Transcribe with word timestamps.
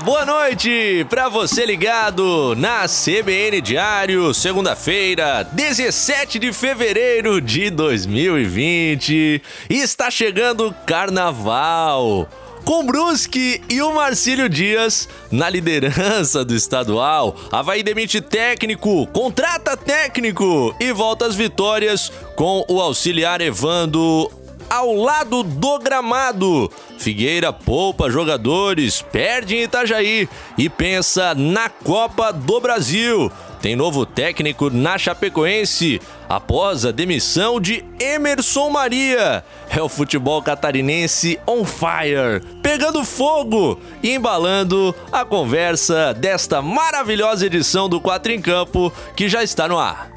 Boa 0.00 0.24
noite 0.24 1.04
para 1.08 1.28
você 1.28 1.66
ligado 1.66 2.54
na 2.56 2.86
CBN 2.86 3.60
Diário, 3.60 4.32
segunda-feira, 4.32 5.42
17 5.52 6.38
de 6.38 6.52
fevereiro 6.52 7.40
de 7.40 7.70
2020. 7.70 9.42
Está 9.68 10.10
chegando 10.10 10.74
Carnaval 10.86 12.28
com 12.64 12.84
Brusque 12.84 13.62
e 13.68 13.80
o 13.80 13.94
Marcílio 13.94 14.48
Dias 14.48 15.08
na 15.32 15.48
liderança 15.48 16.44
do 16.44 16.54
estadual. 16.54 17.34
Havaí 17.50 17.82
demite 17.82 18.20
técnico, 18.20 19.06
contrata 19.06 19.76
técnico 19.76 20.74
e 20.78 20.92
volta 20.92 21.26
às 21.26 21.34
vitórias 21.34 22.12
com 22.36 22.64
o 22.68 22.80
auxiliar 22.80 23.40
Evando 23.40 24.30
ao 24.68 24.94
lado 24.94 25.42
do 25.42 25.78
gramado. 25.78 26.70
Figueira 26.98 27.52
poupa 27.52 28.10
jogadores, 28.10 29.00
perde 29.00 29.56
em 29.56 29.62
Itajaí 29.62 30.28
e 30.56 30.68
pensa 30.68 31.34
na 31.34 31.68
Copa 31.68 32.32
do 32.32 32.60
Brasil. 32.60 33.30
Tem 33.60 33.74
novo 33.74 34.06
técnico 34.06 34.70
na 34.70 34.96
Chapecoense 34.96 36.00
após 36.28 36.84
a 36.84 36.92
demissão 36.92 37.60
de 37.60 37.84
Emerson 37.98 38.70
Maria. 38.70 39.44
É 39.68 39.82
o 39.82 39.88
futebol 39.88 40.40
catarinense 40.42 41.40
on 41.46 41.64
fire, 41.64 42.40
pegando 42.62 43.04
fogo 43.04 43.80
e 44.02 44.14
embalando 44.14 44.94
a 45.10 45.24
conversa 45.24 46.14
desta 46.14 46.62
maravilhosa 46.62 47.46
edição 47.46 47.88
do 47.88 48.00
Quatro 48.00 48.30
em 48.30 48.40
Campo 48.40 48.92
que 49.16 49.28
já 49.28 49.42
está 49.42 49.66
no 49.66 49.78
ar. 49.78 50.10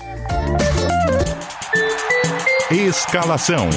Escalação 2.70 3.70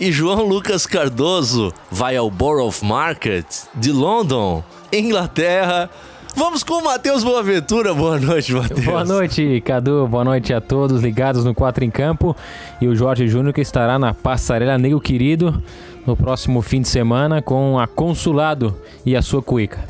e 0.00 0.10
João 0.10 0.42
Lucas 0.44 0.84
Cardoso 0.84 1.72
vai 1.90 2.16
ao 2.16 2.30
Borough 2.30 2.74
Market 2.82 3.46
de 3.74 3.92
London, 3.92 4.64
Inglaterra 4.92 5.88
Vamos 6.38 6.62
com 6.62 6.74
o 6.74 6.84
Matheus 6.84 7.24
Boaventura. 7.24 7.92
Boa 7.92 8.16
noite, 8.16 8.52
Matheus. 8.52 8.84
Boa 8.84 9.04
noite, 9.04 9.60
Cadu. 9.60 10.06
Boa 10.06 10.22
noite 10.22 10.54
a 10.54 10.60
todos 10.60 11.02
ligados 11.02 11.44
no 11.44 11.52
4 11.52 11.84
em 11.84 11.90
Campo. 11.90 12.34
E 12.80 12.86
o 12.86 12.94
Jorge 12.94 13.26
Júnior 13.26 13.52
que 13.52 13.60
estará 13.60 13.98
na 13.98 14.14
Passarela 14.14 14.78
Nego 14.78 15.00
Querido 15.00 15.60
no 16.06 16.16
próximo 16.16 16.62
fim 16.62 16.80
de 16.80 16.88
semana 16.88 17.42
com 17.42 17.76
a 17.76 17.88
Consulado 17.88 18.80
e 19.04 19.16
a 19.16 19.20
sua 19.20 19.42
cuica. 19.42 19.80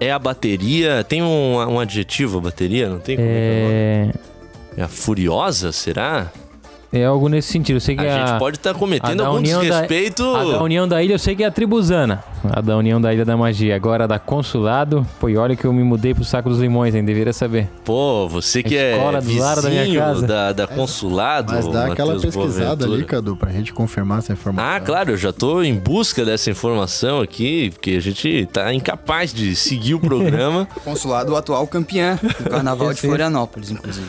É 0.00 0.10
a 0.10 0.18
bateria. 0.18 1.04
Tem 1.04 1.22
um, 1.22 1.58
um 1.58 1.78
adjetivo 1.78 2.38
a 2.38 2.40
bateria? 2.40 2.88
Não 2.88 2.98
tem? 2.98 3.16
É... 3.16 4.10
é 4.76 4.82
a 4.82 4.88
Furiosa, 4.88 5.70
será? 5.70 6.32
É 6.94 7.04
algo 7.04 7.28
nesse 7.28 7.50
sentido. 7.50 7.76
Eu 7.76 7.80
sei 7.80 7.96
que 7.96 8.06
a, 8.06 8.14
a 8.14 8.26
gente 8.28 8.38
pode 8.38 8.56
estar 8.56 8.72
tá 8.72 8.78
cometendo 8.78 9.24
algum 9.24 9.42
desrespeito. 9.42 10.22
Da, 10.32 10.40
a 10.40 10.44
da 10.44 10.62
União 10.62 10.86
da 10.86 11.02
Ilha 11.02 11.14
eu 11.14 11.18
sei 11.18 11.34
que 11.34 11.42
é 11.42 11.46
a 11.46 11.50
Tribuzana. 11.50 12.22
A 12.48 12.60
da 12.60 12.76
União 12.76 13.00
da 13.00 13.12
Ilha 13.12 13.24
da 13.24 13.36
Magia. 13.36 13.74
Agora 13.74 14.04
a 14.04 14.06
da 14.06 14.20
Consulado. 14.20 15.04
Pô, 15.18 15.28
e 15.28 15.36
olha 15.36 15.56
que 15.56 15.64
eu 15.64 15.72
me 15.72 15.82
mudei 15.82 16.14
pro 16.14 16.24
Saco 16.24 16.48
dos 16.48 16.60
Limões, 16.60 16.94
hein? 16.94 17.04
Deveria 17.04 17.32
saber. 17.32 17.68
Pô, 17.84 18.28
você 18.28 18.62
que 18.62 18.76
é 18.76 18.96
vizinho 19.20 19.62
da, 19.62 19.70
minha 19.70 20.00
casa. 20.00 20.24
da, 20.24 20.52
da 20.52 20.66
Consulado. 20.68 21.52
Mas 21.52 21.66
dá 21.66 21.86
aquela 21.86 22.20
pesquisada 22.20 22.84
ali, 22.84 23.04
Cadu, 23.04 23.34
pra 23.34 23.50
gente 23.50 23.72
confirmar 23.72 24.20
essa 24.20 24.32
informação. 24.32 24.70
Ah, 24.70 24.78
claro, 24.78 25.10
eu 25.10 25.16
já 25.16 25.32
tô 25.32 25.64
em 25.64 25.74
busca 25.74 26.24
dessa 26.24 26.48
informação 26.48 27.20
aqui, 27.20 27.70
porque 27.70 27.90
a 27.90 28.00
gente 28.00 28.46
tá 28.52 28.72
incapaz 28.72 29.34
de 29.34 29.56
seguir 29.56 29.94
o 29.94 30.00
programa. 30.00 30.68
Consulado 30.84 31.34
atual 31.34 31.66
campeão 31.66 32.16
do 32.16 32.50
Carnaval 32.50 32.94
de 32.94 33.00
Florianópolis, 33.00 33.72
inclusive. 33.72 34.06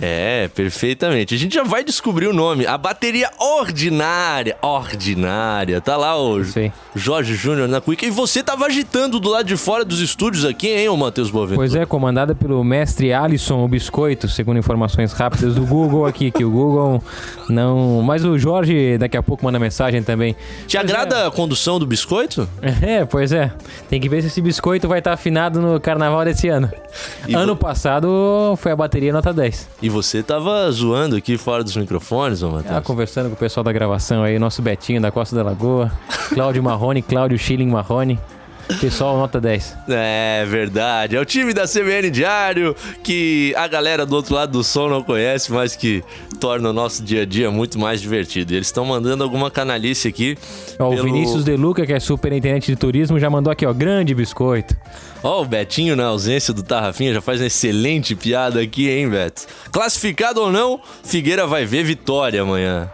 É, 0.00 0.48
perfeitamente. 0.48 1.34
A 1.34 1.38
gente 1.38 1.54
já 1.54 1.64
vai 1.64 1.82
descobrir 1.82 2.26
o 2.26 2.32
nome. 2.32 2.66
A 2.66 2.78
bateria 2.78 3.30
ordinária. 3.38 4.56
Ordinária. 4.62 5.80
Tá 5.80 5.96
lá 5.96 6.16
o 6.16 6.44
Sim. 6.44 6.72
Jorge 6.94 7.34
Júnior 7.34 7.68
na 7.68 7.80
Quick. 7.80 8.06
E 8.06 8.10
você 8.10 8.42
tava 8.42 8.66
agitando 8.66 9.18
do 9.18 9.28
lado 9.28 9.46
de 9.46 9.56
fora 9.56 9.84
dos 9.84 10.00
estúdios 10.00 10.44
aqui, 10.44 10.68
hein, 10.68 10.88
ô 10.88 10.96
Matheus 10.96 11.30
Boaventura? 11.30 11.56
Pois 11.56 11.74
é, 11.74 11.84
comandada 11.84 12.34
pelo 12.34 12.62
mestre 12.62 13.12
Alisson 13.12 13.64
o 13.64 13.68
Biscoito, 13.68 14.28
segundo 14.28 14.58
informações 14.58 15.12
rápidas 15.12 15.54
do 15.54 15.66
Google 15.66 16.06
aqui, 16.06 16.30
que 16.30 16.44
o 16.44 16.50
Google 16.50 17.02
não... 17.48 18.02
Mas 18.02 18.24
o 18.24 18.38
Jorge 18.38 18.98
daqui 18.98 19.16
a 19.16 19.22
pouco 19.22 19.44
manda 19.44 19.58
mensagem 19.58 20.02
também. 20.02 20.34
Te 20.66 20.76
pois 20.76 20.90
agrada 20.90 21.16
é. 21.16 21.26
a 21.26 21.30
condução 21.30 21.78
do 21.78 21.86
Biscoito? 21.86 22.48
É, 22.80 23.04
pois 23.04 23.32
é. 23.32 23.50
Tem 23.88 24.00
que 24.00 24.08
ver 24.08 24.22
se 24.22 24.28
esse 24.28 24.40
Biscoito 24.40 24.86
vai 24.86 25.00
estar 25.00 25.12
afinado 25.12 25.60
no 25.60 25.80
carnaval 25.80 26.24
desse 26.24 26.48
ano. 26.48 26.70
E 27.26 27.34
ano 27.34 27.56
passado 27.56 28.54
foi 28.56 28.72
a 28.72 28.76
bateria 28.76 29.12
nota 29.12 29.32
10. 29.32 29.68
E 29.82 29.87
você 29.88 30.22
tava 30.22 30.70
zoando 30.70 31.16
aqui 31.16 31.36
fora 31.36 31.62
dos 31.62 31.76
microfones, 31.76 32.42
ô 32.42 32.50
Matheus? 32.50 32.76
Ah, 32.76 32.80
conversando 32.80 33.28
com 33.28 33.34
o 33.34 33.38
pessoal 33.38 33.64
da 33.64 33.72
gravação 33.72 34.22
aí, 34.22 34.38
nosso 34.38 34.60
Betinho 34.62 35.00
da 35.00 35.10
Costa 35.10 35.36
da 35.36 35.42
Lagoa, 35.42 35.92
Cláudio 36.32 36.62
Marrone, 36.62 37.02
Cláudio 37.02 37.38
Schilling 37.38 37.68
Marrone. 37.68 38.18
Pessoal, 38.80 39.16
nota 39.16 39.40
10. 39.40 39.76
É 39.88 40.44
verdade. 40.46 41.16
É 41.16 41.20
o 41.20 41.24
time 41.24 41.52
da 41.52 41.66
CBN 41.66 42.10
Diário 42.10 42.76
que 43.02 43.54
a 43.56 43.66
galera 43.66 44.04
do 44.04 44.14
outro 44.14 44.34
lado 44.34 44.52
do 44.52 44.62
som 44.62 44.88
não 44.88 45.02
conhece, 45.02 45.50
mas 45.50 45.74
que 45.74 46.04
torna 46.38 46.70
o 46.70 46.72
nosso 46.72 47.02
dia 47.02 47.22
a 47.22 47.24
dia 47.24 47.50
muito 47.50 47.78
mais 47.78 48.00
divertido. 48.00 48.54
Eles 48.54 48.68
estão 48.68 48.84
mandando 48.84 49.24
alguma 49.24 49.50
canalice 49.50 50.06
aqui. 50.06 50.36
Ó, 50.78 50.90
pelo... 50.90 51.00
O 51.00 51.04
Vinícius 51.04 51.44
De 51.44 51.56
Luca, 51.56 51.86
que 51.86 51.92
é 51.92 51.98
superintendente 52.00 52.70
de 52.70 52.76
turismo, 52.76 53.18
já 53.18 53.28
mandou 53.28 53.50
aqui, 53.52 53.66
ó, 53.66 53.72
grande 53.72 54.14
biscoito. 54.14 54.76
Ó, 55.22 55.42
o 55.42 55.44
Betinho, 55.44 55.96
na 55.96 56.06
ausência 56.06 56.54
do 56.54 56.62
Tarrafinha, 56.62 57.12
já 57.12 57.20
faz 57.20 57.40
uma 57.40 57.46
excelente 57.46 58.14
piada 58.14 58.60
aqui, 58.60 58.88
hein, 58.88 59.08
Beto? 59.08 59.46
Classificado 59.72 60.40
ou 60.40 60.52
não, 60.52 60.80
Figueira 61.02 61.46
vai 61.46 61.64
ver 61.64 61.82
vitória 61.82 62.42
amanhã. 62.42 62.88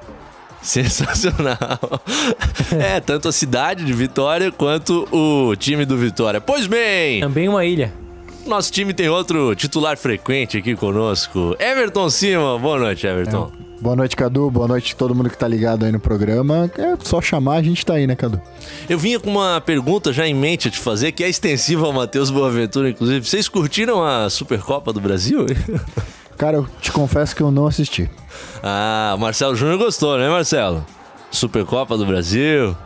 Sensacional. 0.64 1.78
é, 2.80 2.98
tanto 2.98 3.28
a 3.28 3.32
cidade 3.32 3.84
de 3.84 3.92
Vitória 3.92 4.50
quanto 4.50 5.06
o 5.12 5.54
time 5.54 5.84
do 5.84 5.97
Vitória. 5.97 6.41
Pois 6.41 6.66
bem. 6.66 7.21
Também 7.21 7.48
uma 7.50 7.66
ilha. 7.66 7.92
Nosso 8.47 8.72
time 8.72 8.94
tem 8.94 9.09
outro 9.09 9.54
titular 9.54 9.97
frequente 9.98 10.56
aqui 10.56 10.74
conosco. 10.74 11.54
Everton 11.59 12.09
Cima. 12.09 12.59
Boa 12.59 12.78
noite, 12.78 13.06
Everton. 13.06 13.53
É. 13.60 13.65
Boa 13.80 13.94
noite, 13.94 14.16
Cadu. 14.16 14.50
Boa 14.50 14.66
noite 14.66 14.94
a 14.94 14.97
todo 14.97 15.15
mundo 15.15 15.28
que 15.28 15.36
tá 15.36 15.47
ligado 15.47 15.84
aí 15.84 15.92
no 15.92 16.00
programa. 16.00 16.71
É 16.78 16.97
só 17.03 17.21
chamar, 17.21 17.56
a 17.56 17.62
gente 17.62 17.84
tá 17.84 17.94
aí, 17.94 18.06
né, 18.06 18.16
Cadu? 18.16 18.41
Eu 18.89 18.98
vinha 18.98 19.21
com 19.21 19.30
uma 19.30 19.60
pergunta 19.60 20.15
já 20.15 20.27
em 20.27 20.33
mente 20.33 20.68
a 20.68 20.71
te 20.71 20.78
fazer, 20.78 21.12
que 21.12 21.22
é 21.22 21.28
extensiva 21.28 21.84
ao 21.84 21.92
Matheus 21.92 22.30
Boaventura, 22.30 22.89
inclusive. 22.89 23.27
Vocês 23.27 23.48
curtiram 23.48 24.03
a 24.03 24.30
Supercopa 24.30 24.94
do 24.94 25.00
Brasil? 25.00 25.44
Cara, 26.36 26.57
eu 26.59 26.66
te 26.81 26.91
confesso 26.92 27.34
que 27.34 27.42
eu 27.42 27.51
não 27.51 27.66
assisti. 27.66 28.10
Ah, 28.63 29.13
o 29.16 29.19
Marcelo 29.19 29.54
Júnior 29.54 29.78
gostou, 29.78 30.19
né, 30.19 30.28
Marcelo? 30.28 30.84
Supercopa 31.31 31.97
do 31.97 32.07
Brasil. 32.07 32.77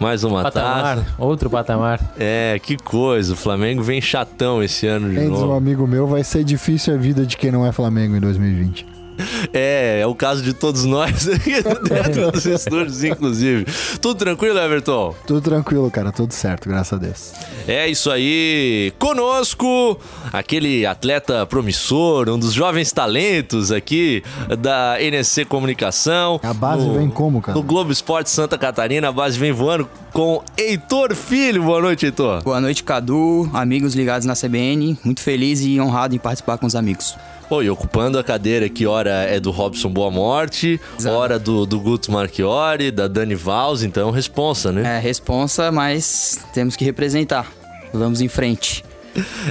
Mais 0.00 0.24
uma 0.24 0.42
patamar, 0.42 0.96
taça. 0.96 1.14
Outro 1.18 1.48
patamar. 1.48 2.00
É, 2.18 2.58
que 2.62 2.76
coisa. 2.76 3.32
O 3.32 3.36
Flamengo 3.36 3.82
vem 3.82 4.00
chatão 4.00 4.62
esse 4.62 4.86
ano 4.86 5.08
de 5.08 5.16
Quem 5.16 5.28
novo. 5.28 5.52
um 5.52 5.56
amigo 5.56 5.86
meu, 5.86 6.06
vai 6.06 6.24
ser 6.24 6.42
difícil 6.44 6.94
a 6.94 6.96
vida 6.96 7.24
de 7.24 7.36
quem 7.36 7.52
não 7.52 7.64
é 7.64 7.70
Flamengo 7.70 8.16
em 8.16 8.20
2020. 8.20 8.93
É, 9.52 10.00
é 10.00 10.06
o 10.06 10.14
caso 10.14 10.42
de 10.42 10.52
todos 10.52 10.84
nós 10.84 11.28
aqui 11.28 11.62
dentro 11.62 12.32
dos 12.32 12.44
estúdios, 12.44 13.04
inclusive. 13.04 13.66
Tudo 14.00 14.18
tranquilo, 14.18 14.58
Everton? 14.58 15.14
Tudo 15.26 15.40
tranquilo, 15.40 15.90
cara. 15.90 16.10
Tudo 16.10 16.32
certo, 16.32 16.68
graças 16.68 16.92
a 16.92 16.96
Deus. 16.96 17.32
É 17.68 17.86
isso 17.86 18.10
aí. 18.10 18.92
Conosco, 18.98 19.98
aquele 20.32 20.84
atleta 20.84 21.46
promissor, 21.46 22.28
um 22.28 22.38
dos 22.38 22.52
jovens 22.52 22.90
talentos 22.92 23.70
aqui 23.70 24.22
da 24.58 24.96
NSC 25.00 25.44
Comunicação. 25.44 26.40
A 26.42 26.52
base 26.52 26.86
no, 26.86 26.94
vem 26.94 27.08
como, 27.08 27.40
cara? 27.40 27.56
No 27.56 27.62
Globo 27.62 27.92
Esporte 27.92 28.30
Santa 28.30 28.58
Catarina, 28.58 29.08
a 29.08 29.12
base 29.12 29.38
vem 29.38 29.52
voando 29.52 29.88
com 30.12 30.42
Heitor 30.56 31.14
Filho. 31.14 31.62
Boa 31.62 31.80
noite, 31.80 32.06
Heitor. 32.06 32.42
Boa 32.42 32.60
noite, 32.60 32.82
Cadu, 32.82 33.48
amigos 33.52 33.94
ligados 33.94 34.26
na 34.26 34.34
CBN. 34.34 34.98
Muito 35.04 35.20
feliz 35.20 35.60
e 35.60 35.80
honrado 35.80 36.14
em 36.14 36.18
participar 36.18 36.58
com 36.58 36.66
os 36.66 36.74
amigos. 36.74 37.14
Pô, 37.48 37.62
e 37.62 37.68
ocupando 37.68 38.18
a 38.18 38.24
cadeira 38.24 38.68
que 38.68 38.86
hora 38.86 39.10
é 39.10 39.38
do 39.38 39.50
Robson 39.50 39.90
Boa 39.90 40.10
Morte, 40.10 40.80
Exato. 40.98 41.14
hora 41.14 41.38
do, 41.38 41.66
do 41.66 41.78
Guto 41.78 42.10
Marchiori, 42.10 42.90
da 42.90 43.06
Dani 43.06 43.34
Valls, 43.34 43.84
então 43.84 44.10
responsa, 44.10 44.72
né? 44.72 44.96
É, 44.96 44.98
responsa, 44.98 45.70
mas 45.70 46.40
temos 46.54 46.74
que 46.74 46.84
representar. 46.84 47.46
Vamos 47.92 48.20
em 48.20 48.28
frente. 48.28 48.82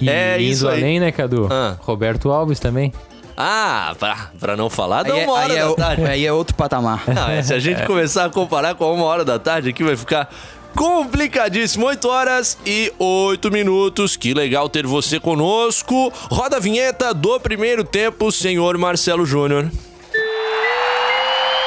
E 0.01 0.09
É 0.09 0.35
indo 0.41 0.51
isso 0.51 0.67
aí. 0.67 0.79
além, 0.81 0.99
né, 0.99 1.11
Cadu? 1.11 1.47
Ah. 1.51 1.77
Roberto 1.81 2.31
Alves 2.31 2.59
também. 2.59 2.91
Ah, 3.37 3.95
pra, 3.97 4.31
pra 4.39 4.57
não 4.57 4.69
falar 4.69 5.03
da 5.03 5.13
Aí 5.13 5.21
é, 5.21 5.23
uma 5.25 5.33
hora 5.33 5.53
aí 5.53 5.57
é 5.57 5.61
da 5.61 5.71
o- 5.71 5.75
tarde. 5.75 6.03
aí 6.05 6.25
é 6.25 6.33
outro 6.33 6.55
patamar. 6.55 7.03
Não, 7.07 7.29
é, 7.29 7.41
se 7.41 7.53
a 7.53 7.59
gente 7.59 7.81
começar 7.87 8.25
a 8.25 8.29
comparar 8.29 8.75
com 8.75 8.83
a 8.83 8.91
uma 8.91 9.05
hora 9.05 9.23
da 9.23 9.39
tarde 9.39 9.69
aqui, 9.69 9.83
vai 9.83 9.95
ficar 9.95 10.29
complicadíssimo. 10.75 11.85
8 11.85 12.07
horas 12.07 12.57
e 12.65 12.91
8 12.99 13.51
minutos. 13.51 14.15
Que 14.15 14.33
legal 14.33 14.69
ter 14.69 14.85
você 14.85 15.19
conosco. 15.19 16.11
Roda 16.31 16.57
a 16.57 16.59
vinheta 16.59 17.13
do 17.13 17.39
primeiro 17.39 17.83
tempo, 17.83 18.31
senhor 18.31 18.77
Marcelo 18.77 19.25
Júnior. 19.25 19.71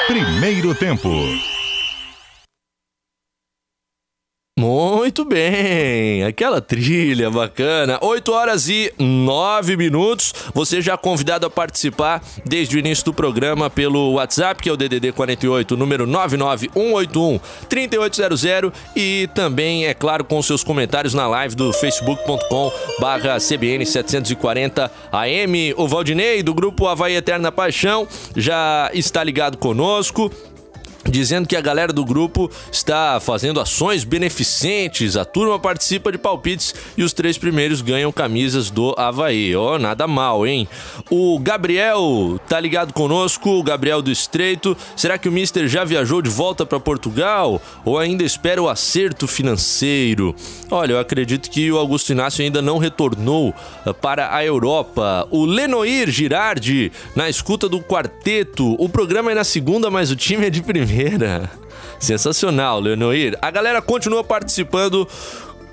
Primeiro 0.07 0.75
tempo. 0.75 1.09
Muito 4.59 5.23
bem, 5.23 6.25
aquela 6.25 6.63
trilha 6.63 7.31
bacana. 7.31 7.99
8 8.01 8.33
horas 8.33 8.71
e 8.71 8.91
9 8.99 9.77
minutos. 9.77 10.33
Você 10.55 10.81
já 10.81 10.97
convidado 10.97 11.45
a 11.45 11.51
participar 11.51 12.23
desde 12.43 12.75
o 12.75 12.79
início 12.79 13.05
do 13.05 13.13
programa 13.13 13.69
pelo 13.69 14.15
WhatsApp, 14.15 14.63
que 14.63 14.71
é 14.71 14.73
o 14.73 14.77
DDD 14.77 15.13
48, 15.13 15.77
número 15.77 16.07
991813800 16.07 18.73
e 18.97 19.29
também, 19.35 19.85
é 19.85 19.93
claro, 19.93 20.25
com 20.25 20.41
seus 20.41 20.65
comentários 20.65 21.13
na 21.13 21.29
live 21.29 21.55
do 21.55 21.71
facebook.com/barra 21.75 23.39
CBN 23.39 23.85
740 23.85 24.91
AM. 25.13 25.75
O 25.77 25.87
Valdinei 25.87 26.43
do 26.43 26.55
grupo 26.55 26.87
Havaí 26.87 27.15
Eterna 27.15 27.53
Paixão 27.53 28.09
já 28.35 28.91
está 28.95 29.23
ligado 29.23 29.59
conosco 29.59 30.33
dizendo 31.09 31.49
que 31.49 31.57
a 31.57 31.61
galera 31.61 31.93
do 31.93 32.05
grupo 32.05 32.51
está 32.71 33.19
fazendo 33.21 33.61
ações 33.61 34.05
beneficentes. 34.05 35.17
A 35.17 35.25
turma 35.25 35.59
participa 35.59 36.11
de 36.11 36.19
palpites 36.19 36.75
e 36.97 37.03
os 37.03 37.13
três 37.13 37.39
primeiros 37.39 37.81
ganham 37.81 38.13
camisas 38.13 38.71
do 38.71 38.95
Havaí. 38.97 39.55
Ó, 39.55 39.79
nada 39.79 40.07
mal, 40.07 40.47
hein? 40.47 40.69
O 41.11 41.39
Gabriel 41.39 42.41
tá 42.49 42.59
ligado 42.59 42.93
conosco, 42.93 43.51
o 43.51 43.63
Gabriel 43.63 44.03
do 44.03 44.11
Estreito. 44.11 44.77
Será 44.97 45.19
que 45.19 45.29
o 45.29 45.33
Mister 45.33 45.69
já 45.69 45.85
viajou 45.85 46.23
de 46.23 46.31
volta 46.31 46.65
para 46.65 46.81
Portugal 46.81 47.61
ou 47.85 47.99
ainda 47.99 48.25
espera 48.25 48.63
o 48.63 48.69
acerto 48.69 49.27
financeiro? 49.27 50.35
Olha, 50.71 50.93
eu 50.93 50.99
acredito 50.99 51.51
que 51.51 51.71
o 51.71 51.79
Augusto 51.79 52.13
Inácio 52.13 52.45
ainda 52.45 52.63
não 52.63 52.79
retornou 52.79 53.55
eh, 53.85 53.93
para 53.93 54.35
a 54.35 54.45
Europa. 54.45 55.27
O 55.31 55.45
Lenoir 55.45 56.11
Girardi 56.11 56.91
na 57.15 57.29
escuta 57.29 57.69
do 57.69 57.81
quarteto. 57.81 58.75
O 58.79 58.89
programa 58.89 59.33
é 59.33 59.35
na 59.35 59.45
segunda, 59.45 59.91
mas 59.91 60.11
o 60.11 60.17
time 60.17 60.47
é 60.47 60.51
de 60.51 60.63
primeira. 60.63 60.96
Sensacional, 61.99 62.81
Lenoir. 62.81 63.39
A 63.41 63.51
galera 63.51 63.83
continua 63.83 64.23
participando 64.25 65.09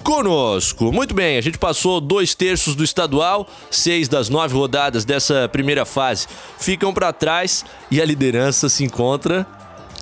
conosco. 0.04 0.92
Muito 0.92 1.14
bem, 1.14 1.38
a 1.38 1.42
gente 1.42 1.58
passou 1.58 2.02
dois 2.02 2.36
terços 2.36 2.76
do 2.76 2.84
estadual, 2.84 3.48
seis 3.72 4.08
das 4.08 4.28
nove 4.30 4.54
rodadas 4.54 5.06
dessa 5.06 5.48
primeira 5.50 5.86
fase 5.86 6.28
ficam 6.60 6.94
para 6.94 7.14
trás 7.14 7.66
e 7.90 8.02
a 8.02 8.06
liderança 8.06 8.68
se 8.68 8.84
encontra 8.84 9.48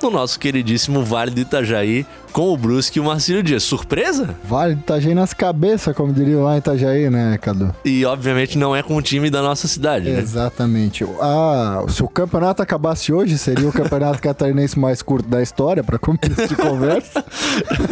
no 0.02 0.10
nosso 0.10 0.40
queridíssimo 0.40 1.04
Vale 1.04 1.32
do 1.32 1.42
Itajaí 1.42 2.06
com 2.32 2.54
o 2.54 2.58
Brusque 2.58 2.98
e 2.98 3.02
o 3.02 3.04
Marcílio 3.06 3.44
Dias. 3.44 3.64
Surpresa? 3.64 4.36
Vale 4.44 4.76
de 4.76 4.82
Itajaí 4.82 5.14
nas 5.14 5.34
cabeças, 5.34 5.96
como 5.96 6.14
diria 6.14 6.40
lá 6.40 6.56
em 6.56 6.60
Itajaí, 6.60 7.10
né, 7.10 7.38
Cadu? 7.38 7.76
E 7.84 8.06
obviamente 8.06 8.58
não 8.58 8.76
é 8.76 8.82
com 8.82 8.96
o 8.96 9.02
time 9.02 9.30
da 9.30 9.42
nossa 9.42 9.68
cidade, 9.68 10.10
né? 10.10 10.20
Exatamente. 10.20 11.06
Ah, 11.20 11.84
se 11.90 12.02
o 12.04 12.08
campeonato 12.08 12.62
acabasse 12.62 13.12
hoje, 13.12 13.38
seria 13.38 13.68
o 13.68 13.72
campeonato 13.72 14.22
catarinense 14.24 14.80
mais 14.80 15.02
curto 15.02 15.28
da 15.28 15.42
história, 15.42 15.84
para 15.84 16.00
começo 16.00 16.48
de 16.48 16.56
conversa. 16.56 17.24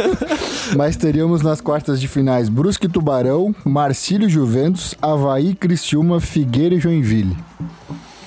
Mas 0.75 0.95
teríamos 0.95 1.41
nas 1.41 1.61
quartas 1.61 1.99
de 1.99 2.07
finais 2.07 2.49
Brusque 2.49 2.85
e 2.85 2.89
Tubarão, 2.89 3.53
Marcílio 3.65 4.29
Juventus, 4.29 4.95
Havaí, 5.01 5.53
Criciúma, 5.53 6.19
Figueira 6.19 6.75
e 6.75 6.79
Joinville. 6.79 7.35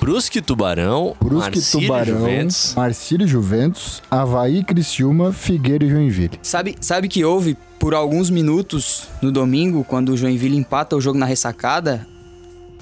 Brusque 0.03 0.41
e 0.41 0.43
Tubarão, 0.43 1.15
Brusque 1.23 1.59
e 1.59 1.61
Marcílio 1.61 1.85
e 1.85 1.87
Tubarão, 1.87 2.19
Juventus. 2.19 2.75
Marcílio 2.75 3.25
e 3.25 3.29
Juventus, 3.29 4.03
Havaí, 4.11 4.65
Criciúma, 4.65 5.33
Figueira 5.33 5.85
e 5.85 5.89
Joinville. 5.89 6.41
Sabe, 6.43 6.75
sabe 6.81 7.07
que 7.07 7.25
houve 7.25 7.57
por 7.79 7.95
alguns 7.95 8.29
minutos 8.29 9.07
no 9.23 9.31
domingo, 9.31 9.85
quando 9.85 10.09
o 10.09 10.17
Joinville 10.17 10.57
empata 10.57 10.97
o 10.97 11.01
jogo 11.01 11.17
na 11.17 11.25
ressacada, 11.25 12.05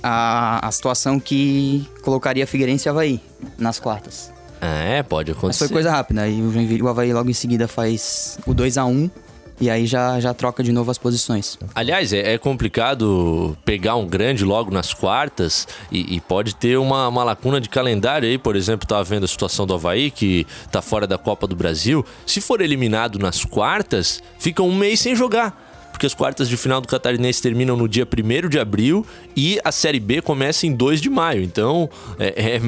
a, 0.03 0.67
a 0.67 0.73
situação 0.73 1.21
que 1.21 1.87
colocaria 2.03 2.47
Figueirense 2.47 2.89
e 2.89 2.91
Havaí 2.91 3.21
nas 3.59 3.79
quartas. 3.79 4.33
É, 4.59 5.03
pode 5.03 5.31
Mas 5.31 5.39
acontecer. 5.39 5.59
foi 5.67 5.75
coisa 5.75 5.91
rápida. 5.91 6.23
Aí 6.23 6.41
o, 6.41 6.51
Joinville, 6.51 6.83
o 6.83 6.89
Havaí 6.89 7.13
logo 7.13 7.29
em 7.29 7.35
seguida 7.35 7.69
faz 7.69 8.39
o 8.47 8.55
2 8.55 8.79
a 8.79 8.87
1 8.87 9.11
e 9.61 9.69
aí 9.69 9.87
já, 9.87 10.19
já 10.19 10.33
troca 10.33 10.63
de 10.63 10.73
novo 10.73 10.91
as 10.91 10.99
posições. 10.99 11.59
Aliás, 11.75 12.13
é, 12.13 12.35
é 12.35 12.39
complicado 12.39 13.57
pegar 13.65 13.97
um 13.97 14.07
grande 14.07 14.45
logo 14.45 14.71
nas 14.71 14.95
quartas 14.95 15.69
e, 15.93 16.17
e 16.17 16.21
pode 16.21 16.55
ter 16.57 16.79
uma, 16.79 17.09
uma 17.09 17.23
lacuna 17.23 17.61
de 17.61 17.69
calendário 17.69 18.29
aí. 18.29 18.39
Por 18.39 18.57
exemplo, 18.57 18.89
tava 18.89 19.05
vendo 19.05 19.25
a 19.25 19.29
situação 19.29 19.67
do 19.67 19.75
Havaí, 19.75 20.11
que 20.11 20.47
tá 20.71 20.81
fora 20.81 21.07
da 21.07 21.19
Copa 21.19 21.47
do 21.47 21.55
Brasil. 21.55 22.05
Se 22.25 22.41
for 22.41 22.61
eliminado 22.61 23.19
nas 23.19 23.45
quartas, 23.45 24.23
fica 24.39 24.63
um 24.63 24.75
mês 24.75 25.01
sem 25.01 25.15
jogar. 25.15 25.70
Porque 26.01 26.07
as 26.07 26.15
quartas 26.15 26.49
de 26.49 26.57
final 26.57 26.81
do 26.81 26.89
Catarinense 26.89 27.43
terminam 27.43 27.77
no 27.77 27.87
dia 27.87 28.09
1 28.09 28.49
de 28.49 28.59
abril 28.59 29.05
e 29.37 29.61
a 29.63 29.71
Série 29.71 30.01
B 30.01 30.23
começa 30.23 30.67
em 30.67 30.73
2 30.73 30.99
de 30.99 31.11
maio. 31.11 31.43
Então 31.43 31.91
é, 32.19 32.55
é 32.55 32.61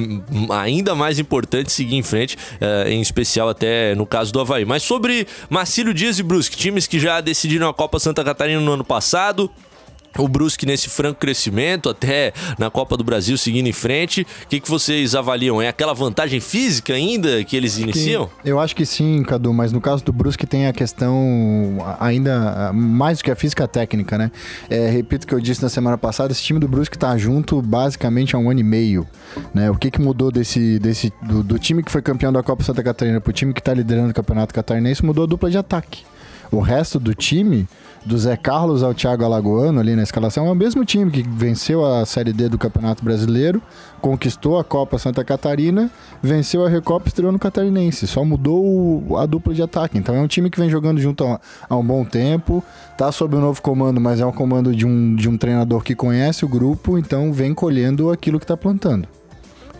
ainda 0.53 0.93
mais 0.93 1.17
importante 1.17 1.71
seguir 1.71 1.95
em 1.95 2.03
frente, 2.03 2.37
é, 2.61 2.91
em 2.91 3.01
especial 3.01 3.49
até 3.49 3.95
no 3.95 4.05
caso 4.05 4.31
do 4.31 4.39
Havaí. 4.39 4.65
Mas 4.65 4.83
sobre 4.83 5.25
Marcílio 5.49 5.95
Dias 5.95 6.19
e 6.19 6.23
Brusque, 6.23 6.55
times 6.55 6.85
que 6.85 6.99
já 6.99 7.21
decidiram 7.21 7.67
a 7.67 7.73
Copa 7.73 7.97
Santa 7.97 8.23
Catarina 8.23 8.61
no 8.61 8.73
ano 8.73 8.83
passado. 8.83 9.49
O 10.17 10.27
Brusque 10.27 10.65
nesse 10.65 10.89
franco 10.89 11.19
crescimento, 11.19 11.89
até 11.89 12.33
na 12.57 12.69
Copa 12.69 12.95
do 12.95 13.03
Brasil 13.03 13.37
seguindo 13.37 13.67
em 13.67 13.73
frente. 13.73 14.25
O 14.43 14.47
que, 14.47 14.59
que 14.59 14.69
vocês 14.69 15.15
avaliam? 15.15 15.61
É 15.61 15.67
aquela 15.67 15.93
vantagem 15.93 16.39
física 16.39 16.93
ainda 16.93 17.43
que 17.43 17.55
eles 17.55 17.77
iniciam? 17.77 18.29
Que- 18.41 18.49
eu 18.49 18.59
acho 18.59 18.75
que 18.75 18.85
sim, 18.85 19.23
Cadu, 19.23 19.53
mas 19.53 19.71
no 19.71 19.81
caso 19.81 20.03
do 20.03 20.13
Brusque 20.13 20.45
tem 20.45 20.67
a 20.67 20.73
questão 20.73 21.77
ainda 21.99 22.71
mais 22.73 23.17
do 23.19 23.23
que 23.23 23.31
a 23.31 23.35
física 23.35 23.63
a 23.63 23.67
técnica, 23.67 24.17
né? 24.17 24.31
É, 24.69 24.89
repito 24.89 25.25
o 25.25 25.27
que 25.27 25.33
eu 25.33 25.39
disse 25.39 25.61
na 25.63 25.69
semana 25.69 25.97
passada, 25.97 26.31
esse 26.31 26.43
time 26.43 26.59
do 26.59 26.67
Brusque 26.67 26.97
tá 26.97 27.17
junto 27.17 27.61
basicamente 27.61 28.35
há 28.35 28.39
um 28.39 28.49
ano 28.49 28.59
e 28.59 28.63
meio, 28.63 29.07
né? 29.53 29.69
O 29.71 29.75
que 29.75 29.89
que 29.89 30.01
mudou 30.01 30.31
desse, 30.31 30.79
desse 30.79 31.11
do, 31.21 31.43
do 31.43 31.57
time 31.59 31.81
que 31.83 31.91
foi 31.91 32.01
campeão 32.01 32.31
da 32.31 32.43
Copa 32.43 32.63
Santa 32.63 32.83
Catarina 32.83 33.19
pro 33.21 33.33
time 33.33 33.53
que 33.53 33.61
tá 33.61 33.73
liderando 33.73 34.11
o 34.11 34.13
Campeonato 34.13 34.53
Catarinense 34.53 35.03
mudou 35.05 35.23
a 35.23 35.27
dupla 35.27 35.49
de 35.49 35.57
ataque. 35.57 36.03
O 36.51 36.59
resto 36.59 36.99
do 36.99 37.15
time, 37.15 37.67
do 38.05 38.17
Zé 38.17 38.35
Carlos 38.35 38.83
ao 38.83 38.93
Thiago 38.93 39.23
Alagoano 39.23 39.79
ali 39.79 39.95
na 39.95 40.03
escalação, 40.03 40.47
é 40.47 40.51
o 40.51 40.55
mesmo 40.55 40.83
time 40.83 41.09
que 41.09 41.23
venceu 41.23 41.85
a 41.85 42.05
Série 42.05 42.33
D 42.33 42.49
do 42.49 42.57
Campeonato 42.57 43.03
Brasileiro, 43.03 43.61
conquistou 44.01 44.59
a 44.59 44.63
Copa 44.63 44.97
Santa 44.97 45.23
Catarina, 45.23 45.89
venceu 46.21 46.65
a 46.65 46.69
Recopa 46.69 47.07
e 47.07 47.09
estreou 47.09 47.31
no 47.31 47.39
Catarinense. 47.39 48.05
Só 48.05 48.25
mudou 48.25 49.17
a 49.17 49.25
dupla 49.25 49.53
de 49.53 49.61
ataque. 49.61 49.97
Então 49.97 50.13
é 50.15 50.19
um 50.19 50.27
time 50.27 50.49
que 50.49 50.59
vem 50.59 50.69
jogando 50.69 50.99
junto 50.99 51.23
há, 51.69 51.75
um 51.75 51.83
bom 51.83 52.03
tempo, 52.03 52.63
tá 52.97 53.11
sob 53.11 53.35
um 53.35 53.41
novo 53.41 53.61
comando, 53.61 54.01
mas 54.01 54.19
é 54.19 54.25
um 54.25 54.31
comando 54.31 54.75
de 54.75 54.85
um, 54.85 55.15
de 55.15 55.29
um 55.29 55.37
treinador 55.37 55.81
que 55.81 55.95
conhece 55.95 56.43
o 56.43 56.47
grupo, 56.47 56.97
então 56.97 57.31
vem 57.31 57.53
colhendo 57.53 58.11
aquilo 58.11 58.39
que 58.39 58.45
tá 58.45 58.57
plantando. 58.57 59.07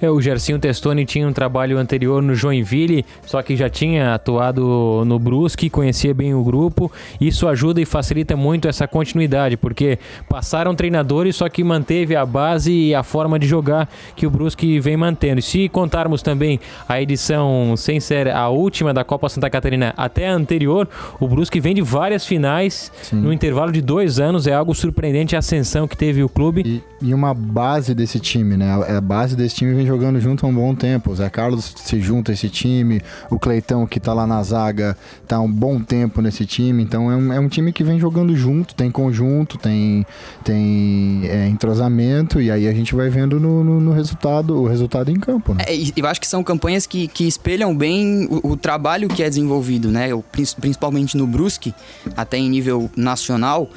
É, 0.03 0.09
o 0.09 0.19
Gercinho 0.19 0.59
Testoni 0.59 1.05
tinha 1.05 1.25
um 1.25 1.31
trabalho 1.31 1.77
anterior 1.77 2.21
no 2.21 2.35
Joinville, 2.35 3.05
só 3.25 3.41
que 3.41 3.55
já 3.55 3.69
tinha 3.69 4.13
atuado 4.13 5.03
no 5.05 5.17
Brusque, 5.17 5.69
conhecia 5.69 6.13
bem 6.13 6.33
o 6.33 6.43
grupo. 6.43 6.91
Isso 7.21 7.47
ajuda 7.47 7.79
e 7.79 7.85
facilita 7.85 8.35
muito 8.35 8.67
essa 8.67 8.85
continuidade, 8.87 9.55
porque 9.55 9.97
passaram 10.27 10.75
treinadores, 10.75 11.37
só 11.37 11.47
que 11.47 11.63
manteve 11.63 12.15
a 12.15 12.25
base 12.25 12.71
e 12.71 12.95
a 12.95 13.01
forma 13.01 13.39
de 13.39 13.47
jogar 13.47 13.89
que 14.15 14.27
o 14.27 14.29
Brusque 14.29 14.79
vem 14.79 14.97
mantendo. 14.97 15.39
E 15.39 15.41
se 15.41 15.69
contarmos 15.69 16.21
também 16.21 16.59
a 16.87 17.01
edição, 17.01 17.75
sem 17.77 17.99
ser 17.99 18.27
a 18.27 18.49
última 18.49 18.93
da 18.93 19.05
Copa 19.05 19.29
Santa 19.29 19.49
Catarina 19.49 19.93
até 19.95 20.27
a 20.27 20.33
anterior, 20.33 20.87
o 21.19 21.27
Brusque 21.27 21.59
vem 21.59 21.73
de 21.73 21.81
várias 21.81 22.25
finais 22.25 22.91
no 23.11 23.31
intervalo 23.31 23.71
de 23.71 23.81
dois 23.81 24.19
anos. 24.19 24.47
É 24.47 24.53
algo 24.53 24.75
surpreendente 24.75 25.35
a 25.35 25.39
ascensão 25.39 25.87
que 25.87 25.95
teve 25.95 26.23
o 26.23 26.27
clube. 26.27 26.61
E, 26.65 26.83
e 27.07 27.13
uma 27.13 27.33
base 27.33 27.95
desse 27.95 28.19
time, 28.19 28.57
né? 28.57 28.69
A 28.69 28.97
a 28.97 29.01
base 29.01 29.35
desse 29.35 29.55
time 29.55 29.73
vem 29.73 29.85
jogando 29.85 29.92
jogando 29.93 30.19
junto 30.19 30.45
há 30.45 30.49
um 30.49 30.53
bom 30.53 30.73
tempo. 30.73 31.11
O 31.11 31.15
Zé 31.15 31.29
Carlos 31.29 31.73
se 31.77 31.99
junta 32.01 32.31
a 32.31 32.33
esse 32.33 32.49
time, 32.49 33.01
o 33.29 33.37
Cleitão 33.37 33.85
que 33.85 33.99
tá 33.99 34.13
lá 34.13 34.25
na 34.25 34.41
zaga 34.41 34.97
tá 35.27 35.35
há 35.37 35.39
um 35.39 35.51
bom 35.51 35.79
tempo 35.79 36.21
nesse 36.21 36.45
time. 36.45 36.83
Então 36.83 37.11
é 37.11 37.15
um, 37.15 37.33
é 37.33 37.39
um 37.39 37.47
time 37.47 37.71
que 37.71 37.83
vem 37.83 37.99
jogando 37.99 38.35
junto, 38.35 38.73
tem 38.73 38.89
conjunto, 38.89 39.57
tem, 39.57 40.05
tem 40.43 41.21
é, 41.25 41.47
entrosamento 41.47 42.41
e 42.41 42.49
aí 42.49 42.67
a 42.67 42.73
gente 42.73 42.95
vai 42.95 43.09
vendo 43.09 43.39
no, 43.39 43.63
no, 43.63 43.79
no 43.79 43.93
resultado, 43.93 44.61
o 44.61 44.67
resultado 44.67 45.11
em 45.11 45.19
campo. 45.19 45.53
Né? 45.53 45.63
É, 45.67 45.75
eu 45.95 46.07
acho 46.07 46.19
que 46.19 46.27
são 46.27 46.43
campanhas 46.43 46.87
que, 46.87 47.07
que 47.07 47.27
espelham 47.27 47.75
bem 47.75 48.27
o, 48.29 48.51
o 48.51 48.57
trabalho 48.57 49.07
que 49.07 49.21
é 49.21 49.29
desenvolvido, 49.29 49.91
né? 49.91 50.09
Principalmente 50.59 51.15
no 51.15 51.27
Brusque, 51.27 51.73
até 52.17 52.37
em 52.37 52.49
nível 52.49 52.89
nacional, 52.95 53.69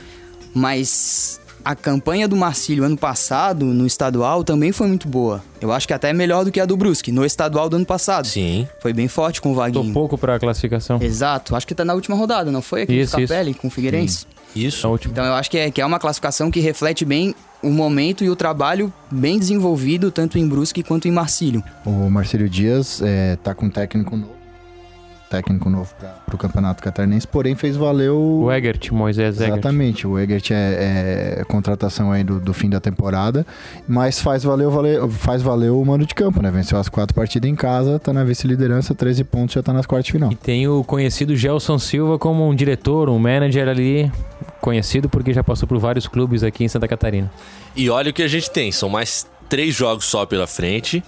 mas 0.55 1.41
a 1.67 1.75
campanha 1.75 2.29
do 2.29 2.37
Marcílio 2.37 2.85
ano 2.85 2.97
passado, 2.97 3.67
no 3.67 3.85
estadual, 3.85 4.45
também 4.45 4.71
foi 4.71 4.87
muito 4.87 5.09
boa. 5.09 5.43
Eu 5.61 5.73
acho 5.73 5.85
que 5.85 5.93
até 5.93 6.11
é 6.11 6.13
melhor 6.13 6.45
do 6.45 6.53
que 6.53 6.61
a 6.61 6.65
do 6.65 6.77
Brusque, 6.77 7.11
no 7.11 7.25
estadual 7.25 7.69
do 7.69 7.75
ano 7.75 7.85
passado. 7.85 8.29
Sim. 8.29 8.69
Foi 8.81 8.93
bem 8.93 9.09
forte 9.09 9.41
com 9.41 9.51
o 9.51 9.55
Vaguinho. 9.57 9.89
Tô 9.89 9.93
pouco 9.93 10.17
pra 10.17 10.39
classificação. 10.39 11.03
Exato. 11.03 11.57
Acho 11.57 11.67
que 11.67 11.75
tá 11.75 11.85
na 11.85 11.93
última 11.93 12.15
rodada, 12.15 12.53
não 12.53 12.63
foi? 12.63 12.83
Aqui 12.83 13.01
isso, 13.01 13.19
no 13.19 13.27
Scarpelli, 13.27 13.53
com 13.53 13.67
o 13.67 13.71
Figueirense. 13.71 14.29
Isso. 14.55 14.87
A 14.87 14.91
última. 14.91 15.11
Então 15.11 15.25
eu 15.25 15.35
acho 15.35 15.51
que 15.51 15.59
é, 15.59 15.69
que 15.69 15.81
é 15.81 15.85
uma 15.85 15.99
classificação 15.99 16.53
que 16.53 16.61
reflete 16.61 17.05
bem 17.05 17.35
o 17.61 17.71
momento 17.71 18.23
e 18.23 18.31
o 18.31 18.37
trabalho 18.37 18.93
bem 19.11 19.37
desenvolvido, 19.37 20.13
tanto 20.13 20.39
em 20.39 20.47
Brusque 20.47 20.85
quanto 20.85 21.09
em 21.09 21.11
Marcílio. 21.11 21.65
O 21.85 22.09
Marcílio 22.09 22.49
Dias 22.49 23.03
é, 23.03 23.35
tá 23.43 23.57
com 23.57 23.67
um 23.67 23.71
técnico 23.71 24.17
novo 24.17 24.36
técnico 25.29 25.69
novo 25.69 25.93
para 26.25 26.35
o 26.35 26.39
campeonato 26.39 26.83
catarinense, 26.83 27.27
porém 27.27 27.55
fez 27.55 27.77
valer 27.77 28.11
o. 28.11 28.45
O 28.45 28.53
Egert, 28.53 28.93
Moisés 28.93 29.37
Egert. 29.37 29.53
Exatamente, 29.53 30.07
o 30.07 30.19
Egert 30.19 30.51
é, 30.51 31.39
é 31.41 31.45
contratação 31.45 32.13
aí 32.13 32.25
do, 32.25 32.41
do, 32.41 32.55
fim 32.55 32.69
da 32.69 32.81
temporada, 32.81 33.47
mas 33.87 34.21
faz 34.21 34.45
valer, 34.45 34.69
valer, 34.69 35.09
faz 35.09 35.43
valer 35.43 35.71
o 35.71 35.85
mando 35.85 36.07
de 36.07 36.15
campo, 36.15 36.43
né? 36.43 36.51
Venceu 36.51 36.79
as 36.79 36.89
quatro 36.89 37.15
partidas 37.15 37.51
em 37.51 37.55
casa, 37.55 37.99
tá 37.99 38.13
na 38.13 38.25
vice-liderança, 38.25 38.95
13 38.95 39.25
pontos, 39.25 39.55
já 39.55 39.63
tá 39.63 39.73
nas 39.73 39.87
quartas 39.87 40.07
de 40.07 40.13
final. 40.13 40.33
E 40.33 40.37
tem 40.37 40.67
o 40.69 40.83
conhecido 40.85 41.37
Gelson 41.37 41.79
Silva 41.79 42.19
como 42.19 42.49
um 42.49 42.55
diretor, 42.55 43.09
um 43.09 43.19
manager 43.19 43.69
ali, 43.69 44.11
conhecido 44.61 45.09
porque 45.09 45.33
já 45.33 45.43
passou 45.43 45.69
por 45.69 45.79
vários 45.79 46.07
clubes 46.07 46.43
aqui 46.43 46.65
em 46.65 46.69
Santa 46.69 46.89
Catarina. 46.89 47.31
E 47.75 47.91
olha 47.91 48.11
o 48.11 48.13
que 48.13 48.23
a 48.23 48.29
gente 48.29 48.51
tem, 48.51 48.73
são 48.73 48.89
mais 48.89 49.27
três 49.49 49.75
jogos 49.75 50.07
só 50.07 50.27
pela 50.27 50.47
frente, 50.47 51.03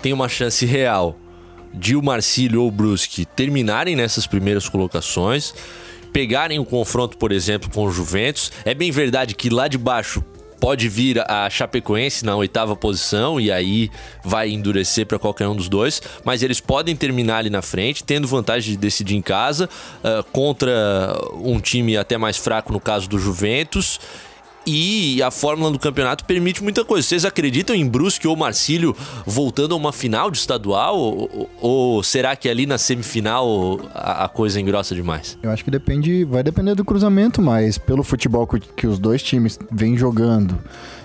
tem 0.00 0.12
uma 0.12 0.28
chance 0.28 0.64
real 0.66 1.16
o 1.96 2.02
Marcílio 2.02 2.62
ou 2.62 2.70
Brusque 2.70 3.24
terminarem 3.24 3.96
nessas 3.96 4.26
primeiras 4.26 4.68
colocações, 4.68 5.54
pegarem 6.12 6.58
o 6.58 6.64
confronto, 6.64 7.16
por 7.16 7.32
exemplo, 7.32 7.70
com 7.70 7.84
o 7.84 7.90
Juventus. 7.90 8.52
É 8.64 8.74
bem 8.74 8.90
verdade 8.90 9.34
que 9.34 9.48
lá 9.48 9.68
de 9.68 9.78
baixo 9.78 10.22
pode 10.62 10.88
vir 10.88 11.18
a 11.28 11.50
Chapecoense 11.50 12.24
na 12.24 12.36
oitava 12.36 12.76
posição 12.76 13.40
e 13.40 13.50
aí 13.50 13.90
vai 14.22 14.48
endurecer 14.48 15.04
para 15.04 15.18
qualquer 15.18 15.48
um 15.48 15.56
dos 15.56 15.68
dois, 15.68 16.00
mas 16.24 16.40
eles 16.40 16.60
podem 16.60 16.94
terminar 16.94 17.38
ali 17.38 17.50
na 17.50 17.60
frente, 17.62 18.04
tendo 18.04 18.28
vantagem 18.28 18.74
de 18.74 18.76
decidir 18.78 19.16
em 19.16 19.22
casa 19.22 19.68
uh, 20.04 20.22
contra 20.30 21.18
um 21.34 21.58
time 21.58 21.96
até 21.96 22.16
mais 22.16 22.36
fraco 22.36 22.72
no 22.72 22.78
caso 22.78 23.08
do 23.08 23.18
Juventus 23.18 23.98
e 24.66 25.22
a 25.22 25.30
fórmula 25.30 25.70
do 25.70 25.78
campeonato 25.78 26.24
permite 26.24 26.62
muita 26.62 26.84
coisa. 26.84 27.06
Vocês 27.06 27.24
acreditam 27.24 27.74
em 27.74 27.86
Brusque 27.86 28.26
ou 28.26 28.36
Marcílio 28.36 28.96
voltando 29.26 29.74
a 29.74 29.76
uma 29.76 29.92
final 29.92 30.30
de 30.30 30.38
estadual? 30.38 30.98
Ou, 30.98 31.50
ou 31.60 32.02
será 32.02 32.36
que 32.36 32.48
ali 32.48 32.66
na 32.66 32.78
semifinal 32.78 33.80
a, 33.94 34.24
a, 34.24 34.28
coisa 34.28 34.60
engrossa 34.60 34.94
demais? 34.94 35.38
Eu 35.42 35.50
acho 35.50 35.64
que 35.64 35.70
depende, 35.70 36.24
vai 36.24 36.42
depender 36.42 36.74
do 36.74 36.84
cruzamento, 36.84 37.42
mas 37.42 37.78
pelo 37.78 38.02
futebol 38.02 38.46
que, 38.46 38.60
que 38.60 38.86
os 38.86 38.98
dois 38.98 39.22
times 39.22 39.58
vêm 39.70 39.96
jogando, 39.96 40.58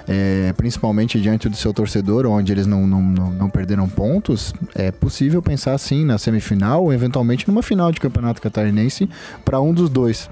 é, 0.08 0.54
principalmente 0.54 1.20
diante 1.20 1.50
do 1.50 1.56
seu 1.56 1.74
torcedor, 1.74 2.26
onde 2.26 2.52
eles 2.52 2.66
não, 2.66 2.88
não, 2.88 3.02
não, 3.02 3.32
não 3.32 3.50
perderam 3.50 3.90
pontos, 3.90 4.54
é 4.74 4.92
possível 4.92 5.42
pensar 5.42 5.74
assim 5.74 6.06
na 6.06 6.18
semifinal 6.18 6.84
ou 6.84 6.94
eventualmente 6.94 7.48
numa 7.48 7.62
final 7.62 7.92
de 7.92 8.00
campeonato 8.00 8.42
catarinense 8.42 9.10
para 9.44 9.60
um 9.60 9.74
dos 9.74 9.90
dois. 9.90 10.30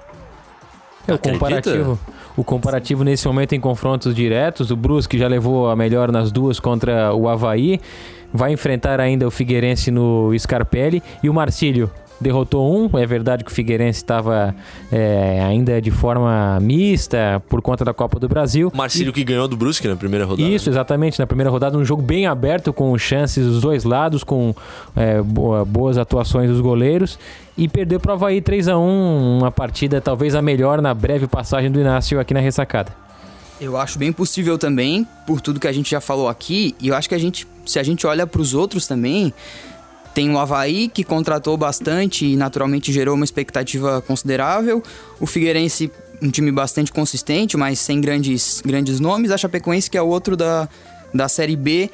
É, 1.08 1.14
o 1.14 1.20
comparativo, 1.20 2.00
o 2.36 2.44
comparativo 2.44 3.04
nesse 3.04 3.28
momento 3.28 3.54
em 3.54 3.60
confrontos 3.60 4.14
diretos, 4.16 4.72
o 4.72 4.76
Brusque 4.76 5.18
já 5.18 5.28
levou 5.28 5.70
a 5.70 5.76
melhor 5.76 6.12
nas 6.12 6.32
duas 6.32 6.60
contra 6.60 7.14
o 7.14 7.30
Havaí, 7.30 7.80
vai 8.34 8.52
enfrentar 8.52 9.00
ainda 9.00 9.28
o 9.28 9.32
Figueirense 9.32 9.92
no 9.92 10.32
Scarpelli 10.38 11.02
e 11.22 11.30
o 11.30 11.34
Marcílio 11.34 11.90
derrotou 12.20 12.76
um. 12.76 12.98
É 12.98 13.06
verdade 13.06 13.44
que 13.44 13.52
o 13.52 13.54
Figueirense 13.54 14.00
estava 14.00 14.56
é, 14.92 15.44
ainda 15.44 15.82
de 15.82 15.92
forma 15.92 16.60
mista 16.62 17.42
por 17.50 17.62
conta 17.62 17.84
da 17.84 17.94
Copa 17.94 18.20
do 18.20 18.28
Brasil. 18.28 18.72
Marcílio 18.74 19.10
e... 19.10 19.14
que 19.14 19.24
ganhou 19.24 19.48
do 19.48 19.58
Brusque 19.58 19.88
na 19.88 19.96
primeira 19.96 20.26
rodada. 20.26 20.48
Isso, 20.48 20.70
exatamente. 20.70 21.20
Na 21.20 21.28
primeira 21.28 21.50
rodada, 21.50 21.78
um 21.78 21.86
jogo 21.86 22.02
bem 22.02 22.26
aberto, 22.26 22.74
com 22.74 22.98
chances 22.98 23.46
dos 23.46 23.62
dois 23.62 23.84
lados, 23.84 24.24
com 24.24 24.56
é, 24.96 25.22
boas 25.22 25.98
atuações 25.98 26.50
dos 26.50 26.62
goleiros. 26.62 27.18
E 27.58 27.68
perdeu 27.68 28.00
para 28.00 28.12
o 28.12 28.14
Havaí 28.16 28.42
3 28.42 28.68
a 28.68 28.78
1 28.78 29.38
uma 29.38 29.52
partida 29.52 30.02
talvez 30.02 30.36
a 30.36 30.42
melhor 30.42 30.82
na 30.82 30.94
breve 30.94 31.28
passagem 31.28 31.72
do 31.72 31.80
Inácio 31.80 32.20
aqui 32.20 32.34
na 32.34 32.42
ressacada. 32.42 32.92
Eu 33.60 33.78
acho 33.78 33.98
bem 33.98 34.12
possível 34.12 34.58
também, 34.58 35.08
por 35.26 35.40
tudo 35.40 35.62
que 35.62 35.68
a 35.68 35.72
gente 35.72 35.90
já 35.90 36.02
falou 36.02 36.28
aqui, 36.28 36.76
e 36.82 36.90
eu 36.90 36.96
acho 36.96 37.08
que 37.08 37.16
a 37.16 37.18
gente, 37.18 37.48
se 37.66 37.80
a 37.80 37.84
gente 37.84 38.06
olha 38.06 38.28
para 38.28 38.42
os 38.42 38.54
outros 38.54 38.86
também, 38.86 39.34
tem 40.16 40.32
o 40.32 40.40
Havaí, 40.40 40.88
que 40.88 41.04
contratou 41.04 41.58
bastante 41.58 42.26
e 42.26 42.38
naturalmente 42.38 42.92
gerou 42.92 43.16
uma 43.16 43.26
expectativa 43.26 44.02
considerável. 44.02 44.82
O 45.20 45.28
Figueirense, 45.28 45.92
um 46.22 46.32
time 46.32 46.54
bastante 46.54 46.90
consistente, 46.90 47.58
mas 47.58 47.80
sem 47.80 48.00
grandes, 48.00 48.62
grandes 48.66 49.02
nomes. 49.02 49.30
A 49.30 49.38
Chapecoense, 49.38 49.92
que 49.92 49.98
é 49.98 50.02
outro 50.02 50.38
da, 50.38 50.70
da 51.14 51.28
Série 51.28 51.58
B, 51.58 51.92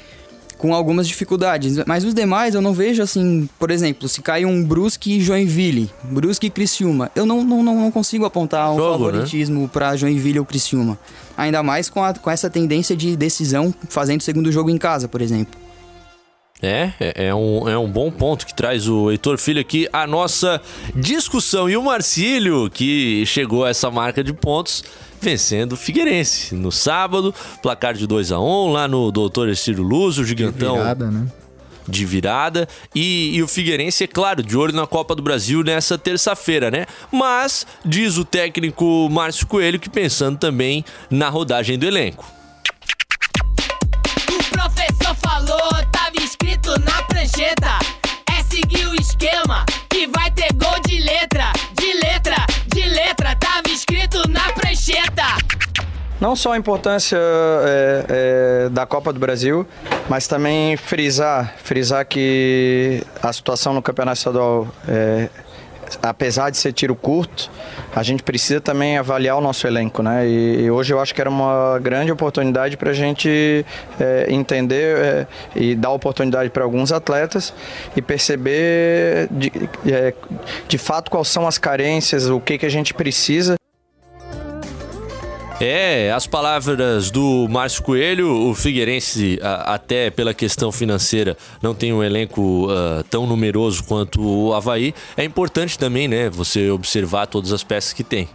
com 0.59 0.75
algumas 0.75 1.07
dificuldades. 1.07 1.77
Mas 1.87 2.05
os 2.05 2.13
demais 2.13 2.53
eu 2.53 2.61
não 2.61 2.73
vejo 2.73 3.01
assim, 3.01 3.49
por 3.57 3.71
exemplo, 3.71 4.07
se 4.07 4.21
cai 4.21 4.45
um 4.45 4.63
Brusque 4.63 5.17
e 5.17 5.19
Joinville, 5.19 5.89
Brusque 6.03 6.45
e 6.45 6.49
Criciúma, 6.51 7.09
eu 7.15 7.25
não, 7.25 7.43
não, 7.43 7.63
não 7.63 7.89
consigo 7.89 8.23
apontar 8.23 8.71
um 8.71 8.77
Jogo, 8.77 9.05
né? 9.05 9.11
favoritismo 9.13 9.61
né? 9.63 9.69
para 9.73 9.95
Joinville 9.95 10.37
ou 10.37 10.45
Criciúma. 10.45 10.99
Ainda 11.35 11.63
mais 11.63 11.89
com, 11.89 12.03
a, 12.03 12.13
com 12.13 12.29
essa 12.29 12.51
tendência 12.51 12.95
de 12.95 13.17
decisão 13.17 13.73
fazendo 13.89 14.21
o 14.21 14.23
segundo 14.23 14.51
jogo 14.51 14.69
em 14.69 14.77
casa, 14.77 15.07
por 15.07 15.23
exemplo. 15.23 15.59
É, 16.61 16.91
é, 16.99 17.27
é, 17.27 17.35
um, 17.35 17.67
é 17.67 17.75
um 17.75 17.89
bom 17.89 18.11
ponto 18.11 18.45
que 18.45 18.53
traz 18.53 18.87
o 18.87 19.09
Heitor 19.09 19.39
Filho 19.39 19.59
aqui 19.59 19.89
a 19.91 20.05
nossa 20.05 20.61
discussão. 20.95 21.67
E 21.67 21.75
o 21.75 21.81
Marcílio, 21.81 22.69
que 22.69 23.25
chegou 23.25 23.65
a 23.65 23.69
essa 23.69 23.89
marca 23.89 24.23
de 24.23 24.31
pontos, 24.31 24.83
vencendo 25.19 25.73
o 25.73 25.77
Figueirense 25.77 26.53
no 26.53 26.71
sábado, 26.71 27.33
placar 27.63 27.95
de 27.95 28.05
2 28.05 28.31
a 28.31 28.39
1 28.39 28.43
um, 28.43 28.71
lá 28.71 28.87
no 28.87 29.11
Doutor 29.11 29.49
Estilo 29.49 29.81
Luz, 29.81 30.19
o 30.19 30.23
gigantão. 30.23 30.73
De 30.73 30.79
virada, 30.79 31.11
né? 31.11 31.27
De 31.87 32.05
virada. 32.05 32.67
E, 32.93 33.35
e 33.35 33.41
o 33.41 33.47
Figueirense, 33.47 34.03
é 34.03 34.07
claro, 34.07 34.43
de 34.43 34.55
olho 34.55 34.73
na 34.73 34.85
Copa 34.85 35.15
do 35.15 35.23
Brasil 35.23 35.63
nessa 35.63 35.97
terça-feira, 35.97 36.69
né? 36.69 36.85
Mas, 37.11 37.65
diz 37.83 38.17
o 38.17 38.23
técnico 38.23 39.09
Márcio 39.09 39.47
Coelho, 39.47 39.79
que 39.79 39.89
pensando 39.89 40.37
também 40.37 40.85
na 41.09 41.27
rodagem 41.27 41.79
do 41.79 41.87
elenco. 41.87 42.40
Não 56.21 56.35
só 56.35 56.53
a 56.53 56.57
importância 56.57 57.17
é, 57.17 58.05
é, 58.67 58.69
da 58.69 58.85
Copa 58.85 59.11
do 59.11 59.19
Brasil, 59.19 59.65
mas 60.07 60.27
também 60.27 60.77
frisar, 60.77 61.55
frisar 61.63 62.05
que 62.05 63.01
a 63.23 63.33
situação 63.33 63.73
no 63.73 63.81
Campeonato 63.81 64.19
Estadual 64.19 64.67
é, 64.87 65.29
apesar 66.01 66.51
de 66.51 66.57
ser 66.57 66.73
tiro 66.73 66.95
curto, 66.95 67.49
a 67.95 68.03
gente 68.03 68.21
precisa 68.21 68.61
também 68.61 68.99
avaliar 68.99 69.35
o 69.35 69.41
nosso 69.41 69.65
elenco, 69.65 70.03
né? 70.03 70.27
E, 70.27 70.65
e 70.65 70.71
hoje 70.71 70.93
eu 70.93 70.99
acho 70.99 71.13
que 71.13 71.19
era 71.19 71.29
uma 71.29 71.79
grande 71.79 72.11
oportunidade 72.11 72.77
para 72.77 72.91
a 72.91 72.93
gente 72.93 73.65
é, 73.99 74.27
entender 74.29 74.97
é, 74.97 75.27
e 75.55 75.75
dar 75.75 75.89
oportunidade 75.89 76.51
para 76.51 76.63
alguns 76.63 76.91
atletas 76.91 77.51
e 77.95 78.01
perceber 78.01 79.27
de, 79.31 79.51
é, 79.87 80.13
de 80.67 80.77
fato 80.77 81.09
quais 81.09 81.27
são 81.27 81.47
as 81.47 81.57
carências, 81.57 82.29
o 82.29 82.39
que, 82.39 82.59
que 82.59 82.65
a 82.65 82.71
gente 82.71 82.93
precisa 82.93 83.55
é, 85.63 86.11
as 86.11 86.25
palavras 86.25 87.11
do 87.11 87.47
Márcio 87.49 87.83
Coelho, 87.83 88.49
o 88.49 88.55
Figueirense, 88.55 89.39
até 89.41 90.09
pela 90.09 90.33
questão 90.33 90.71
financeira, 90.71 91.37
não 91.61 91.75
tem 91.75 91.93
um 91.93 92.03
elenco 92.03 92.67
uh, 92.67 93.03
tão 93.09 93.27
numeroso 93.27 93.83
quanto 93.83 94.21
o 94.21 94.53
Havaí. 94.53 94.93
É 95.15 95.23
importante 95.23 95.77
também, 95.77 96.07
né, 96.07 96.29
você 96.29 96.69
observar 96.69 97.27
todas 97.27 97.51
as 97.51 97.63
peças 97.63 97.93
que 97.93 98.03
tem. 98.03 98.27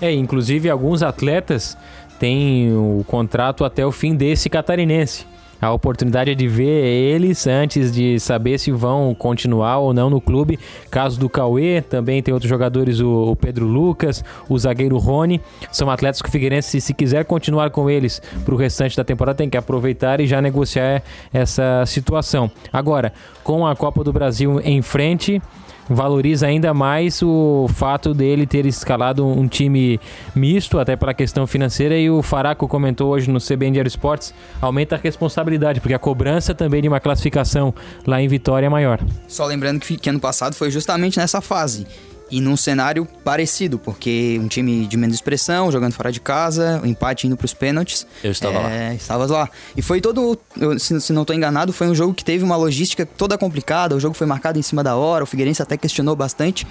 É, 0.00 0.12
inclusive 0.12 0.68
alguns 0.68 1.02
atletas 1.02 1.76
têm 2.18 2.72
o 2.72 3.04
contrato 3.06 3.64
até 3.64 3.86
o 3.86 3.92
fim 3.92 4.14
desse 4.14 4.48
catarinense. 4.50 5.26
A 5.60 5.72
oportunidade 5.72 6.30
é 6.30 6.34
de 6.34 6.46
ver 6.46 6.84
eles 6.84 7.46
antes 7.46 7.90
de 7.90 8.20
saber 8.20 8.58
se 8.58 8.70
vão 8.70 9.14
continuar 9.14 9.78
ou 9.78 9.92
não 9.92 10.08
no 10.08 10.20
clube. 10.20 10.58
Caso 10.90 11.18
do 11.18 11.28
Cauê, 11.28 11.82
também 11.82 12.22
tem 12.22 12.32
outros 12.32 12.48
jogadores, 12.48 13.00
o, 13.00 13.36
Pedro 13.36 13.66
Lucas, 13.66 14.24
o 14.48 14.56
zagueiro 14.56 14.96
Rony. 14.98 15.40
São 15.72 15.90
atletas 15.90 16.22
que 16.22 16.28
o 16.28 16.32
Figueirense, 16.32 16.80
se 16.80 16.94
quiser 16.94 17.24
continuar 17.24 17.70
com 17.70 17.90
eles 17.90 18.22
para 18.44 18.54
o 18.54 18.56
restante 18.56 18.96
da 18.96 19.02
temporada, 19.02 19.36
tem 19.36 19.50
que 19.50 19.56
aproveitar 19.56 20.20
e 20.20 20.26
já 20.26 20.40
negociar 20.40 21.02
essa 21.32 21.84
situação. 21.86 22.50
Agora, 22.72 23.12
com 23.42 23.66
a 23.66 23.74
Copa 23.74 24.04
do 24.04 24.12
Brasil 24.12 24.60
em 24.60 24.80
frente 24.80 25.42
valoriza 25.88 26.46
ainda 26.46 26.74
mais 26.74 27.22
o 27.22 27.66
fato 27.74 28.12
dele 28.12 28.46
ter 28.46 28.66
escalado 28.66 29.26
um 29.26 29.46
time 29.48 30.00
misto, 30.34 30.78
até 30.78 30.96
pela 30.96 31.14
questão 31.14 31.46
financeira, 31.46 31.96
e 31.96 32.10
o 32.10 32.22
Faraco 32.22 32.68
comentou 32.68 33.10
hoje 33.10 33.30
no 33.30 33.40
CBN 33.40 33.72
Diário 33.72 33.88
Esportes, 33.88 34.34
aumenta 34.60 34.96
a 34.96 34.98
responsabilidade, 34.98 35.80
porque 35.80 35.94
a 35.94 35.98
cobrança 35.98 36.54
também 36.54 36.82
de 36.82 36.88
uma 36.88 37.00
classificação 37.00 37.74
lá 38.06 38.20
em 38.20 38.28
Vitória 38.28 38.66
é 38.66 38.70
maior. 38.70 39.00
Só 39.26 39.44
lembrando 39.46 39.80
que, 39.80 39.96
que 39.96 40.10
ano 40.10 40.20
passado 40.20 40.54
foi 40.54 40.70
justamente 40.70 41.18
nessa 41.18 41.40
fase 41.40 41.86
e 42.30 42.40
num 42.40 42.56
cenário 42.56 43.06
parecido, 43.24 43.78
porque 43.78 44.38
um 44.42 44.48
time 44.48 44.86
de 44.86 44.96
menos 44.96 45.16
expressão, 45.16 45.70
jogando 45.72 45.92
fora 45.92 46.12
de 46.12 46.20
casa, 46.20 46.80
o 46.82 46.86
um 46.86 46.90
empate 46.90 47.26
indo 47.26 47.36
para 47.36 47.44
os 47.44 47.54
pênaltis. 47.54 48.06
Eu 48.22 48.30
estava 48.30 48.58
é, 48.58 48.88
lá. 48.88 48.94
Estavas 48.94 49.30
lá. 49.30 49.48
E 49.76 49.82
foi 49.82 50.00
todo, 50.00 50.38
eu, 50.60 50.78
se, 50.78 51.00
se, 51.00 51.12
não 51.12 51.22
estou 51.22 51.34
enganado, 51.34 51.72
foi 51.72 51.86
um 51.86 51.94
jogo 51.94 52.12
que 52.12 52.24
teve 52.24 52.44
uma 52.44 52.56
logística 52.56 53.06
toda 53.06 53.38
complicada, 53.38 53.96
o 53.96 54.00
jogo 54.00 54.14
foi 54.14 54.26
marcado 54.26 54.58
em 54.58 54.62
cima 54.62 54.82
da 54.82 54.96
hora, 54.96 55.24
o 55.24 55.26
Figueirense 55.26 55.62
até 55.62 55.76
questionou 55.76 56.14
bastante 56.14 56.66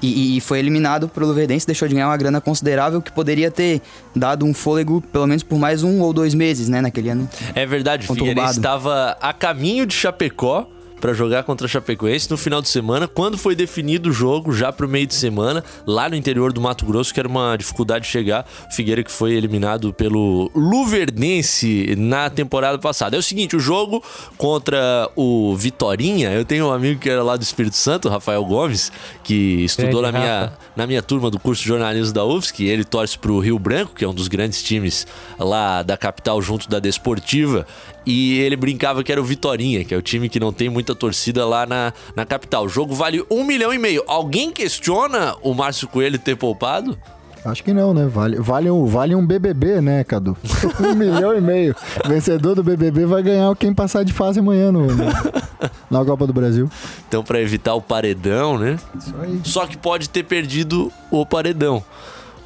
e, 0.00 0.36
e 0.36 0.40
foi 0.40 0.58
eliminado 0.58 1.08
pelo 1.08 1.26
Luverdense, 1.26 1.66
deixou 1.66 1.86
de 1.88 1.94
ganhar 1.94 2.08
uma 2.08 2.16
grana 2.16 2.40
considerável 2.40 3.02
que 3.02 3.12
poderia 3.12 3.50
ter 3.50 3.82
dado 4.14 4.46
um 4.46 4.54
fôlego 4.54 5.00
pelo 5.00 5.26
menos 5.26 5.42
por 5.42 5.58
mais 5.58 5.82
um 5.82 6.00
ou 6.00 6.12
dois 6.12 6.34
meses, 6.34 6.68
né, 6.68 6.80
naquele 6.80 7.10
ano. 7.10 7.28
É 7.54 7.66
verdade, 7.66 8.10
o 8.10 8.14
Figueirense 8.14 8.58
estava 8.58 9.16
a 9.20 9.32
caminho 9.32 9.86
de 9.86 9.94
Chapecó, 9.94 10.66
para 11.02 11.12
jogar 11.12 11.42
contra 11.42 11.66
a 11.66 11.68
Chapecoense 11.68 12.30
no 12.30 12.36
final 12.36 12.62
de 12.62 12.68
semana, 12.68 13.08
quando 13.08 13.36
foi 13.36 13.56
definido 13.56 14.10
o 14.10 14.12
jogo, 14.12 14.52
já 14.52 14.72
para 14.72 14.86
o 14.86 14.88
meio 14.88 15.04
de 15.04 15.16
semana, 15.16 15.64
lá 15.84 16.08
no 16.08 16.14
interior 16.14 16.52
do 16.52 16.60
Mato 16.60 16.86
Grosso, 16.86 17.12
que 17.12 17.18
era 17.18 17.28
uma 17.28 17.56
dificuldade 17.56 18.04
de 18.04 18.10
chegar. 18.12 18.46
Figueira 18.70 19.02
que 19.02 19.10
foi 19.10 19.32
eliminado 19.32 19.92
pelo 19.92 20.48
Luverdense 20.54 21.96
na 21.98 22.30
temporada 22.30 22.78
passada. 22.78 23.16
É 23.16 23.18
o 23.18 23.22
seguinte, 23.22 23.56
o 23.56 23.58
jogo 23.58 24.00
contra 24.38 25.10
o 25.16 25.56
Vitorinha, 25.56 26.30
eu 26.30 26.44
tenho 26.44 26.68
um 26.68 26.72
amigo 26.72 27.00
que 27.00 27.10
era 27.10 27.24
lá 27.24 27.36
do 27.36 27.42
Espírito 27.42 27.74
Santo, 27.74 28.08
Rafael 28.08 28.44
Gomes, 28.44 28.92
que 29.24 29.64
estudou 29.64 30.02
na 30.02 30.12
minha, 30.12 30.52
na 30.76 30.86
minha 30.86 31.02
turma 31.02 31.32
do 31.32 31.38
curso 31.40 31.62
de 31.62 31.68
jornalismo 31.68 32.14
da 32.14 32.24
UFSC, 32.24 32.62
ele 32.62 32.84
torce 32.84 33.18
para 33.18 33.32
o 33.32 33.40
Rio 33.40 33.58
Branco, 33.58 33.92
que 33.92 34.04
é 34.04 34.08
um 34.08 34.14
dos 34.14 34.28
grandes 34.28 34.62
times 34.62 35.04
lá 35.36 35.82
da 35.82 35.96
capital 35.96 36.40
junto 36.40 36.70
da 36.70 36.78
Desportiva, 36.78 37.66
e 38.04 38.38
ele 38.40 38.56
brincava 38.56 39.02
que 39.02 39.12
era 39.12 39.20
o 39.20 39.24
Vitorinha, 39.24 39.84
que 39.84 39.94
é 39.94 39.96
o 39.96 40.02
time 40.02 40.28
que 40.28 40.40
não 40.40 40.52
tem 40.52 40.68
muita 40.68 40.94
torcida 40.94 41.46
lá 41.46 41.66
na, 41.66 41.92
na 42.14 42.24
capital. 42.24 42.64
O 42.64 42.68
jogo 42.68 42.94
vale 42.94 43.24
um 43.30 43.44
milhão 43.44 43.72
e 43.72 43.78
meio. 43.78 44.02
Alguém 44.06 44.50
questiona 44.50 45.36
o 45.42 45.54
Márcio 45.54 45.88
Coelho 45.88 46.18
ter 46.18 46.36
poupado? 46.36 46.98
Acho 47.44 47.64
que 47.64 47.72
não, 47.72 47.92
né? 47.92 48.06
Vale, 48.06 48.36
vale, 48.38 48.70
um, 48.70 48.86
vale 48.86 49.16
um 49.16 49.26
BBB, 49.26 49.80
né, 49.80 50.04
Cadu? 50.04 50.36
um 50.78 50.94
milhão 50.94 51.36
e 51.36 51.40
meio. 51.40 51.74
vencedor 52.06 52.54
do 52.54 52.62
BBB 52.62 53.04
vai 53.04 53.22
ganhar 53.22 53.54
quem 53.56 53.74
passar 53.74 54.04
de 54.04 54.12
fase 54.12 54.38
amanhã 54.38 54.70
no, 54.70 54.86
no 54.86 55.04
na 55.90 56.04
Copa 56.04 56.24
do 56.26 56.32
Brasil. 56.32 56.70
Então, 57.08 57.24
para 57.24 57.40
evitar 57.40 57.74
o 57.74 57.82
paredão, 57.82 58.58
né? 58.58 58.78
Isso 58.96 59.14
aí. 59.20 59.40
Só 59.42 59.66
que 59.66 59.76
pode 59.76 60.08
ter 60.08 60.22
perdido 60.22 60.92
o 61.10 61.26
paredão 61.26 61.82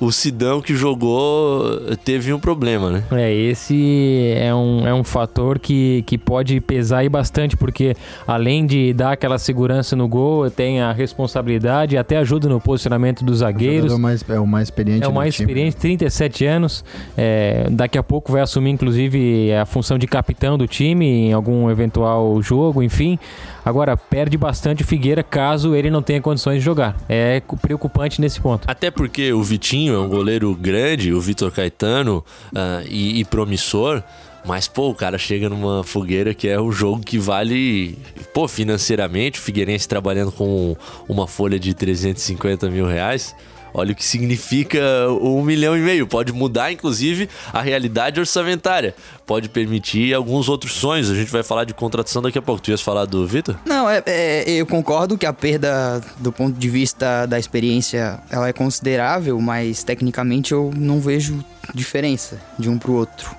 o 0.00 0.12
Sidão 0.12 0.60
que 0.60 0.74
jogou 0.74 1.80
teve 2.04 2.32
um 2.32 2.38
problema, 2.38 2.90
né? 2.90 3.02
É, 3.12 3.32
esse 3.32 4.34
é 4.36 4.54
um, 4.54 4.86
é 4.86 4.92
um 4.92 5.02
fator 5.02 5.58
que, 5.58 6.02
que 6.06 6.18
pode 6.18 6.60
pesar 6.60 6.98
aí 6.98 7.08
bastante, 7.08 7.56
porque 7.56 7.94
além 8.26 8.66
de 8.66 8.92
dar 8.92 9.12
aquela 9.12 9.38
segurança 9.38 9.96
no 9.96 10.06
gol, 10.06 10.50
tem 10.50 10.80
a 10.80 10.92
responsabilidade, 10.92 11.96
até 11.96 12.16
ajuda 12.18 12.48
no 12.48 12.60
posicionamento 12.60 13.24
dos 13.24 13.38
zagueiros. 13.38 13.92
É 13.92 13.94
o 13.94 13.98
mais, 13.98 14.24
é 14.28 14.40
o 14.40 14.46
mais 14.46 14.68
experiente. 14.68 15.04
É 15.04 15.08
o 15.08 15.14
mais 15.14 15.34
experiente, 15.34 15.76
37 15.76 16.44
anos. 16.44 16.84
É, 17.16 17.66
daqui 17.70 17.96
a 17.96 18.02
pouco 18.02 18.32
vai 18.32 18.42
assumir, 18.42 18.70
inclusive, 18.70 19.52
a 19.54 19.64
função 19.64 19.98
de 19.98 20.06
capitão 20.06 20.58
do 20.58 20.66
time 20.66 21.06
em 21.06 21.32
algum 21.32 21.70
eventual 21.70 22.40
jogo, 22.42 22.82
enfim. 22.82 23.18
Agora, 23.66 23.96
perde 23.96 24.38
bastante 24.38 24.84
o 24.84 24.86
Figueira 24.86 25.24
caso 25.24 25.74
ele 25.74 25.90
não 25.90 26.00
tenha 26.00 26.22
condições 26.22 26.58
de 26.58 26.64
jogar. 26.64 26.96
É 27.08 27.42
preocupante 27.60 28.20
nesse 28.20 28.40
ponto. 28.40 28.64
Até 28.70 28.92
porque 28.92 29.32
o 29.32 29.42
Vitinho 29.42 29.92
é 29.94 29.98
um 29.98 30.08
goleiro 30.08 30.54
grande, 30.54 31.12
o 31.12 31.20
Vitor 31.20 31.50
Caetano, 31.50 32.24
uh, 32.52 32.86
e, 32.88 33.18
e 33.18 33.24
promissor. 33.24 34.04
Mas, 34.44 34.68
pô, 34.68 34.90
o 34.90 34.94
cara 34.94 35.18
chega 35.18 35.48
numa 35.48 35.82
fogueira 35.82 36.32
que 36.32 36.46
é 36.46 36.60
o 36.60 36.70
jogo 36.70 37.00
que 37.00 37.18
vale, 37.18 37.98
pô, 38.32 38.46
financeiramente, 38.46 39.40
o 39.40 39.42
Figueirense 39.42 39.88
trabalhando 39.88 40.30
com 40.30 40.76
uma 41.08 41.26
folha 41.26 41.58
de 41.58 41.74
350 41.74 42.70
mil 42.70 42.86
reais. 42.86 43.34
Olha 43.78 43.92
o 43.92 43.94
que 43.94 44.02
significa 44.02 44.80
um 45.20 45.42
milhão 45.42 45.76
e 45.76 45.80
meio. 45.80 46.06
Pode 46.06 46.32
mudar, 46.32 46.72
inclusive, 46.72 47.28
a 47.52 47.60
realidade 47.60 48.18
orçamentária. 48.18 48.94
Pode 49.26 49.50
permitir 49.50 50.14
alguns 50.14 50.48
outros 50.48 50.72
sonhos. 50.72 51.10
A 51.10 51.14
gente 51.14 51.30
vai 51.30 51.42
falar 51.42 51.64
de 51.64 51.74
contratação 51.74 52.22
daqui 52.22 52.38
a 52.38 52.42
pouco. 52.42 52.62
Tu 52.62 52.70
ias 52.70 52.80
falar 52.80 53.04
do 53.04 53.26
Vitor? 53.26 53.54
Não, 53.66 53.86
é, 53.86 54.02
é, 54.06 54.50
eu 54.50 54.64
concordo 54.64 55.18
que 55.18 55.26
a 55.26 55.32
perda 55.32 56.00
do 56.16 56.32
ponto 56.32 56.58
de 56.58 56.70
vista 56.70 57.26
da 57.26 57.38
experiência 57.38 58.18
ela 58.30 58.48
é 58.48 58.52
considerável, 58.52 59.38
mas 59.42 59.84
tecnicamente 59.84 60.52
eu 60.52 60.70
não 60.74 60.98
vejo 60.98 61.44
diferença 61.74 62.40
de 62.58 62.70
um 62.70 62.78
pro 62.78 62.94
outro. 62.94 63.30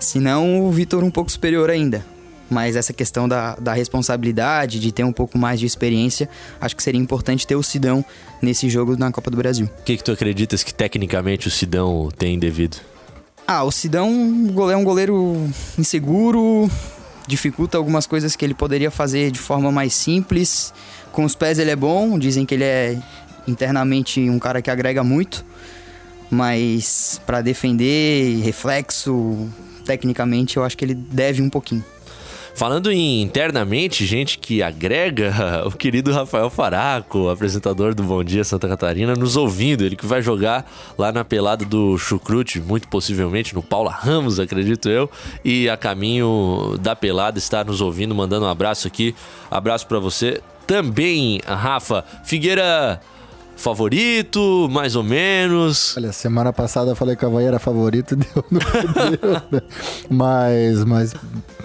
Se 0.00 0.18
não, 0.18 0.64
o 0.64 0.72
Vitor 0.72 1.04
um 1.04 1.10
pouco 1.10 1.30
superior 1.30 1.68
ainda 1.68 2.02
mas 2.50 2.74
essa 2.74 2.92
questão 2.92 3.28
da, 3.28 3.54
da 3.54 3.72
responsabilidade, 3.72 4.80
de 4.80 4.90
ter 4.90 5.04
um 5.04 5.12
pouco 5.12 5.38
mais 5.38 5.60
de 5.60 5.66
experiência, 5.66 6.28
acho 6.60 6.74
que 6.74 6.82
seria 6.82 7.00
importante 7.00 7.46
ter 7.46 7.54
o 7.54 7.62
Sidão 7.62 8.04
nesse 8.42 8.68
jogo 8.68 8.96
na 8.96 9.12
Copa 9.12 9.30
do 9.30 9.36
Brasil. 9.36 9.66
O 9.66 9.82
que, 9.84 9.96
que 9.96 10.04
tu 10.04 10.10
acreditas 10.10 10.64
que 10.64 10.74
tecnicamente 10.74 11.46
o 11.46 11.50
Sidão 11.50 12.08
tem 12.18 12.38
devido? 12.38 12.78
Ah, 13.46 13.64
o 13.64 13.70
Sidão 13.70 14.08
é 14.70 14.76
um 14.76 14.84
goleiro 14.84 15.48
inseguro, 15.78 16.70
dificulta 17.26 17.78
algumas 17.78 18.06
coisas 18.06 18.34
que 18.34 18.44
ele 18.44 18.54
poderia 18.54 18.90
fazer 18.90 19.30
de 19.30 19.38
forma 19.38 19.70
mais 19.70 19.94
simples. 19.94 20.74
Com 21.12 21.24
os 21.24 21.34
pés 21.34 21.58
ele 21.58 21.70
é 21.70 21.76
bom, 21.76 22.18
dizem 22.18 22.44
que 22.44 22.54
ele 22.54 22.64
é 22.64 22.98
internamente 23.46 24.20
um 24.28 24.38
cara 24.38 24.60
que 24.60 24.70
agrega 24.70 25.02
muito, 25.02 25.44
mas 26.30 27.20
para 27.26 27.40
defender, 27.40 28.40
reflexo, 28.42 29.48
tecnicamente 29.84 30.56
eu 30.56 30.64
acho 30.64 30.76
que 30.76 30.84
ele 30.84 30.94
deve 30.94 31.42
um 31.42 31.50
pouquinho. 31.50 31.84
Falando 32.54 32.90
em 32.92 33.22
internamente, 33.22 34.04
gente 34.04 34.38
que 34.38 34.62
agrega, 34.62 35.32
o 35.66 35.70
querido 35.70 36.12
Rafael 36.12 36.50
Faraco, 36.50 37.28
apresentador 37.28 37.94
do 37.94 38.02
Bom 38.02 38.22
Dia 38.22 38.44
Santa 38.44 38.68
Catarina, 38.68 39.14
nos 39.14 39.36
ouvindo. 39.36 39.84
Ele 39.84 39.96
que 39.96 40.06
vai 40.06 40.20
jogar 40.20 40.70
lá 40.98 41.10
na 41.10 41.24
pelada 41.24 41.64
do 41.64 41.96
Chucrute, 41.96 42.60
muito 42.60 42.88
possivelmente 42.88 43.54
no 43.54 43.62
Paula 43.62 43.90
Ramos, 43.90 44.38
acredito 44.38 44.88
eu. 44.88 45.10
E 45.44 45.68
a 45.68 45.76
caminho 45.76 46.76
da 46.80 46.94
pelada 46.94 47.38
está 47.38 47.64
nos 47.64 47.80
ouvindo, 47.80 48.14
mandando 48.14 48.46
um 48.46 48.48
abraço 48.50 48.86
aqui. 48.86 49.14
Abraço 49.50 49.86
para 49.86 49.98
você 49.98 50.40
também, 50.66 51.40
Rafa. 51.46 52.04
Figueira 52.24 53.00
favorito, 53.60 54.68
mais 54.70 54.96
ou 54.96 55.02
menos? 55.02 55.94
Olha, 55.96 56.12
semana 56.12 56.52
passada 56.52 56.90
eu 56.90 56.96
falei 56.96 57.14
que 57.14 57.24
o 57.24 57.28
Havaí 57.28 57.44
era 57.44 57.58
favorito, 57.58 58.16
deu 58.16 58.44
no 58.50 58.58
deu, 59.16 59.32
né? 59.50 59.60
Mas, 60.08 60.84
mas, 60.84 61.14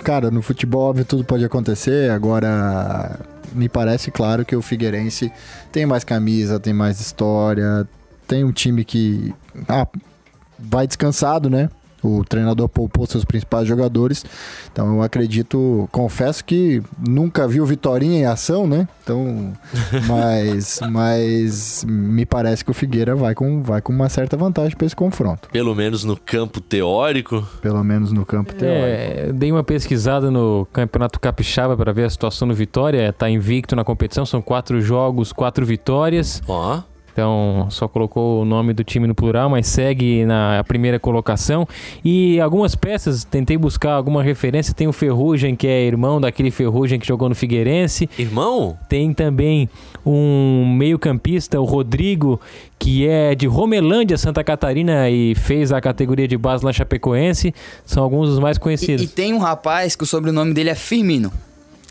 cara, 0.03 0.29
no 0.29 0.41
futebol 0.41 0.89
óbvio 0.89 1.05
tudo 1.05 1.23
pode 1.23 1.45
acontecer. 1.45 2.12
Agora, 2.12 3.17
me 3.53 3.69
parece 3.69 4.12
claro 4.12 4.43
que 4.43 4.55
o 4.55 4.62
Figueirense 4.62 5.31
tem 5.71 5.86
mais 5.86 6.03
camisa, 6.03 6.60
tem 6.60 6.73
mais 6.73 6.99
história, 6.99 7.88
tem 8.27 8.43
um 8.43 8.51
time 8.51 8.84
que 8.84 9.34
ah, 9.67 9.88
vai 10.60 10.86
descansado, 10.86 11.49
né? 11.49 11.69
O 12.06 12.24
treinador 12.24 12.70
poupou 12.70 13.06
seus 13.06 13.26
principais 13.26 13.68
jogadores. 13.68 14.26
Então 14.72 14.96
eu 14.96 15.02
acredito, 15.02 15.88
confesso 15.91 16.44
que 16.44 16.82
nunca 17.08 17.48
vi 17.48 17.62
o 17.62 17.65
Vitorinha 17.65 18.20
em 18.20 18.26
ação, 18.26 18.68
né? 18.68 18.88
Então, 19.04 19.54
mas, 20.08 20.80
mas 20.89 21.86
me 21.88 22.26
parece 22.26 22.63
que 22.63 22.72
o 22.72 22.74
Figueira 22.74 23.15
vai 23.15 23.34
com, 23.34 23.62
vai 23.62 23.82
com 23.82 23.94
uma 23.94 24.10
certa 24.10 24.36
vantagem 24.38 24.76
para 24.76 24.86
esse 24.86 24.96
confronto. 24.96 25.50
Pelo 25.50 25.74
menos 25.76 26.04
no 26.04 26.18
campo 26.18 26.60
teórico. 26.60 27.48
Pelo 27.62 27.84
menos 27.84 28.12
no 28.12 28.26
campo 28.26 28.52
é, 28.52 28.56
teórico. 28.56 29.30
É, 29.30 29.34
dei 29.34 29.52
uma 29.52 29.63
pesquisada 29.63 30.30
no 30.30 30.68
Campeonato 30.72 31.20
Capixaba 31.20 31.76
para 31.76 31.91
ver 31.91 32.06
a 32.06 32.10
situação 32.10 32.48
no 32.48 32.54
Vitória. 32.54 33.12
Tá 33.13 33.30
invicto 33.30 33.76
na 33.76 33.84
competição, 33.84 34.26
são 34.26 34.41
quatro 34.41 34.82
jogos, 34.82 35.32
quatro 35.32 35.65
vitórias. 35.65 36.41
Ó. 36.48 36.82
Então, 37.15 37.67
só 37.69 37.88
colocou 37.88 38.41
o 38.41 38.45
nome 38.45 38.73
do 38.73 38.84
time 38.84 39.08
no 39.08 39.15
plural, 39.15 39.49
mas 39.49 39.67
segue 39.67 40.25
na 40.25 40.62
primeira 40.67 40.99
colocação. 40.99 41.65
E 42.04 42.41
algumas 42.41 42.75
peças, 42.75 43.23
tentei 43.23 43.58
buscar 43.58 43.93
alguma 43.93 44.21
referência. 44.21 44.73
Tem 44.73 44.86
o 44.86 44.91
Ferrugem, 44.91 45.56
que 45.56 45.65
é 45.65 45.86
irmão 45.86 46.19
daquele 46.19 46.51
Ferrugem 46.51 46.99
que 46.99 47.08
jogou 47.08 47.30
no 47.30 47.34
Figueirense. 47.36 48.10
Irmão? 48.19 48.78
Tem 48.89 49.13
também 49.13 49.69
um 50.06 50.65
meio-campista, 50.78 51.58
o 51.58 51.63
Rodrigo, 51.63 52.38
que 52.78 53.08
é 53.08 53.34
de 53.34 53.47
Romelândia, 53.47 54.17
Santa 54.17 54.43
Catarina, 54.43 55.10
e 55.10 55.36
fez 55.36 55.71
a 55.71 55.80
categoria 55.80 56.28
de 56.28 56.38
base 56.38 56.65
lá 56.65 56.73
Chapecoense. 56.73 57.56
São 57.86 58.04
alguns 58.04 58.28
dos 58.28 58.39
mais 58.39 58.58
E, 58.58 58.60
conhecidos. 58.60 59.06
e 59.06 59.08
tem 59.08 59.34
um 59.34 59.39
rapaz 59.39 59.95
que 59.95 60.04
o 60.04 60.06
sobrenome 60.06 60.54
dele 60.54 60.69
é 60.69 60.75
Firmino. 60.75 61.32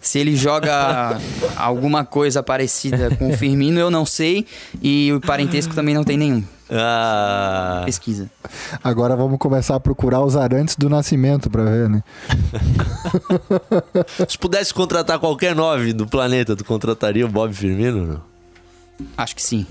Se 0.05 0.19
ele 0.19 0.37
joga 0.37 1.19
alguma 1.57 2.05
coisa 2.05 2.43
parecida 2.43 3.11
com 3.17 3.31
o 3.31 3.37
Firmino, 3.37 3.81
eu 3.81 3.91
não 3.91 4.05
sei. 4.05 4.47
E 4.83 5.11
o 5.13 5.21
parentesco 5.21 5.75
também 5.75 5.95
não 5.95 6.05
tem 6.05 6.19
nenhum. 6.19 6.45
Ah, 6.71 7.83
Pesquisa. 7.87 8.31
Agora 8.83 9.17
vamos 9.17 9.39
começar 9.39 9.77
a 9.77 9.81
procurar 9.81 10.21
os 10.23 10.37
arantes 10.37 10.77
do 10.77 10.91
nascimento 10.91 11.49
pra 11.49 11.65
ver, 11.65 11.89
né? 11.89 12.03
se 14.29 14.39
pudesse 14.39 14.75
contratar 14.75 15.19
qualquer 15.19 15.55
nove 15.55 15.95
do 15.95 16.07
planeta, 16.07 16.55
tu 16.55 16.65
contrataria 16.65 17.25
o 17.25 17.29
Bob 17.29 17.55
Firmino? 17.55 18.07
Não? 18.07 18.23
Acho 19.17 19.35
que 19.35 19.43
sim. 19.43 19.67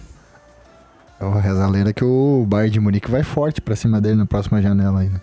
É 1.19 1.39
reza 1.39 1.63
a 1.63 1.69
lenda 1.69 1.93
que 1.93 2.03
o 2.03 2.43
Bayern 2.47 2.71
de 2.71 2.79
Munique 2.79 3.09
vai 3.09 3.23
forte 3.23 3.61
pra 3.61 3.75
cima 3.75 4.01
dele 4.01 4.15
na 4.15 4.25
próxima 4.25 4.61
janela 4.61 5.01
aí, 5.01 5.09
né? 5.09 5.21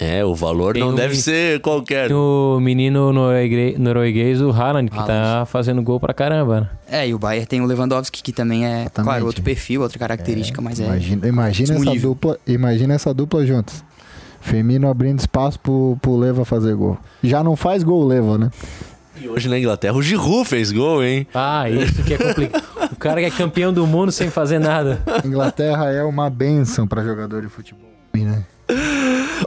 É, 0.00 0.24
o 0.24 0.32
valor 0.34 0.74
Tem 0.74 0.82
não 0.82 0.90
um 0.90 0.94
deve 0.94 1.16
ser 1.16 1.60
qualquer. 1.60 2.06
Tem 2.06 2.16
o 2.16 2.60
menino 2.60 3.12
norueguês, 3.12 4.40
o 4.40 4.50
Haaland, 4.50 4.90
que 4.90 4.96
tá 4.96 5.12
Haaland. 5.12 5.50
fazendo 5.50 5.82
gol 5.82 5.98
pra 5.98 6.14
caramba, 6.14 6.60
né? 6.60 6.68
É, 6.88 7.08
e 7.08 7.14
o 7.14 7.18
Bayern 7.18 7.46
tem 7.46 7.60
o 7.60 7.66
Lewandowski, 7.66 8.22
que 8.22 8.32
também 8.32 8.64
é, 8.64 8.82
Exatamente. 8.82 9.04
claro, 9.04 9.26
outro 9.26 9.42
perfil, 9.42 9.82
outra 9.82 9.98
característica, 9.98 10.62
mas 10.62 10.78
é. 10.78 10.84
Imagina, 10.84 11.26
imagina 11.26 11.68
mesmo 11.74 11.84
essa 11.84 11.92
nível. 11.92 12.10
dupla, 12.10 12.38
imagina 12.46 12.94
essa 12.94 13.12
dupla 13.12 13.44
juntos. 13.44 13.82
Firmino 14.40 14.88
abrindo 14.88 15.18
espaço 15.18 15.58
pro, 15.58 15.98
pro 16.00 16.16
Leva 16.16 16.44
fazer 16.44 16.74
gol. 16.76 16.96
Já 17.22 17.42
não 17.42 17.56
faz 17.56 17.82
gol 17.82 18.04
o 18.04 18.06
Leva, 18.06 18.38
né? 18.38 18.50
E 19.20 19.28
hoje 19.28 19.48
na 19.48 19.58
Inglaterra 19.58 19.94
o 19.96 20.02
Giroud 20.02 20.48
fez 20.48 20.70
gol, 20.70 21.02
hein? 21.02 21.26
Ah, 21.34 21.68
isso 21.68 22.04
que 22.04 22.14
é 22.14 22.18
complicado. 22.18 22.62
o 22.92 22.96
cara 22.96 23.20
que 23.20 23.26
é 23.26 23.30
campeão 23.32 23.72
do 23.72 23.84
mundo 23.84 24.12
sem 24.12 24.30
fazer 24.30 24.60
nada. 24.60 25.02
Inglaterra 25.24 25.90
é 25.90 26.04
uma 26.04 26.30
benção 26.30 26.86
pra 26.86 27.02
jogador 27.02 27.42
de 27.42 27.48
futebol, 27.48 27.90
né? 28.14 28.44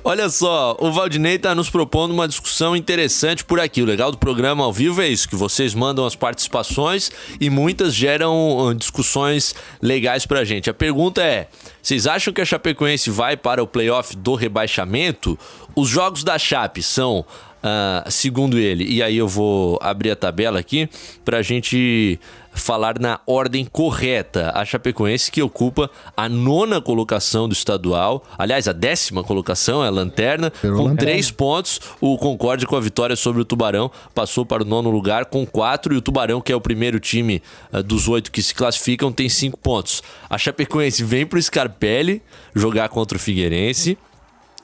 Olha 0.04 0.30
só, 0.30 0.76
o 0.80 0.92
Valdinei 0.92 1.38
tá 1.38 1.54
nos 1.54 1.70
propondo 1.70 2.12
uma 2.12 2.28
discussão 2.28 2.76
interessante 2.76 3.46
por 3.46 3.60
aqui. 3.60 3.84
O 3.84 3.86
legal 3.86 4.12
do 4.12 4.18
programa 4.18 4.64
ao 4.64 4.74
vivo 4.74 5.00
é 5.00 5.08
isso, 5.08 5.30
que 5.30 5.36
vocês 5.36 5.76
mandam 5.76 6.08
as 6.08 6.16
participações 6.16 7.12
e 7.40 7.52
muitas 7.52 7.94
geram 7.94 8.58
uh, 8.58 8.74
discussões 8.74 9.54
legais 9.80 10.26
pra 10.26 10.44
gente. 10.44 10.72
A 10.72 10.74
pergunta 10.74 11.22
é: 11.22 11.48
vocês 11.84 12.08
acham 12.08 12.34
que 12.34 12.42
a 12.42 12.46
Chapecoense 12.46 13.12
vai 13.12 13.38
para 13.38 13.62
o 13.62 13.68
playoff 13.68 14.16
do 14.18 14.34
rebaixamento? 14.34 15.38
Os 15.76 15.88
jogos 15.88 16.24
da 16.24 16.40
Chape 16.40 16.82
são 16.82 17.24
ah, 17.64 18.04
segundo 18.10 18.58
ele, 18.58 18.84
e 18.86 19.02
aí 19.04 19.18
eu 19.18 19.28
vou 19.28 19.78
abrir 19.82 20.12
a 20.12 20.16
tabela 20.16 20.60
aqui 20.60 20.90
pra 21.24 21.42
gente 21.42 22.20
falar 22.54 23.00
na 23.00 23.20
ordem 23.26 23.66
correta. 23.66 24.52
A 24.54 24.66
Chapecoense 24.66 25.32
que 25.32 25.42
ocupa 25.42 25.90
a 26.18 26.28
nona 26.28 26.82
colocação 26.82 27.48
do 27.48 27.54
estadual, 27.54 28.24
aliás, 28.38 28.68
a 28.68 28.74
décima 28.74 29.24
colocação, 29.24 29.84
é 29.84 29.88
a 29.88 29.92
lanterna, 29.92 30.52
Pelo 30.52 30.78
com 30.78 30.84
lanterna. 30.84 31.12
três 31.12 31.32
pontos. 31.32 31.80
O 32.02 32.18
Concorde 32.18 32.66
com 32.66 32.76
a 32.76 32.82
vitória 32.82 33.16
sobre 33.16 33.42
o 33.42 33.46
Tubarão 33.46 33.90
passou 34.14 34.46
para 34.46 34.64
o 34.64 34.66
nono 34.66 34.90
lugar 34.90 35.26
com 35.26 35.46
quatro, 35.46 35.94
e 35.94 35.98
o 35.98 36.02
Tubarão, 36.02 36.42
que 36.42 36.52
é 36.52 36.56
o 36.56 36.62
primeiro 36.62 37.00
time 37.00 37.42
ah, 37.72 37.82
dos 37.82 38.08
oito 38.10 38.32
que 38.32 38.42
se 38.42 38.54
classificam, 38.54 39.12
tem 39.12 39.30
cinco 39.30 39.58
pontos. 39.58 40.04
A 40.30 40.38
Chapecoense 40.38 41.04
vem 41.04 41.26
pro 41.26 41.42
Scarpelli 41.42 42.22
jogar 42.54 42.90
contra 42.90 43.18
o 43.18 43.20
Figueirense 43.20 43.98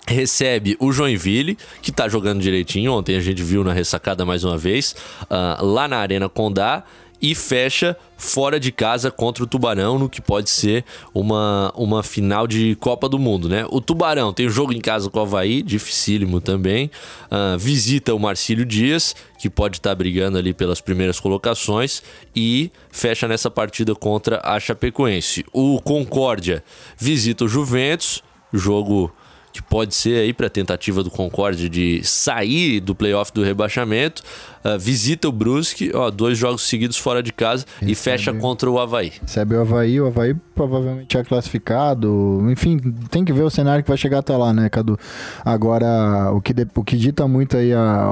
recebe 0.07 0.77
o 0.79 0.91
Joinville, 0.91 1.57
que 1.81 1.91
tá 1.91 2.07
jogando 2.07 2.41
direitinho. 2.41 2.93
Ontem 2.93 3.15
a 3.15 3.19
gente 3.19 3.43
viu 3.43 3.63
na 3.63 3.73
ressacada 3.73 4.25
mais 4.25 4.43
uma 4.43 4.57
vez, 4.57 4.95
ah, 5.29 5.59
lá 5.61 5.87
na 5.87 5.97
Arena 5.97 6.29
Condá. 6.29 6.83
E 7.19 7.33
fecha 7.33 7.97
fora 8.15 8.59
de 8.59 8.71
casa 8.71 9.09
contra 9.09 9.43
o 9.43 9.47
Tubarão, 9.47 9.97
no 9.97 10.07
que 10.07 10.21
pode 10.21 10.51
ser 10.51 10.85
uma, 11.11 11.73
uma 11.75 12.03
final 12.03 12.45
de 12.45 12.75
Copa 12.75 13.09
do 13.09 13.17
Mundo, 13.17 13.49
né? 13.49 13.65
O 13.71 13.81
Tubarão 13.81 14.31
tem 14.31 14.45
o 14.45 14.51
jogo 14.51 14.71
em 14.71 14.79
casa 14.79 15.09
com 15.09 15.17
o 15.17 15.23
Havaí, 15.23 15.63
dificílimo 15.63 16.39
também. 16.39 16.91
Ah, 17.31 17.55
visita 17.57 18.13
o 18.13 18.19
Marcílio 18.19 18.63
Dias, 18.63 19.15
que 19.39 19.49
pode 19.49 19.77
estar 19.77 19.95
brigando 19.95 20.37
ali 20.37 20.53
pelas 20.53 20.79
primeiras 20.79 21.19
colocações. 21.19 22.03
E 22.35 22.71
fecha 22.91 23.27
nessa 23.27 23.49
partida 23.49 23.95
contra 23.95 24.39
a 24.43 24.59
Chapecoense. 24.59 25.43
O 25.51 25.81
Concórdia 25.81 26.63
visita 26.99 27.45
o 27.45 27.47
Juventus, 27.47 28.21
jogo 28.53 29.11
que 29.57 29.63
pode 29.63 29.93
ser 29.95 30.19
aí 30.19 30.33
para 30.33 30.49
tentativa 30.49 31.03
do 31.03 31.09
Concorde 31.11 31.67
de 31.69 32.01
sair 32.03 32.79
do 32.79 32.93
playoff 32.95 33.31
do 33.33 33.43
rebaixamento. 33.43 34.21
Ah, 34.63 34.77
visita 34.77 35.27
o 35.29 35.31
Brusque, 35.31 35.91
ó, 35.93 36.09
dois 36.09 36.37
jogos 36.37 36.63
seguidos 36.67 36.97
fora 36.97 37.21
de 37.23 37.31
casa 37.31 37.65
e 37.81 37.85
Recebe. 37.87 37.95
fecha 37.95 38.33
contra 38.33 38.69
o 38.69 38.79
Havaí. 38.79 39.13
Recebe 39.21 39.55
o 39.55 39.61
Havaí, 39.61 40.01
o 40.01 40.07
Havaí 40.07 40.35
provavelmente 40.55 41.17
é 41.17 41.23
classificado. 41.23 42.45
Enfim, 42.49 42.77
tem 43.09 43.23
que 43.23 43.31
ver 43.31 43.43
o 43.43 43.49
cenário 43.49 43.83
que 43.83 43.89
vai 43.89 43.97
chegar 43.97 44.19
até 44.19 44.35
lá, 44.35 44.51
né, 44.53 44.69
Cadu? 44.69 44.97
Agora, 45.45 46.31
o 46.33 46.41
que, 46.41 46.53
de- 46.53 46.67
o 46.75 46.83
que 46.83 46.97
dita 46.97 47.27
muito 47.27 47.55
aí 47.57 47.73
a, 47.73 48.09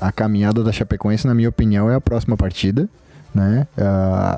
a, 0.00 0.08
a 0.08 0.12
caminhada 0.12 0.62
da 0.64 0.72
Chapecoense, 0.72 1.26
na 1.26 1.34
minha 1.34 1.48
opinião, 1.48 1.90
é 1.90 1.94
a 1.94 2.00
próxima 2.00 2.36
partida. 2.36 2.88
Né? 3.34 3.66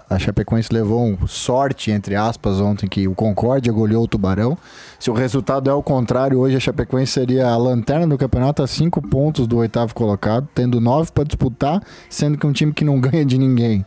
A, 0.08 0.18
Chapecoense 0.18 0.72
levou 0.72 1.04
um 1.04 1.26
sorte, 1.26 1.90
entre 1.90 2.14
aspas, 2.14 2.60
ontem 2.60 2.86
que 2.86 3.08
o 3.08 3.14
Concórdia 3.14 3.72
goleou 3.72 4.04
o 4.04 4.08
Tubarão. 4.08 4.56
Se 5.00 5.10
o 5.10 5.14
resultado 5.14 5.68
é 5.68 5.74
o 5.74 5.82
contrário, 5.82 6.38
hoje 6.38 6.56
a 6.56 6.60
Chapecoense 6.60 7.12
seria 7.12 7.48
a 7.48 7.56
lanterna 7.56 8.06
do 8.06 8.16
campeonato 8.16 8.62
a 8.62 8.66
cinco 8.66 9.02
pontos 9.02 9.46
do 9.46 9.56
oitavo 9.58 9.94
colocado, 9.94 10.48
tendo 10.54 10.80
nove 10.80 11.10
para 11.12 11.24
disputar, 11.24 11.82
sendo 12.08 12.38
que 12.38 12.46
um 12.46 12.52
time 12.52 12.72
que 12.72 12.84
não 12.84 12.98
ganha 13.00 13.24
de 13.24 13.36
ninguém. 13.36 13.84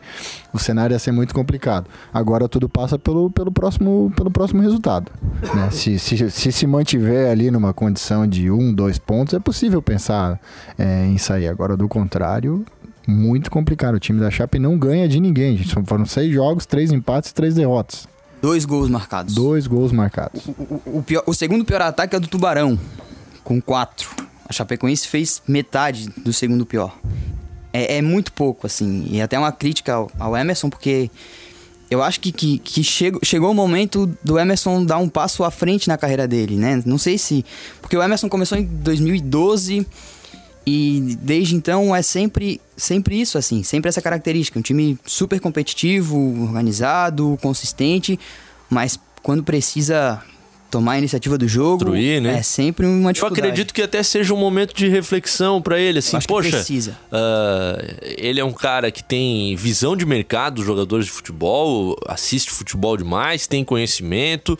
O 0.52 0.58
cenário 0.58 0.94
ia 0.94 0.98
ser 0.98 1.12
muito 1.12 1.34
complicado. 1.34 1.86
Agora 2.12 2.48
tudo 2.48 2.68
passa 2.68 2.98
pelo, 2.98 3.30
pelo, 3.30 3.50
próximo, 3.50 4.12
pelo 4.14 4.30
próximo 4.30 4.62
resultado. 4.62 5.10
né? 5.54 5.70
Se, 5.78 5.98
se, 5.98 6.30
se 6.30 6.52
se 6.52 6.66
mantiver 6.66 7.30
ali 7.30 7.50
numa 7.50 7.72
condição 7.72 8.26
de 8.26 8.50
um, 8.50 8.72
dois 8.74 8.98
pontos, 8.98 9.34
é 9.34 9.38
possível 9.38 9.80
pensar 9.80 10.40
é, 10.76 11.06
em 11.06 11.16
sair. 11.16 11.46
Agora, 11.46 11.76
do 11.76 11.88
contrário, 11.88 12.64
muito 13.08 13.50
complicado. 13.50 13.94
O 13.94 13.98
time 14.00 14.20
da 14.20 14.30
Chape 14.30 14.58
não 14.58 14.78
ganha 14.78 15.08
de 15.08 15.18
ninguém. 15.18 15.56
gente. 15.56 15.74
Foram 15.86 16.04
seis 16.06 16.32
jogos, 16.32 16.66
três 16.66 16.92
empates 16.92 17.30
e 17.30 17.34
três 17.34 17.54
derrotas. 17.54 18.06
Dois 18.40 18.64
gols 18.64 18.88
marcados. 18.88 19.34
Dois 19.34 19.66
gols 19.66 19.90
marcados. 19.90 20.46
O, 20.46 20.50
o- 20.50 20.98
o 20.98 21.02
pior- 21.02 21.24
o 21.26 21.34
segundo 21.34 21.64
pior 21.64 21.80
ataque 21.82 22.14
é 22.14 22.18
o 22.18 22.20
do 22.20 22.28
Tubarão, 22.28 22.78
com 23.42 23.60
quatro. 23.60 24.08
A 24.48 24.52
Chapecoense 24.52 25.08
fez 25.08 25.42
metade 25.48 26.08
do 26.18 26.32
segundo 26.32 26.64
pior. 26.64 26.96
É, 27.72 27.96
é 27.96 28.02
muito 28.02 28.32
pouco, 28.32 28.66
assim. 28.66 29.06
E 29.10 29.20
até 29.20 29.38
uma 29.38 29.50
crítica 29.52 29.94
ao, 29.94 30.10
ao 30.18 30.36
Emerson, 30.36 30.70
porque 30.70 31.10
eu 31.90 32.02
acho 32.02 32.20
que, 32.20 32.30
que, 32.30 32.58
que 32.58 32.84
chegou, 32.84 33.20
chegou 33.24 33.50
o 33.50 33.54
momento 33.54 34.06
do 34.22 34.38
Emerson 34.38 34.84
dar 34.84 34.98
um 34.98 35.08
passo 35.08 35.42
à 35.42 35.50
frente 35.50 35.88
na 35.88 35.98
carreira 35.98 36.28
dele, 36.28 36.56
né? 36.56 36.82
Não 36.86 36.96
sei 36.96 37.18
se. 37.18 37.44
Porque 37.82 37.96
o 37.96 38.02
Emerson 38.02 38.28
começou 38.28 38.56
em 38.56 38.64
2012 38.64 39.86
e 40.70 41.16
desde 41.22 41.54
então 41.56 41.96
é 41.96 42.02
sempre, 42.02 42.60
sempre 42.76 43.18
isso, 43.18 43.38
assim. 43.38 43.62
Sempre 43.62 43.88
essa 43.88 44.02
característica. 44.02 44.58
Um 44.58 44.62
time 44.62 44.98
super 45.06 45.40
competitivo, 45.40 46.18
organizado, 46.42 47.38
consistente, 47.40 48.20
mas 48.68 49.00
quando 49.22 49.42
precisa 49.42 50.22
tomar 50.70 50.92
a 50.92 50.98
iniciativa 50.98 51.38
do 51.38 51.48
jogo, 51.48 51.78
Construir, 51.78 52.20
né? 52.20 52.40
é 52.40 52.42
sempre 52.42 52.84
uma 52.84 53.08
Eu 53.08 53.14
dificuldade. 53.14 53.40
acredito 53.48 53.72
que 53.72 53.80
até 53.80 54.02
seja 54.02 54.34
um 54.34 54.36
momento 54.36 54.74
de 54.74 54.86
reflexão 54.88 55.62
para 55.62 55.80
ele, 55.80 56.00
assim, 56.00 56.18
poxa, 56.28 56.62
ah, 57.10 57.82
ele 58.02 58.38
é 58.38 58.44
um 58.44 58.52
cara 58.52 58.90
que 58.90 59.02
tem 59.02 59.56
visão 59.56 59.96
de 59.96 60.04
mercado 60.04 60.56
dos 60.56 60.66
jogadores 60.66 61.06
de 61.06 61.12
futebol, 61.12 61.96
assiste 62.06 62.50
futebol 62.50 62.94
demais, 62.98 63.46
tem 63.46 63.64
conhecimento, 63.64 64.58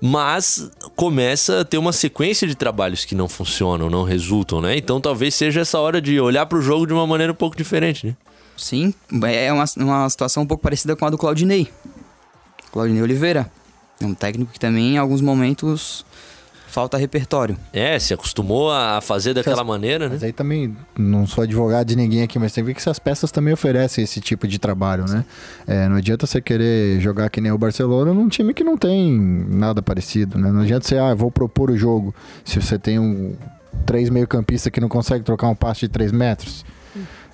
mas 0.00 0.70
começa 0.94 1.60
a 1.60 1.64
ter 1.64 1.78
uma 1.78 1.92
sequência 1.92 2.46
de 2.46 2.54
trabalhos 2.54 3.04
que 3.04 3.14
não 3.14 3.28
funcionam, 3.28 3.90
não 3.90 4.04
resultam, 4.04 4.60
né? 4.60 4.76
Então 4.76 5.00
talvez 5.00 5.34
seja 5.34 5.60
essa 5.60 5.78
hora 5.78 6.00
de 6.00 6.20
olhar 6.20 6.46
para 6.46 6.58
o 6.58 6.62
jogo 6.62 6.86
de 6.86 6.92
uma 6.92 7.06
maneira 7.06 7.32
um 7.32 7.36
pouco 7.36 7.56
diferente, 7.56 8.06
né? 8.06 8.16
Sim, 8.56 8.94
é 9.24 9.52
uma, 9.52 9.64
uma 9.76 10.08
situação 10.08 10.42
um 10.42 10.46
pouco 10.46 10.62
parecida 10.62 10.96
com 10.96 11.04
a 11.04 11.10
do 11.10 11.18
Claudinei. 11.18 11.68
Claudinei 12.72 13.02
Oliveira. 13.02 13.50
É 14.00 14.04
um 14.06 14.14
técnico 14.14 14.52
que 14.52 14.60
também, 14.60 14.94
em 14.94 14.98
alguns 14.98 15.20
momentos, 15.20 16.04
falta 16.76 16.98
repertório. 16.98 17.56
É, 17.72 17.98
se 17.98 18.12
acostumou 18.12 18.70
a 18.70 19.00
fazer 19.00 19.32
daquela 19.32 19.64
maneira, 19.64 20.10
né? 20.10 20.16
Mas 20.16 20.22
aí 20.22 20.30
também, 20.30 20.76
não 20.94 21.26
sou 21.26 21.42
advogado 21.42 21.86
de 21.86 21.96
ninguém 21.96 22.22
aqui, 22.22 22.38
mas 22.38 22.52
tem 22.52 22.62
que 22.62 22.66
ver 22.66 22.74
que 22.74 22.80
essas 22.80 22.98
peças 22.98 23.32
também 23.32 23.54
oferecem 23.54 24.04
esse 24.04 24.20
tipo 24.20 24.46
de 24.46 24.58
trabalho, 24.58 25.06
né? 25.08 25.24
É, 25.66 25.88
não 25.88 25.96
adianta 25.96 26.26
você 26.26 26.38
querer 26.38 27.00
jogar 27.00 27.30
que 27.30 27.40
nem 27.40 27.50
o 27.50 27.56
Barcelona 27.56 28.12
num 28.12 28.28
time 28.28 28.52
que 28.52 28.62
não 28.62 28.76
tem 28.76 29.10
nada 29.48 29.80
parecido, 29.80 30.36
né? 30.36 30.52
Não 30.52 30.60
adianta 30.60 30.86
você, 30.86 30.98
ah, 30.98 31.14
vou 31.14 31.30
propor 31.30 31.70
o 31.70 31.78
jogo, 31.78 32.14
se 32.44 32.60
você 32.60 32.78
tem 32.78 32.98
um 32.98 33.34
três 33.86 34.10
meio 34.10 34.28
campista 34.28 34.70
que 34.70 34.78
não 34.78 34.88
consegue 34.90 35.24
trocar 35.24 35.48
um 35.48 35.54
passe 35.54 35.80
de 35.80 35.88
três 35.88 36.12
metros. 36.12 36.62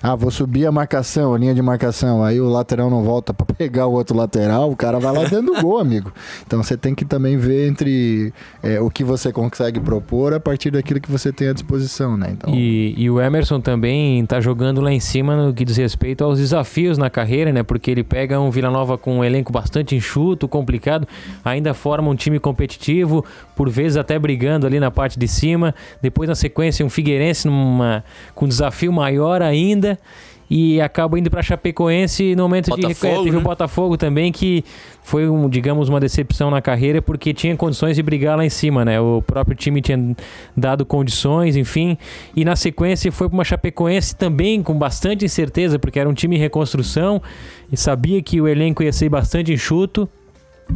Ah, 0.05 0.15
vou 0.15 0.29
subir 0.29 0.65
a 0.65 0.71
marcação, 0.71 1.33
a 1.33 1.37
linha 1.37 1.55
de 1.55 1.61
marcação. 1.61 2.21
Aí 2.25 2.41
o 2.41 2.49
lateral 2.49 2.89
não 2.89 3.03
volta 3.03 3.33
pra 3.33 3.45
pegar 3.45 3.87
o 3.87 3.93
outro 3.93 4.17
lateral, 4.17 4.69
o 4.69 4.75
cara 4.75 4.99
vai 4.99 5.13
lá 5.13 5.23
dando 5.23 5.53
gol, 5.63 5.79
amigo. 5.79 6.11
Então 6.45 6.61
você 6.61 6.75
tem 6.75 6.93
que 6.93 7.05
também 7.05 7.37
ver 7.37 7.69
entre 7.69 8.33
é, 8.61 8.81
o 8.81 8.89
que 8.89 9.01
você 9.01 9.31
consegue 9.31 9.79
propor 9.79 10.33
a 10.33 10.41
partir 10.41 10.71
daquilo 10.71 10.99
que 10.99 11.09
você 11.09 11.31
tem 11.31 11.47
à 11.47 11.53
disposição, 11.53 12.17
né? 12.17 12.31
Então, 12.33 12.53
E, 12.53 12.93
e 12.97 13.09
o 13.09 13.21
Emerson 13.21 13.61
também 13.61 14.25
tá 14.25 14.41
jogando 14.41 14.81
lá 14.81 14.91
em 14.91 14.99
cima 14.99 15.37
no 15.37 15.53
que 15.53 15.63
diz 15.63 15.77
respeito 15.77 16.21
aos 16.21 16.37
desafios 16.37 16.97
na 16.97 17.09
carreira, 17.09 17.53
né? 17.53 17.63
Porque 17.63 17.89
ele 17.89 18.03
pega 18.03 18.37
um 18.41 18.51
Vila 18.51 18.69
Nova 18.69 18.97
com 18.97 19.19
um 19.19 19.23
elenco 19.23 19.53
bastante 19.53 19.95
enxuto, 19.95 20.49
complicado, 20.49 21.07
ainda 21.45 21.73
forma 21.73 22.09
um 22.09 22.15
time 22.15 22.41
competitivo, 22.41 23.23
por 23.55 23.69
vezes 23.69 23.95
até 23.95 24.19
brigando 24.19 24.67
ali 24.67 24.81
na 24.81 24.91
parte 24.91 25.17
de 25.17 25.29
cima. 25.29 25.73
Depois, 26.01 26.27
na 26.27 26.35
sequência, 26.35 26.85
um 26.85 26.89
Figueirense 26.89 27.47
numa, 27.47 28.03
com 28.35 28.43
um 28.43 28.49
desafio 28.49 28.91
maior 28.91 29.41
ainda. 29.41 29.92
E 30.49 30.79
acaba 30.81 31.17
indo 31.17 31.31
para 31.31 31.41
Chapecoense 31.41 32.35
no 32.35 32.43
momento 32.43 32.65
de 32.65 32.81
Botafogo, 32.81 33.23
teve 33.23 33.35
o 33.35 33.39
né? 33.39 33.43
Botafogo 33.43 33.97
também 33.97 34.31
que 34.31 34.63
foi 35.01 35.27
um, 35.27 35.49
digamos 35.49 35.89
uma 35.89 35.99
decepção 35.99 36.51
na 36.51 36.61
carreira 36.61 37.01
porque 37.01 37.33
tinha 37.33 37.55
condições 37.55 37.95
de 37.95 38.03
brigar 38.03 38.37
lá 38.37 38.45
em 38.45 38.49
cima, 38.49 38.83
né? 38.85 38.99
O 38.99 39.21
próprio 39.21 39.55
time 39.55 39.81
tinha 39.81 40.15
dado 40.55 40.85
condições, 40.85 41.55
enfim, 41.55 41.97
e 42.35 42.43
na 42.45 42.55
sequência 42.55 43.11
foi 43.11 43.29
para 43.29 43.35
uma 43.35 43.43
Chapecoense 43.43 44.15
também 44.15 44.61
com 44.61 44.77
bastante 44.77 45.25
incerteza 45.25 45.79
porque 45.79 45.99
era 45.99 46.09
um 46.09 46.13
time 46.13 46.35
em 46.35 46.39
reconstrução 46.39 47.21
e 47.71 47.77
sabia 47.77 48.21
que 48.21 48.39
o 48.39 48.47
elenco 48.47 48.83
ia 48.83 48.91
ser 48.91 49.09
bastante 49.09 49.51
enxuto. 49.51 50.07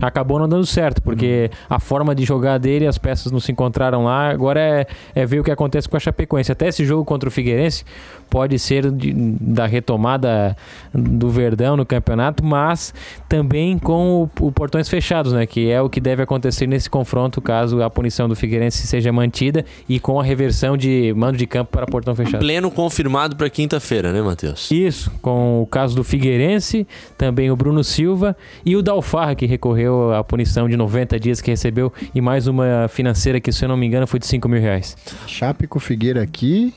Acabou 0.02 0.38
não 0.40 0.48
dando 0.48 0.66
certo, 0.66 1.02
porque 1.02 1.50
a 1.70 1.80
forma 1.80 2.14
de 2.14 2.24
jogar 2.26 2.58
dele, 2.58 2.86
as 2.86 2.98
peças 2.98 3.32
não 3.32 3.40
se 3.40 3.52
encontraram 3.52 4.04
lá. 4.04 4.30
Agora 4.30 4.60
é, 4.60 4.86
é 5.16 5.26
ver 5.26 5.40
o 5.40 5.44
que 5.44 5.52
acontece 5.52 5.88
com 5.88 5.96
a 5.98 6.00
Chapecoense. 6.00 6.52
Até 6.52 6.68
esse 6.68 6.86
jogo 6.86 7.04
contra 7.06 7.28
o 7.30 7.32
Figueirense 7.32 7.84
pode 8.30 8.60
ser 8.60 8.92
de- 8.92 9.14
da 9.40 9.66
retomada 9.66 10.56
do 10.94 11.30
Verdão 11.30 11.78
no 11.78 11.86
campeonato, 11.86 12.44
mas 12.44 12.94
também 13.30 13.78
com 13.80 14.30
o, 14.40 14.48
o 14.48 14.52
portões 14.52 14.90
fechados, 14.90 15.32
né? 15.32 15.46
Que 15.46 15.70
é 15.72 15.82
o 15.82 15.90
que 15.90 16.02
deve 16.02 16.22
acontecer 16.22 16.68
nesse 16.68 16.90
confronto, 16.90 17.42
caso 17.42 17.82
a 17.82 17.90
punição 17.90 18.28
do 18.28 18.36
Figueirense 18.36 18.86
seja 18.86 19.12
mantida 19.14 19.64
e 19.88 20.00
com 20.00 20.20
a 20.20 20.24
reversão 20.24 20.76
de 20.76 21.14
mando 21.16 21.38
de 21.38 21.48
campo 21.48 21.72
para 21.72 21.86
portão 21.86 22.14
fechado. 22.14 22.40
Pleno 22.42 22.70
confirmado 22.70 23.36
pra 23.36 23.50
quinta-feira, 23.50 24.12
né, 24.12 24.22
Matheus? 24.22 24.70
Isso, 24.70 25.10
com 25.22 25.62
o 25.62 25.66
caso 25.66 25.96
do 25.96 26.04
Figueirense, 26.04 26.86
também 27.18 27.50
o 27.50 27.56
Bruno 27.56 27.84
Silva 27.84 28.36
e 28.66 28.76
o 28.76 28.82
Dalfarra, 28.82 29.34
que 29.34 29.46
recorreu 29.46 29.77
à 30.18 30.24
punição 30.24 30.68
de 30.70 30.76
90 30.78 31.20
dias 31.20 31.42
que 31.42 31.52
recebeu, 31.52 31.92
e 32.16 32.22
mais 32.22 32.48
uma 32.48 32.88
financeira 32.90 33.40
que, 33.40 33.52
se 33.52 33.64
eu 33.66 33.70
não 33.70 33.78
me 33.78 33.86
engano, 33.86 34.08
foi 34.08 34.20
de 34.20 34.26
5 34.28 34.48
mil 34.50 34.62
reais. 34.62 34.96
Chape 35.28 35.68
com 35.68 35.80
Figueira 35.80 36.22
aqui, 36.24 36.74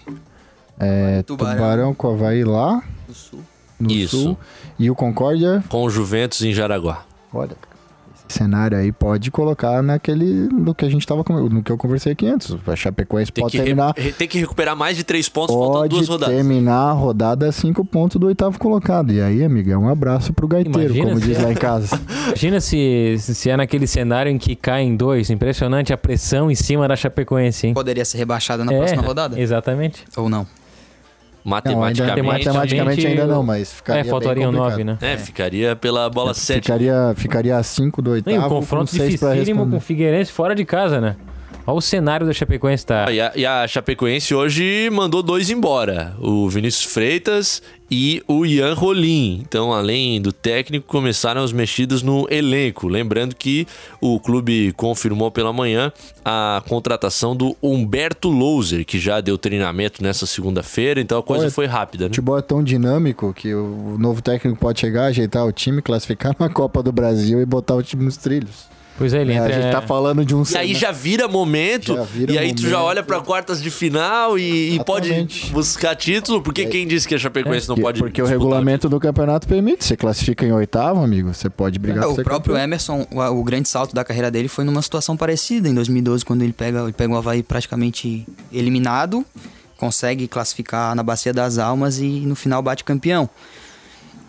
é, 0.78 1.22
Tubarão. 1.22 1.54
Tubarão. 1.56 1.94
com 1.94 2.10
Havaí 2.10 2.44
lá, 2.44 2.82
Do 3.06 3.14
Sul. 3.14 3.40
no 3.78 3.90
Isso. 3.90 4.16
sul. 4.22 4.38
E 4.78 4.90
o 4.90 4.94
Concórdia, 4.94 5.62
Com 5.68 5.82
o 5.84 5.90
Juventus 5.90 6.42
em 6.42 6.52
Jaraguá. 6.52 7.04
olha, 7.32 7.56
cenário 8.32 8.76
aí 8.78 8.92
pode 8.92 9.30
colocar 9.30 9.82
naquele, 9.82 10.48
no 10.52 10.74
que 10.74 10.84
a 10.84 10.88
gente 10.90 11.06
tava, 11.06 11.22
com- 11.24 11.48
no 11.48 11.62
que 11.62 11.70
eu 11.70 11.76
conversei 11.76 12.12
aqui 12.12 12.26
antes. 12.26 12.54
A 12.66 12.76
Chapecoense 12.76 13.32
Tem 13.32 13.42
pode 13.42 13.56
terminar... 13.56 13.94
re- 13.96 14.12
tem 14.12 14.26
que 14.28 14.38
recuperar 14.38 14.76
mais 14.76 14.96
de 14.96 15.04
três 15.04 15.28
pontos, 15.28 15.54
faltando 15.54 15.78
Pode 15.80 15.94
duas 15.96 16.08
rodadas. 16.08 16.34
terminar 16.34 16.90
a 16.90 16.92
rodada 16.92 17.48
a 17.48 17.52
cinco 17.52 17.84
pontos 17.84 18.18
do 18.20 18.26
oitavo 18.26 18.58
colocado. 18.58 19.12
E 19.12 19.20
aí, 19.20 19.44
amiga, 19.44 19.72
é 19.72 19.76
um 19.78 19.88
abraço 19.88 20.32
pro 20.32 20.46
gaiteiro, 20.48 20.78
Imagina 20.94 21.04
como 21.06 21.20
se- 21.20 21.26
diz 21.26 21.42
lá 21.42 21.50
em 21.52 21.54
casa. 21.54 22.00
Imagina 22.28 22.60
se, 22.60 23.16
se 23.18 23.50
é 23.50 23.56
naquele 23.56 23.86
cenário 23.86 24.30
em 24.30 24.38
que 24.38 24.54
caem 24.56 24.96
dois. 24.96 25.30
Impressionante 25.30 25.92
a 25.92 25.96
pressão 25.98 26.50
em 26.50 26.54
cima 26.54 26.86
da 26.88 26.96
Chapecoense, 26.96 27.66
hein? 27.68 27.74
Poderia 27.74 28.04
ser 28.04 28.18
rebaixada 28.18 28.64
na 28.64 28.72
É, 28.72 28.78
próxima 28.78 29.02
rodada? 29.02 29.40
Exatamente. 29.40 30.04
Ou 30.16 30.28
não? 30.28 30.46
Não, 31.44 31.52
ainda, 31.54 31.76
Matematicamente. 31.80 32.26
matematicamente 32.46 33.06
ainda 33.06 33.26
não, 33.26 33.42
mas 33.42 33.72
ficaria 33.72 34.00
É, 34.02 34.04
faltariam 34.04 34.50
bem 34.50 34.60
nove, 34.60 34.76
complicado. 34.76 35.00
né? 35.02 35.12
É, 35.14 35.16
ficaria 35.16 35.74
pela 35.76 36.08
bola 36.10 36.34
7. 36.34 36.62
Ficaria, 36.62 37.14
ficaria 37.16 37.56
a 37.56 37.62
5 37.62 38.02
do 38.02 38.10
E 38.10 38.12
oitavo, 38.14 38.36
o 38.38 38.42
com 38.42 38.48
confronto 38.56 38.90
pra 38.94 39.06
dificílimo 39.06 39.66
com 39.68 39.76
o. 39.76 39.80
Figueirense 39.80 40.30
fora 40.32 40.54
de 40.54 40.64
casa, 40.64 41.00
né? 41.00 41.16
Olha 41.70 41.78
o 41.78 41.80
cenário 41.80 42.26
da 42.26 42.32
Chapecoense 42.32 42.84
tá. 42.84 43.12
E 43.12 43.20
a, 43.20 43.32
e 43.36 43.46
a 43.46 43.66
Chapecoense 43.68 44.34
hoje 44.34 44.90
mandou 44.90 45.22
dois 45.22 45.50
embora: 45.50 46.16
o 46.18 46.48
Vinícius 46.48 46.92
Freitas 46.92 47.62
e 47.88 48.20
o 48.26 48.44
Ian 48.44 48.74
Rolim. 48.74 49.40
Então, 49.40 49.72
além 49.72 50.20
do 50.20 50.32
técnico, 50.32 50.84
começaram 50.88 51.44
as 51.44 51.52
mexidas 51.52 52.02
no 52.02 52.26
elenco. 52.28 52.88
Lembrando 52.88 53.36
que 53.36 53.68
o 54.00 54.18
clube 54.18 54.72
confirmou 54.72 55.30
pela 55.30 55.52
manhã 55.52 55.92
a 56.24 56.60
contratação 56.68 57.36
do 57.36 57.56
Humberto 57.62 58.28
Louser, 58.28 58.84
que 58.84 58.98
já 58.98 59.20
deu 59.20 59.38
treinamento 59.38 60.02
nessa 60.02 60.26
segunda-feira, 60.26 61.00
então 61.00 61.20
a 61.20 61.22
coisa 61.22 61.44
Olha, 61.44 61.52
foi 61.52 61.66
rápida, 61.66 62.04
O 62.04 62.08
né? 62.08 62.10
futebol 62.10 62.38
é 62.38 62.42
tão 62.42 62.64
dinâmico 62.64 63.32
que 63.32 63.54
o 63.54 63.96
novo 63.96 64.20
técnico 64.20 64.58
pode 64.58 64.80
chegar, 64.80 65.06
ajeitar 65.06 65.46
o 65.46 65.52
time, 65.52 65.80
classificar 65.80 66.34
na 66.36 66.48
Copa 66.48 66.82
do 66.82 66.90
Brasil 66.90 67.40
e 67.40 67.46
botar 67.46 67.76
o 67.76 67.82
time 67.82 68.04
nos 68.04 68.16
trilhos. 68.16 68.68
Pois 69.00 69.14
é, 69.14 69.22
ele 69.22 69.32
É, 69.32 69.38
a 69.38 69.44
entra. 69.46 69.62
gente 69.62 69.72
tá 69.72 69.80
falando 69.80 70.22
de 70.26 70.34
um 70.34 70.42
E 70.42 70.56
aí 70.58 70.74
já 70.74 70.92
vira 70.92 71.26
momento, 71.26 71.94
Já 71.94 72.02
vira 72.02 72.32
e 72.32 72.38
aí 72.38 72.52
tu 72.54 72.60
já 72.60 72.72
momento. 72.76 72.84
olha 72.86 73.02
pra 73.02 73.18
quartas 73.22 73.62
de 73.62 73.70
final 73.70 74.38
e, 74.38 74.74
e 74.76 74.84
pode 74.84 75.26
buscar 75.52 75.96
título, 75.96 76.42
porque 76.42 76.66
quem 76.66 76.86
disse 76.86 77.08
que 77.08 77.14
a 77.14 77.18
Chapecoense 77.18 77.66
não 77.66 77.76
Porque- 77.76 77.82
pode 77.82 77.98
Porque 78.00 78.20
o 78.22 78.26
regulamento 78.26 78.90
do 78.90 79.00
campeonato 79.00 79.48
permite. 79.48 79.84
Você 79.86 79.96
classifica 79.96 80.44
em 80.44 80.52
oitavo, 80.52 81.02
amigo, 81.02 81.32
você 81.32 81.48
pode 81.48 81.78
brigar 81.78 82.04
É, 82.04 82.06
o 82.06 82.14
próprio 82.16 82.52
campeão. 82.54 82.58
Emerson, 82.58 83.06
o, 83.10 83.20
o 83.40 83.42
grande 83.42 83.70
salto 83.70 83.94
da 83.94 84.04
carreira 84.04 84.30
dele 84.30 84.48
foi 84.48 84.64
numa 84.64 84.82
situação 84.82 85.16
parecida 85.16 85.66
em 85.66 85.74
2012, 85.74 86.22
quando 86.22 86.42
ele 86.42 86.52
pega, 86.52 86.82
ele 86.82 86.92
pega 86.92 87.10
o 87.14 87.16
Havaí 87.16 87.42
praticamente 87.42 88.26
eliminado, 88.52 89.24
consegue 89.78 90.28
classificar 90.28 90.94
na 90.94 91.02
Bacia 91.02 91.32
das 91.32 91.56
Almas 91.56 91.98
e 92.00 92.04
no 92.26 92.34
final 92.36 92.60
bate 92.60 92.84
campeão. 92.84 93.30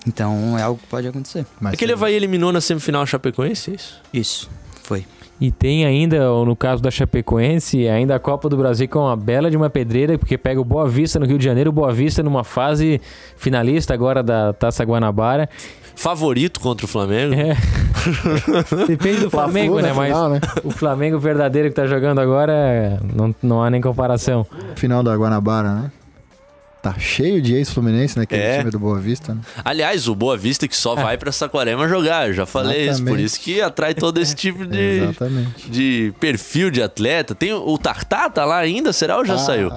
Então 0.07 0.57
é 0.57 0.63
algo 0.63 0.79
que 0.81 0.87
pode 0.87 1.07
acontecer. 1.07 1.45
Mas 1.59 1.73
Aquele 1.73 1.93
Havaí 1.93 2.15
eliminou 2.15 2.51
na 2.51 2.59
semifinal 2.61 3.03
a 3.03 3.05
Chapecoense, 3.05 3.71
é 3.71 3.75
isso? 3.75 4.01
Isso, 4.13 4.49
foi. 4.91 5.05
E 5.39 5.49
tem 5.49 5.85
ainda, 5.85 6.19
no 6.45 6.55
caso 6.55 6.83
da 6.83 6.91
Chapecoense, 6.91 7.87
ainda 7.87 8.15
a 8.15 8.19
Copa 8.19 8.47
do 8.47 8.57
Brasil 8.57 8.87
com 8.87 8.99
uma 8.99 9.15
bela 9.15 9.49
de 9.49 9.57
uma 9.57 9.69
pedreira, 9.69 10.17
porque 10.17 10.37
pega 10.37 10.61
o 10.61 10.65
Boa 10.65 10.87
Vista 10.87 11.17
no 11.17 11.25
Rio 11.25 11.37
de 11.37 11.45
Janeiro, 11.45 11.69
o 11.71 11.73
Boa 11.73 11.91
Vista 11.91 12.21
numa 12.21 12.43
fase 12.43 13.01
finalista 13.37 13.93
agora 13.93 14.21
da 14.21 14.53
Taça 14.53 14.83
Guanabara. 14.83 15.49
Favorito 15.95 16.59
contra 16.59 16.85
o 16.85 16.89
Flamengo. 16.89 17.33
É. 17.33 17.55
Depende 18.85 19.21
do 19.21 19.29
Flamengo, 19.31 19.77
né? 19.77 19.89
na 19.89 19.93
Mas 19.93 20.07
final, 20.07 20.29
né? 20.29 20.39
o 20.63 20.69
Flamengo 20.69 21.17
verdadeiro 21.17 21.69
que 21.69 21.75
tá 21.75 21.87
jogando 21.87 22.19
agora, 22.19 22.99
não, 23.15 23.33
não 23.41 23.63
há 23.63 23.69
nem 23.69 23.81
comparação. 23.81 24.45
Final 24.75 25.01
da 25.01 25.15
Guanabara, 25.15 25.73
né? 25.73 25.91
Tá 26.81 26.95
cheio 26.97 27.39
de 27.41 27.53
ex-fluminense 27.53 28.17
naquele 28.17 28.41
É. 28.41 28.57
time 28.59 28.71
do 28.71 28.79
Boa 28.79 28.99
Vista, 28.99 29.35
né? 29.35 29.41
Aliás, 29.63 30.07
o 30.07 30.15
Boa 30.15 30.35
Vista 30.35 30.67
que 30.67 30.75
só 30.75 30.95
vai 30.95 31.15
pra 31.15 31.31
Saquarema 31.31 31.87
jogar, 31.87 32.27
eu 32.27 32.33
já 32.33 32.45
falei 32.47 32.81
isso, 32.89 33.03
por 33.03 33.09
Exatamente. 33.09 33.23
isso 33.25 33.39
que 33.39 33.61
atrai 33.61 33.93
todo 33.93 34.19
esse 34.19 34.33
tipo 34.35 34.65
de, 34.65 35.03
Exatamente. 35.03 35.69
de 35.69 36.11
perfil 36.19 36.71
de 36.71 36.81
atleta. 36.81 37.35
Tem 37.35 37.53
o 37.53 37.77
Tartá, 37.77 38.29
tá 38.31 38.45
lá 38.45 38.57
ainda, 38.57 38.91
será 38.91 39.17
ou 39.17 39.25
já 39.25 39.35
Ah, 39.35 39.37
saiu? 39.37 39.69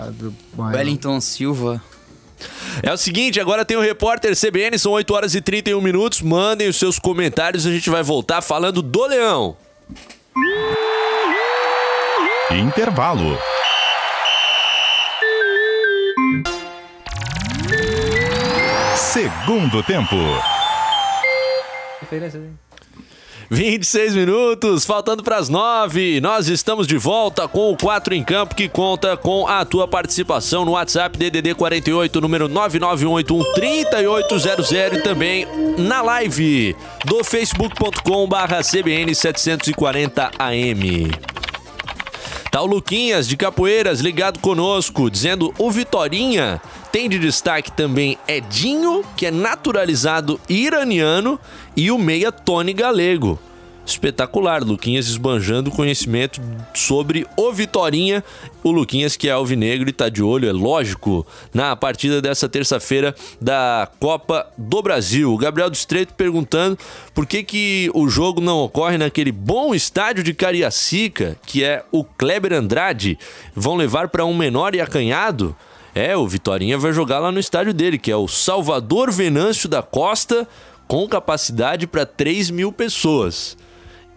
Wellington 0.56 1.20
Silva. 1.20 1.82
É 2.82 2.90
o 2.92 2.96
seguinte, 2.96 3.38
agora 3.38 3.64
tem 3.66 3.76
o 3.76 3.80
repórter 3.82 4.34
CBN, 4.34 4.78
são 4.78 4.92
8 4.92 5.14
horas 5.14 5.34
e 5.34 5.40
31 5.42 5.80
minutos. 5.82 6.22
Mandem 6.22 6.68
os 6.68 6.76
seus 6.76 6.98
comentários, 6.98 7.66
a 7.66 7.70
gente 7.70 7.90
vai 7.90 8.02
voltar 8.02 8.40
falando 8.40 8.80
do 8.82 9.06
Leão. 9.06 9.56
Intervalo. 12.50 13.38
Segundo 19.14 19.82
tempo. 19.84 20.16
26 23.48 24.16
minutos, 24.16 24.84
faltando 24.84 25.22
para 25.22 25.36
as 25.36 25.48
9. 25.48 26.20
Nós 26.20 26.48
estamos 26.48 26.88
de 26.88 26.98
volta 26.98 27.46
com 27.46 27.70
o 27.70 27.76
4 27.76 28.12
em 28.12 28.24
campo 28.24 28.56
que 28.56 28.68
conta 28.68 29.16
com 29.16 29.46
a 29.46 29.64
tua 29.64 29.86
participação 29.86 30.64
no 30.64 30.72
WhatsApp 30.72 31.16
DDD 31.16 31.54
48, 31.54 32.20
número 32.20 32.48
991813800 32.48 34.98
e 34.98 35.02
também 35.02 35.46
na 35.78 36.02
live 36.02 36.74
do 37.04 37.22
facebook.com/barra 37.22 38.64
CBN 38.64 39.14
740 39.14 40.32
AM. 40.40 41.33
Tá 42.54 42.62
o 42.62 42.66
Luquinhas 42.66 43.26
de 43.26 43.36
Capoeiras 43.36 43.98
ligado 43.98 44.38
conosco, 44.38 45.10
dizendo 45.10 45.52
o 45.58 45.72
Vitorinha 45.72 46.62
tem 46.92 47.08
de 47.08 47.18
destaque 47.18 47.72
também 47.72 48.16
Edinho, 48.28 49.04
que 49.16 49.26
é 49.26 49.32
naturalizado 49.32 50.40
iraniano, 50.48 51.36
e 51.76 51.90
o 51.90 51.98
meia 51.98 52.30
Tony 52.30 52.72
Galego. 52.72 53.40
Espetacular, 53.86 54.62
Luquinhas 54.62 55.08
esbanjando 55.08 55.70
conhecimento 55.70 56.40
sobre 56.72 57.26
o 57.36 57.52
Vitorinha. 57.52 58.24
O 58.62 58.70
Luquinhas, 58.70 59.14
que 59.14 59.28
é 59.28 59.32
alvinegro 59.32 59.88
e 59.88 59.92
tá 59.92 60.08
de 60.08 60.22
olho, 60.22 60.48
é 60.48 60.52
lógico, 60.52 61.26
na 61.52 61.76
partida 61.76 62.22
dessa 62.22 62.48
terça-feira 62.48 63.14
da 63.38 63.88
Copa 64.00 64.46
do 64.56 64.80
Brasil. 64.80 65.32
O 65.32 65.36
Gabriel 65.36 65.68
do 65.68 65.74
Estreito 65.74 66.14
perguntando 66.14 66.78
por 67.12 67.26
que, 67.26 67.42
que 67.42 67.90
o 67.92 68.08
jogo 68.08 68.40
não 68.40 68.60
ocorre 68.60 68.96
naquele 68.96 69.30
bom 69.30 69.74
estádio 69.74 70.24
de 70.24 70.32
Cariacica, 70.32 71.36
que 71.46 71.62
é 71.62 71.84
o 71.92 72.04
Kleber 72.04 72.54
Andrade. 72.54 73.18
Vão 73.54 73.76
levar 73.76 74.08
para 74.08 74.24
um 74.24 74.34
menor 74.34 74.74
e 74.74 74.80
acanhado? 74.80 75.54
É, 75.94 76.16
o 76.16 76.26
Vitorinha 76.26 76.76
vai 76.76 76.92
jogar 76.92 77.18
lá 77.18 77.30
no 77.30 77.38
estádio 77.38 77.72
dele, 77.72 77.98
que 77.98 78.10
é 78.10 78.16
o 78.16 78.26
Salvador 78.26 79.12
Venâncio 79.12 79.68
da 79.68 79.82
Costa, 79.82 80.48
com 80.88 81.06
capacidade 81.06 81.86
para 81.86 82.04
3 82.04 82.50
mil 82.50 82.72
pessoas. 82.72 83.56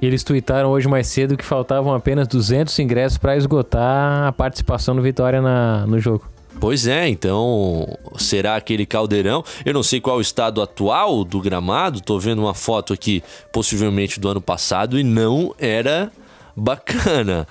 E 0.01 0.05
eles 0.05 0.23
tuitaram 0.23 0.69
hoje 0.69 0.87
mais 0.87 1.07
cedo 1.07 1.35
que 1.35 1.43
faltavam 1.43 1.93
apenas 1.93 2.27
200 2.27 2.77
ingressos 2.79 3.17
para 3.17 3.35
esgotar 3.35 4.27
a 4.27 4.31
participação 4.31 4.95
do 4.95 5.01
Vitória 5.01 5.41
na, 5.41 5.85
no 5.87 5.99
jogo. 5.99 6.29
Pois 6.59 6.87
é, 6.87 7.07
então 7.07 7.87
será 8.17 8.55
aquele 8.55 8.85
caldeirão? 8.85 9.43
Eu 9.63 9.73
não 9.73 9.83
sei 9.83 10.01
qual 10.01 10.15
é 10.15 10.19
o 10.19 10.21
estado 10.21 10.61
atual 10.61 11.23
do 11.23 11.39
gramado, 11.39 12.01
tô 12.01 12.19
vendo 12.19 12.39
uma 12.39 12.53
foto 12.53 12.93
aqui, 12.93 13.23
possivelmente 13.51 14.19
do 14.19 14.27
ano 14.27 14.41
passado, 14.41 14.99
e 14.99 15.03
não 15.03 15.53
era 15.59 16.11
bacana. 16.55 17.47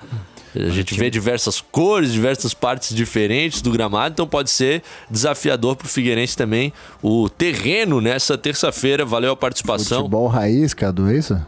A 0.55 0.69
gente 0.69 0.95
vê 0.95 1.09
diversas 1.09 1.61
cores, 1.61 2.11
diversas 2.11 2.53
partes 2.53 2.95
diferentes 2.95 3.61
do 3.61 3.71
gramado, 3.71 4.13
então 4.13 4.27
pode 4.27 4.49
ser 4.49 4.81
desafiador 5.09 5.75
para 5.75 5.85
o 5.85 5.89
Figueirense 5.89 6.35
também 6.35 6.73
o 7.01 7.29
terreno 7.29 8.01
nessa 8.01 8.37
terça-feira. 8.37 9.05
Valeu 9.05 9.31
a 9.31 9.37
participação. 9.37 9.99
Futebol 9.99 10.27
raiz, 10.27 10.73
Cadu, 10.73 11.09
é 11.09 11.17
isso? 11.17 11.39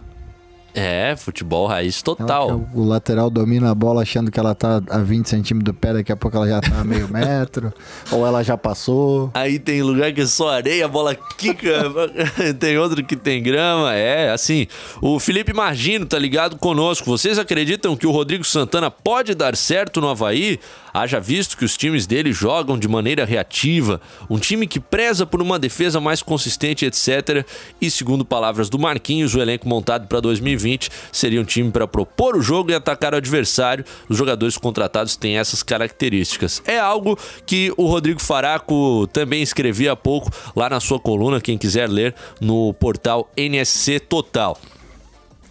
É, 0.74 1.16
futebol 1.16 1.66
raiz 1.68 2.02
total. 2.02 2.70
O 2.74 2.84
lateral 2.84 3.30
domina 3.30 3.72
a 3.72 3.76
bola 3.76 4.04
achando 4.04 4.30
que 4.32 4.40
ela 4.40 4.54
tá 4.54 4.82
a 4.90 5.00
20 5.00 5.28
centímetros 5.28 5.74
do 5.74 5.80
pé, 5.80 5.94
daqui 5.94 6.12
a 6.12 6.16
pouco 6.16 6.38
ela 6.38 6.48
já 6.48 6.62
tá 6.62 6.80
a 6.80 6.84
meio 6.84 7.08
metro, 7.12 7.74
ou 8.12 8.26
ela 8.26 8.44
já 8.44 8.58
passou. 8.58 9.32
Aí 9.34 9.58
tem 9.58 9.82
lugar 9.82 10.14
que 10.14 10.22
é 10.22 10.26
só 10.26 10.50
areia, 10.50 10.86
a 10.86 10.88
bola 10.88 11.16
quica, 11.16 11.84
tem 12.60 12.78
outro 12.78 13.04
que 13.04 13.16
tem 13.16 13.42
grama. 13.42 13.96
É, 13.96 14.32
assim, 14.32 14.68
o 15.02 15.20
Felipe 15.20 15.54
Margino 15.54 16.06
tá 16.06 16.20
ligado 16.20 16.58
conosco. 16.58 17.06
Vocês 17.06 17.40
acreditam 17.40 17.96
que 17.96 18.06
o 18.06 18.12
Rodrigo 18.12 18.44
Santana 18.44 18.92
pode 18.92 19.34
dar 19.34 19.56
certo 19.56 20.00
no 20.00 20.10
Havaí? 20.10 20.60
Haja 20.94 21.20
visto 21.20 21.56
que 21.56 21.64
os 21.64 21.78
times 21.78 22.08
dele 22.08 22.32
jogam 22.32 22.78
de 22.78 22.88
maneira 22.88 23.24
reativa, 23.24 24.02
um 24.28 24.40
time 24.40 24.66
que 24.66 24.80
preza 24.80 25.24
por 25.26 25.40
uma 25.40 25.60
defesa 25.60 26.00
mais 26.00 26.24
consistente, 26.24 26.84
etc. 26.84 27.46
E 27.80 27.92
segundo 27.92 28.26
palavras 28.26 28.70
do 28.70 28.80
Marquinhos, 28.80 29.36
o 29.36 29.40
elenco 29.40 29.70
montado 29.70 30.08
para 30.08 30.20
2020 30.20 30.59
seria 31.12 31.42
um 31.42 31.46
time 31.46 31.72
para 31.72 31.88
propor 31.88 32.36
o 32.36 32.42
jogo 32.42 32.72
e 32.72 32.76
atacar 32.76 33.14
o 33.14 33.18
adversário. 33.18 33.86
Os 34.08 34.18
jogadores 34.18 34.58
contratados 34.58 35.16
têm 35.16 35.38
essas 35.38 35.64
características. 35.64 36.62
É 36.66 36.80
algo 36.80 37.18
que 37.46 37.74
o 37.78 37.86
Rodrigo 37.86 38.22
Faraco 38.22 39.08
também 39.08 39.42
escrevia 39.42 39.94
há 39.94 39.96
pouco 39.96 40.30
lá 40.56 40.70
na 40.70 40.80
sua 40.80 41.00
coluna, 41.00 41.42
quem 41.42 41.58
quiser 41.58 41.90
ler 41.90 42.16
no 42.42 42.74
portal 42.74 43.30
NSC 43.36 44.00
Total 44.00 44.58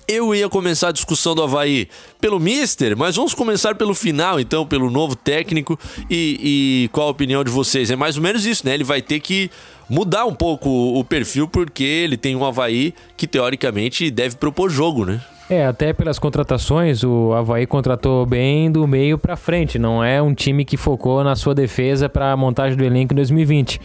eu 0.08 0.34
ia 0.34 0.48
começar 0.48 0.88
a 0.88 0.92
discussão 0.92 1.34
do 1.34 1.42
Havaí 1.42 1.86
pelo 2.18 2.40
Mister, 2.40 2.96
mas 2.96 3.16
vamos 3.16 3.34
começar 3.34 3.74
pelo 3.74 3.94
final, 3.94 4.40
então, 4.40 4.66
pelo 4.66 4.90
novo 4.90 5.14
técnico 5.14 5.78
e, 6.08 6.86
e, 6.86 6.88
qual 6.88 7.08
a 7.08 7.10
opinião 7.10 7.44
de 7.44 7.50
vocês? 7.50 7.90
É 7.90 7.96
mais 7.96 8.16
ou 8.16 8.22
menos 8.22 8.46
isso, 8.46 8.66
né? 8.66 8.72
Ele 8.72 8.84
vai 8.84 9.02
ter 9.02 9.20
que 9.20 9.50
mudar 9.88 10.26
um 10.26 10.34
pouco 10.34 10.68
o 10.68 11.04
perfil, 11.04 11.48
porque 11.48 11.84
ele 11.84 12.16
tem 12.16 12.36
um 12.36 12.44
Havaí 12.44 12.94
que, 13.16 13.26
teoricamente, 13.26 14.10
deve 14.10 14.36
propor 14.36 14.70
jogo, 14.70 15.04
né? 15.04 15.20
É, 15.50 15.64
até 15.64 15.94
pelas 15.94 16.18
contratações, 16.18 17.02
o 17.02 17.32
Havaí 17.32 17.66
contratou 17.66 18.26
bem 18.26 18.70
do 18.70 18.86
meio 18.86 19.16
para 19.16 19.34
frente, 19.34 19.78
não 19.78 20.04
é 20.04 20.20
um 20.20 20.34
time 20.34 20.62
que 20.62 20.76
focou 20.76 21.24
na 21.24 21.34
sua 21.34 21.54
defesa 21.54 22.06
para 22.06 22.32
a 22.32 22.36
montagem 22.36 22.76
do 22.76 22.84
elenco 22.84 23.14
em 23.14 23.16
2020. 23.16 23.80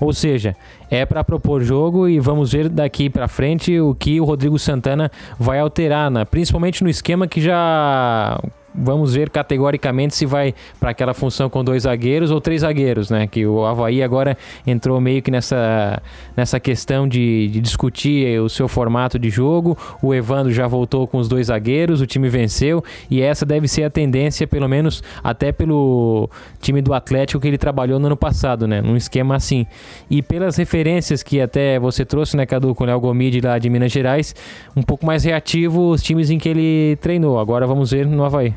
Ou 0.00 0.12
seja, 0.12 0.56
é 0.90 1.06
para 1.06 1.22
propor 1.22 1.62
jogo 1.62 2.08
e 2.08 2.18
vamos 2.18 2.52
ver 2.52 2.68
daqui 2.68 3.08
para 3.08 3.28
frente 3.28 3.78
o 3.78 3.94
que 3.94 4.20
o 4.20 4.24
Rodrigo 4.24 4.58
Santana 4.58 5.08
vai 5.38 5.60
alterar, 5.60 6.10
né? 6.10 6.24
principalmente 6.24 6.82
no 6.82 6.90
esquema 6.90 7.28
que 7.28 7.40
já 7.40 8.40
vamos 8.74 9.14
ver 9.14 9.30
categoricamente 9.30 10.14
se 10.14 10.26
vai 10.26 10.54
para 10.80 10.90
aquela 10.90 11.14
função 11.14 11.48
com 11.48 11.62
dois 11.62 11.84
zagueiros 11.84 12.30
ou 12.30 12.40
três 12.40 12.62
zagueiros, 12.62 13.10
né? 13.10 13.26
Que 13.26 13.46
o 13.46 13.64
Havaí 13.64 14.02
agora 14.02 14.36
entrou 14.66 15.00
meio 15.00 15.22
que 15.22 15.30
nessa, 15.30 16.02
nessa 16.36 16.58
questão 16.58 17.06
de, 17.06 17.48
de 17.48 17.60
discutir 17.60 18.40
o 18.40 18.48
seu 18.48 18.66
formato 18.66 19.18
de 19.18 19.30
jogo. 19.30 19.78
O 20.02 20.12
Evandro 20.12 20.52
já 20.52 20.66
voltou 20.66 21.06
com 21.06 21.18
os 21.18 21.28
dois 21.28 21.46
zagueiros, 21.46 22.00
o 22.00 22.06
time 22.06 22.28
venceu 22.28 22.82
e 23.10 23.20
essa 23.20 23.46
deve 23.46 23.68
ser 23.68 23.84
a 23.84 23.90
tendência, 23.90 24.46
pelo 24.46 24.68
menos 24.68 25.02
até 25.22 25.52
pelo 25.52 26.28
time 26.60 26.82
do 26.82 26.92
Atlético 26.92 27.40
que 27.40 27.48
ele 27.48 27.58
trabalhou 27.58 27.98
no 27.98 28.06
ano 28.06 28.16
passado, 28.16 28.66
né? 28.66 28.80
Num 28.80 28.96
esquema 28.96 29.36
assim. 29.36 29.66
E 30.10 30.22
pelas 30.22 30.56
referências 30.56 31.22
que 31.22 31.40
até 31.40 31.78
você 31.78 32.04
trouxe, 32.04 32.36
né, 32.36 32.46
Cadu, 32.46 32.74
com 32.74 32.84
o 32.84 32.86
Léo 32.86 33.00
Gomide 33.00 33.40
lá 33.40 33.58
de 33.58 33.70
Minas 33.70 33.92
Gerais, 33.92 34.34
um 34.74 34.82
pouco 34.82 35.06
mais 35.06 35.24
reativo 35.24 35.90
os 35.90 36.02
times 36.02 36.30
em 36.30 36.38
que 36.38 36.48
ele 36.48 36.96
treinou. 37.00 37.38
Agora 37.38 37.66
vamos 37.66 37.90
ver 37.90 38.06
no 38.06 38.24
Havaí. 38.24 38.54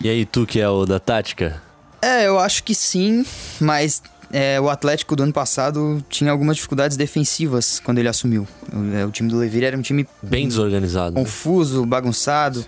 E 0.00 0.08
aí, 0.08 0.24
tu 0.24 0.46
que 0.46 0.60
é 0.60 0.68
o 0.68 0.84
da 0.84 1.00
tática? 1.00 1.62
É, 2.02 2.26
eu 2.26 2.38
acho 2.38 2.62
que 2.62 2.74
sim, 2.74 3.24
mas 3.60 4.02
é, 4.32 4.60
o 4.60 4.68
Atlético 4.68 5.16
do 5.16 5.22
ano 5.22 5.32
passado 5.32 6.04
tinha 6.08 6.30
algumas 6.30 6.56
dificuldades 6.56 6.96
defensivas 6.96 7.80
quando 7.80 7.98
ele 7.98 8.08
assumiu. 8.08 8.46
O, 8.72 8.96
é, 8.96 9.04
o 9.04 9.10
time 9.10 9.30
do 9.30 9.38
Levir 9.38 9.64
era 9.64 9.76
um 9.76 9.82
time 9.82 10.06
bem 10.22 10.46
desorganizado, 10.48 11.14
né? 11.14 11.20
confuso, 11.22 11.82
né? 11.82 11.86
bagunçado. 11.86 12.64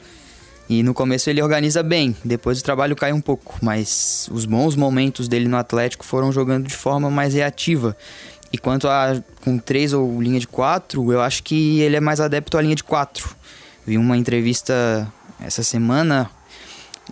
E 0.68 0.82
no 0.82 0.92
começo 0.92 1.30
ele 1.30 1.40
organiza 1.42 1.82
bem, 1.82 2.14
depois 2.22 2.60
o 2.60 2.62
trabalho 2.62 2.94
cai 2.94 3.10
um 3.10 3.22
pouco, 3.22 3.56
mas 3.62 4.28
os 4.30 4.44
bons 4.44 4.76
momentos 4.76 5.26
dele 5.26 5.48
no 5.48 5.56
Atlético 5.56 6.04
foram 6.04 6.30
jogando 6.30 6.66
de 6.66 6.74
forma 6.74 7.10
mais 7.10 7.32
reativa. 7.32 7.96
E 8.52 8.58
quanto 8.58 8.86
a 8.86 9.22
com 9.42 9.58
três 9.58 9.94
ou 9.94 10.20
linha 10.20 10.38
de 10.38 10.46
quatro, 10.46 11.10
eu 11.10 11.22
acho 11.22 11.42
que 11.42 11.80
ele 11.80 11.96
é 11.96 12.00
mais 12.00 12.20
adepto 12.20 12.58
à 12.58 12.62
linha 12.62 12.74
de 12.74 12.84
quatro. 12.84 13.34
Vi 13.86 13.96
uma 13.96 14.16
entrevista 14.18 15.10
essa 15.40 15.62
semana 15.62 16.30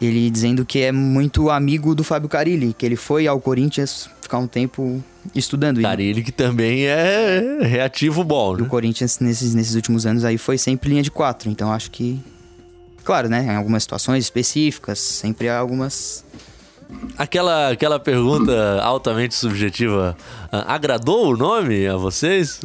ele 0.00 0.30
dizendo 0.30 0.64
que 0.64 0.80
é 0.80 0.92
muito 0.92 1.50
amigo 1.50 1.94
do 1.94 2.04
Fábio 2.04 2.28
Carilli, 2.28 2.74
que 2.74 2.84
ele 2.84 2.96
foi 2.96 3.26
ao 3.26 3.40
Corinthians 3.40 4.10
ficar 4.20 4.38
um 4.38 4.46
tempo 4.46 5.02
estudando. 5.34 5.80
Carilli 5.80 6.22
que 6.22 6.32
também 6.32 6.86
é 6.86 7.60
reativo 7.62 8.22
bom, 8.24 8.56
né? 8.56 8.62
O 8.62 8.66
Corinthians 8.66 9.18
nesses, 9.20 9.54
nesses 9.54 9.74
últimos 9.74 10.06
anos 10.06 10.24
aí 10.24 10.36
foi 10.36 10.58
sempre 10.58 10.90
linha 10.90 11.02
de 11.02 11.10
quatro, 11.10 11.50
então 11.50 11.72
acho 11.72 11.90
que... 11.90 12.20
Claro, 13.04 13.28
né? 13.28 13.44
Em 13.44 13.56
algumas 13.56 13.84
situações 13.84 14.24
específicas, 14.24 14.98
sempre 14.98 15.48
há 15.48 15.58
algumas... 15.58 16.24
Aquela, 17.18 17.70
aquela 17.70 17.98
pergunta 17.98 18.80
altamente 18.80 19.34
subjetiva, 19.34 20.16
ah, 20.52 20.74
agradou 20.74 21.32
o 21.32 21.36
nome 21.36 21.86
a 21.86 21.96
vocês? 21.96 22.60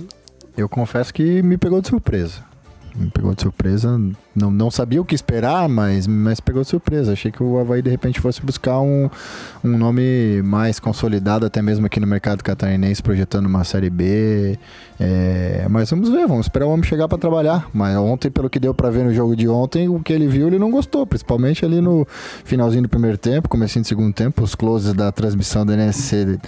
Eu 0.56 0.70
confesso 0.70 1.12
que 1.12 1.42
me 1.42 1.58
pegou 1.58 1.82
de 1.82 1.88
surpresa 1.88 2.51
me 2.96 3.10
pegou 3.10 3.34
de 3.34 3.42
surpresa. 3.42 4.00
Não, 4.36 4.50
não 4.50 4.72
sabia 4.72 5.02
o 5.02 5.06
que 5.06 5.16
esperar, 5.16 5.68
mas, 5.68 6.08
mas 6.08 6.40
pegou 6.40 6.62
de 6.62 6.70
surpresa. 6.70 7.14
Achei 7.14 7.32
que 7.32 7.44
o 7.44 7.60
Havaí 7.60 7.82
de 7.82 7.90
repente 7.90 8.20
fosse 8.20 8.42
buscar 8.42 8.80
um, 8.80 9.10
um 9.64 9.78
nome 9.78 10.42
mais 10.44 10.80
consolidado, 10.80 11.46
até 11.46 11.62
mesmo 11.62 11.86
aqui 11.86 12.00
no 12.00 12.08
mercado 12.08 12.44
catarinense, 12.44 13.02
projetando 13.02 13.46
uma 13.46 13.64
Série 13.64 13.90
B. 13.90 14.58
É, 15.00 15.66
mas 15.70 15.90
vamos 15.90 16.10
ver, 16.10 16.28
vamos 16.28 16.46
esperar 16.46 16.66
o 16.66 16.70
homem 16.70 16.84
chegar 16.84 17.08
para 17.08 17.18
trabalhar. 17.18 17.68
Mas 17.74 17.98
ontem, 17.98 18.30
pelo 18.30 18.50
que 18.50 18.60
deu 18.60 18.74
para 18.74 18.90
ver 18.90 19.04
no 19.04 19.14
jogo 19.14 19.36
de 19.36 19.48
ontem, 19.48 19.90
o 19.90 20.00
que 20.00 20.14
ele 20.14 20.28
viu 20.28 20.48
ele 20.48 20.60
não 20.60 20.72
gostou, 20.72 21.06
principalmente 21.06 21.66
ali 21.66 21.82
no 21.82 22.08
finalzinho 22.44 22.84
do 22.84 22.90
primeiro 22.90 23.18
tempo, 23.18 23.50
comecinho 23.50 23.84
do 23.84 23.88
segundo 23.88 24.14
tempo, 24.14 24.44
os 24.44 24.56
closes 24.56 24.94
da 24.94 25.12
transmissão 25.12 25.66
da 25.66 25.74
NSC 25.74 26.40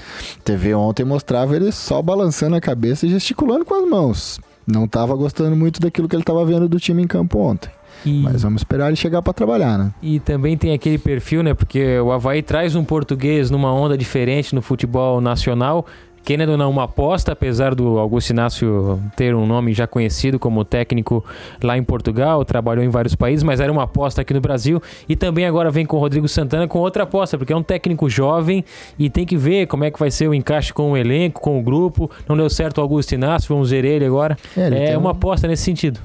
TV 0.43 0.73
ontem 0.75 1.03
mostrava 1.03 1.56
ele 1.56 1.71
só 1.71 2.01
balançando 2.01 2.56
a 2.56 2.62
cabeça 2.62 3.06
e 3.06 3.10
gesticulando 3.10 3.65
com 3.65 3.73
as 3.73 3.89
mãos 3.89 4.39
não 4.65 4.86
estava 4.86 5.15
gostando 5.15 5.56
muito 5.56 5.80
daquilo 5.80 6.08
que 6.08 6.15
ele 6.15 6.23
estava 6.23 6.43
vendo 6.45 6.67
do 6.67 6.80
time 6.80 7.04
em 7.04 7.08
campo 7.08 7.39
ontem. 7.39 7.69
E... 8.06 8.21
Mas 8.21 8.43
vamos 8.43 8.62
esperar 8.62 8.88
ele 8.88 8.95
chegar 8.95 9.21
para 9.21 9.34
trabalhar, 9.34 9.78
né? 9.78 9.93
E 10.02 10.19
também 10.19 10.58
tem 10.58 10.73
aquele 10.73 10.97
perfil, 10.97 11.43
né? 11.43 11.54
Porque 11.54 11.99
o 11.99 12.12
Havaí 12.12 12.41
traz 12.41 12.76
um 12.76 12.84
português 12.84 13.49
numa 13.49 13.73
onda 13.73 13.97
diferente 13.97 14.54
no 14.54 14.62
futebol 14.62 15.21
nacional 15.21 15.86
querendo 16.23 16.49
ou 16.49 16.57
não, 16.57 16.69
uma 16.69 16.83
aposta, 16.83 17.33
apesar 17.33 17.75
do 17.75 17.99
Augusto 17.99 18.31
Inácio 18.31 18.99
ter 19.15 19.36
um 19.36 19.45
nome 19.45 19.73
já 19.73 19.86
conhecido 19.86 20.39
como 20.39 20.63
técnico 20.63 21.23
lá 21.62 21.77
em 21.77 21.83
Portugal, 21.83 22.43
trabalhou 22.45 22.83
em 22.83 22.89
vários 22.89 23.15
países, 23.15 23.43
mas 23.43 23.59
era 23.59 23.71
uma 23.71 23.83
aposta 23.83 24.21
aqui 24.21 24.33
no 24.33 24.41
Brasil. 24.41 24.81
E 25.07 25.15
também 25.15 25.45
agora 25.45 25.69
vem 25.69 25.86
com 25.86 25.97
o 25.97 25.99
Rodrigo 25.99 26.27
Santana 26.27 26.67
com 26.67 26.79
outra 26.79 27.03
aposta, 27.03 27.38
porque 27.38 27.51
é 27.51 27.55
um 27.55 27.63
técnico 27.63 28.09
jovem 28.09 28.63
e 28.97 29.09
tem 29.09 29.25
que 29.25 29.36
ver 29.36 29.67
como 29.67 29.83
é 29.83 29.91
que 29.91 29.99
vai 29.99 30.09
ser 30.09 30.27
o 30.27 30.33
encaixe 30.33 30.73
com 30.73 30.91
o 30.91 30.97
elenco, 30.97 31.41
com 31.41 31.59
o 31.59 31.62
grupo. 31.62 32.09
Não 32.27 32.38
deu 32.38 32.49
certo 32.49 32.77
o 32.77 32.81
Augusto 32.81 33.13
Inácio, 33.13 33.53
vamos 33.53 33.71
ver 33.71 33.83
ele 33.83 34.05
agora. 34.05 34.38
É, 34.55 34.91
é 34.91 34.97
uma 34.97 35.09
um... 35.09 35.12
aposta 35.12 35.47
nesse 35.47 35.63
sentido 35.63 35.99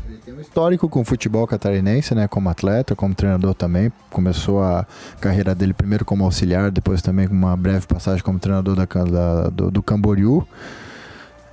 histórico 0.48 0.88
com 0.88 1.00
o 1.00 1.04
futebol 1.04 1.46
catarinense, 1.46 2.14
né? 2.14 2.26
Como 2.26 2.48
atleta, 2.48 2.96
como 2.96 3.14
treinador 3.14 3.54
também. 3.54 3.92
Começou 4.10 4.62
a 4.62 4.86
carreira 5.20 5.54
dele 5.54 5.74
primeiro 5.74 6.04
como 6.04 6.24
auxiliar, 6.24 6.70
depois 6.70 7.02
também 7.02 7.28
com 7.28 7.34
uma 7.34 7.56
breve 7.56 7.86
passagem 7.86 8.24
como 8.24 8.38
treinador 8.38 8.74
da, 8.74 8.84
da 8.84 9.50
do, 9.50 9.70
do 9.70 9.82
Camboriú 9.82 10.46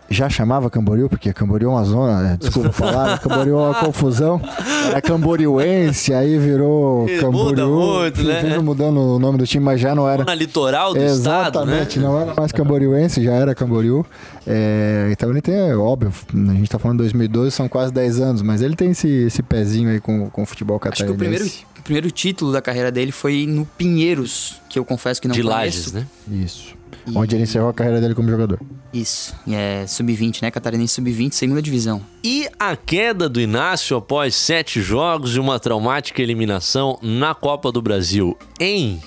já 0.10 0.30
chamava 0.30 0.70
Camboriú, 0.70 1.10
porque 1.10 1.34
Camboriú 1.34 1.70
é 1.70 1.74
uma 1.74 1.84
zona, 1.84 2.22
né? 2.22 2.38
desculpa 2.40 2.72
falar, 2.74 3.20
Camboriú 3.20 3.60
é 3.60 3.62
uma 3.64 3.74
confusão. 3.74 4.42
Era 4.90 5.02
Camboriúense, 5.02 6.14
aí 6.14 6.38
virou 6.38 7.06
Camboriú. 7.20 7.46
Muda 7.46 7.68
muito, 7.68 8.24
né? 8.24 8.58
mudando 8.60 9.00
o 9.00 9.20
nome 9.20 9.38
do 9.38 9.48
time, 9.48 9.64
mas 9.64 9.80
já 9.80 9.96
não 9.96 10.08
era. 10.08 10.24
Na 10.24 10.36
litoral 10.36 10.94
do 10.94 11.00
Exatamente, 11.00 11.98
estado, 11.98 12.02
né? 12.02 12.08
não 12.08 12.20
era 12.20 12.34
mais 12.34 12.52
Camboriúense, 12.52 13.24
já 13.24 13.34
era 13.34 13.56
Camboriú. 13.56 14.06
É, 14.46 15.10
então 15.12 15.30
ele 15.32 15.42
tem, 15.42 15.56
é 15.56 15.76
óbvio, 15.76 16.12
a 16.34 16.54
gente 16.54 16.70
tá 16.70 16.78
falando 16.78 16.98
de 16.98 17.04
2012, 17.04 17.52
são 17.52 17.68
quase 17.68 17.92
10 17.92 18.20
anos, 18.20 18.42
mas 18.42 18.62
ele 18.62 18.76
tem 18.76 18.92
esse, 18.92 19.08
esse 19.08 19.42
pezinho 19.42 19.90
aí 19.90 20.00
com, 20.00 20.30
com 20.30 20.44
o 20.44 20.46
futebol 20.46 20.80
catarinense. 20.80 21.04
Acho 21.04 21.12
que 21.12 21.16
o 21.16 21.18
primeiro 21.18 21.76
primeiro 21.86 22.10
título 22.10 22.52
da 22.52 22.62
carreira 22.62 22.92
dele 22.92 23.12
foi 23.12 23.46
no 23.48 23.64
Pinheiros, 23.64 24.60
que 24.68 24.78
eu 24.78 24.84
confesso 24.84 25.22
que 25.22 25.28
não 25.28 25.36
de 25.36 25.44
conheço. 25.44 25.56
Lages, 25.56 25.94
né? 25.94 26.08
Isso. 26.28 26.75
E- 27.08 27.16
Onde 27.18 27.36
ele 27.36 27.44
encerrou 27.44 27.70
a 27.70 27.74
carreira 27.74 28.02
dele 28.02 28.16
como 28.16 28.30
jogador. 28.30 28.60
Isso, 28.94 29.36
é 29.48 29.86
sub-20, 29.88 30.42
né? 30.42 30.50
Catarinense 30.52 30.94
sub-20, 30.96 31.34
segunda 31.34 31.62
divisão. 31.62 32.02
E 32.24 32.48
a 32.60 32.76
queda 32.76 33.30
do 33.30 33.40
Inácio 33.40 33.96
após 33.98 34.34
sete 34.36 34.82
jogos 34.82 35.36
e 35.36 35.40
uma 35.40 35.60
traumática 35.60 36.22
eliminação 36.22 36.98
na 37.02 37.36
Copa 37.36 37.72
do 37.72 37.82
Brasil 37.82 38.38
em 38.60 39.00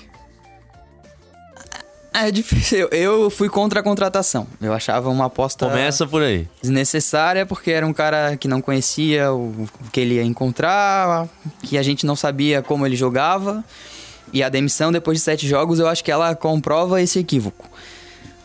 É 2.13 2.31
difícil. 2.31 2.87
Eu, 2.91 3.29
fui 3.29 3.49
contra 3.49 3.81
a 3.81 3.83
contratação. 3.83 4.47
Eu 4.61 4.73
achava 4.73 5.09
uma 5.09 5.25
aposta 5.25 5.65
Começa 5.67 6.07
por 6.07 6.21
aí. 6.23 6.47
desnecessária 6.61 7.45
porque 7.45 7.69
era 7.71 7.85
um 7.85 7.93
cara 7.93 8.35
que 8.37 8.47
não 8.47 8.61
conhecia 8.61 9.31
o 9.33 9.49
o 9.81 9.91
que 9.91 9.99
ele 9.99 10.15
ia 10.15 10.23
encontrar, 10.23 11.27
que 11.63 11.77
a 11.77 11.83
gente 11.83 12.05
não 12.05 12.15
sabia 12.15 12.61
como 12.61 12.85
ele 12.85 12.95
jogava. 12.95 13.63
E 14.31 14.43
a 14.43 14.49
demissão 14.49 14.91
depois 14.91 15.17
de 15.17 15.23
sete 15.23 15.47
jogos, 15.47 15.79
eu 15.79 15.87
acho 15.87 16.03
que 16.03 16.11
ela 16.11 16.35
comprova 16.35 17.01
esse 17.01 17.17
equívoco. 17.19 17.67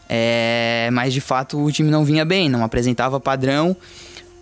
É, 0.09 0.89
mas 0.93 1.13
de 1.13 1.21
fato 1.21 1.59
o 1.59 1.73
time 1.73 1.91
não 1.91 2.05
vinha 2.05 2.25
bem, 2.25 2.49
não 2.49 2.63
apresentava 2.63 3.19
padrão. 3.19 3.77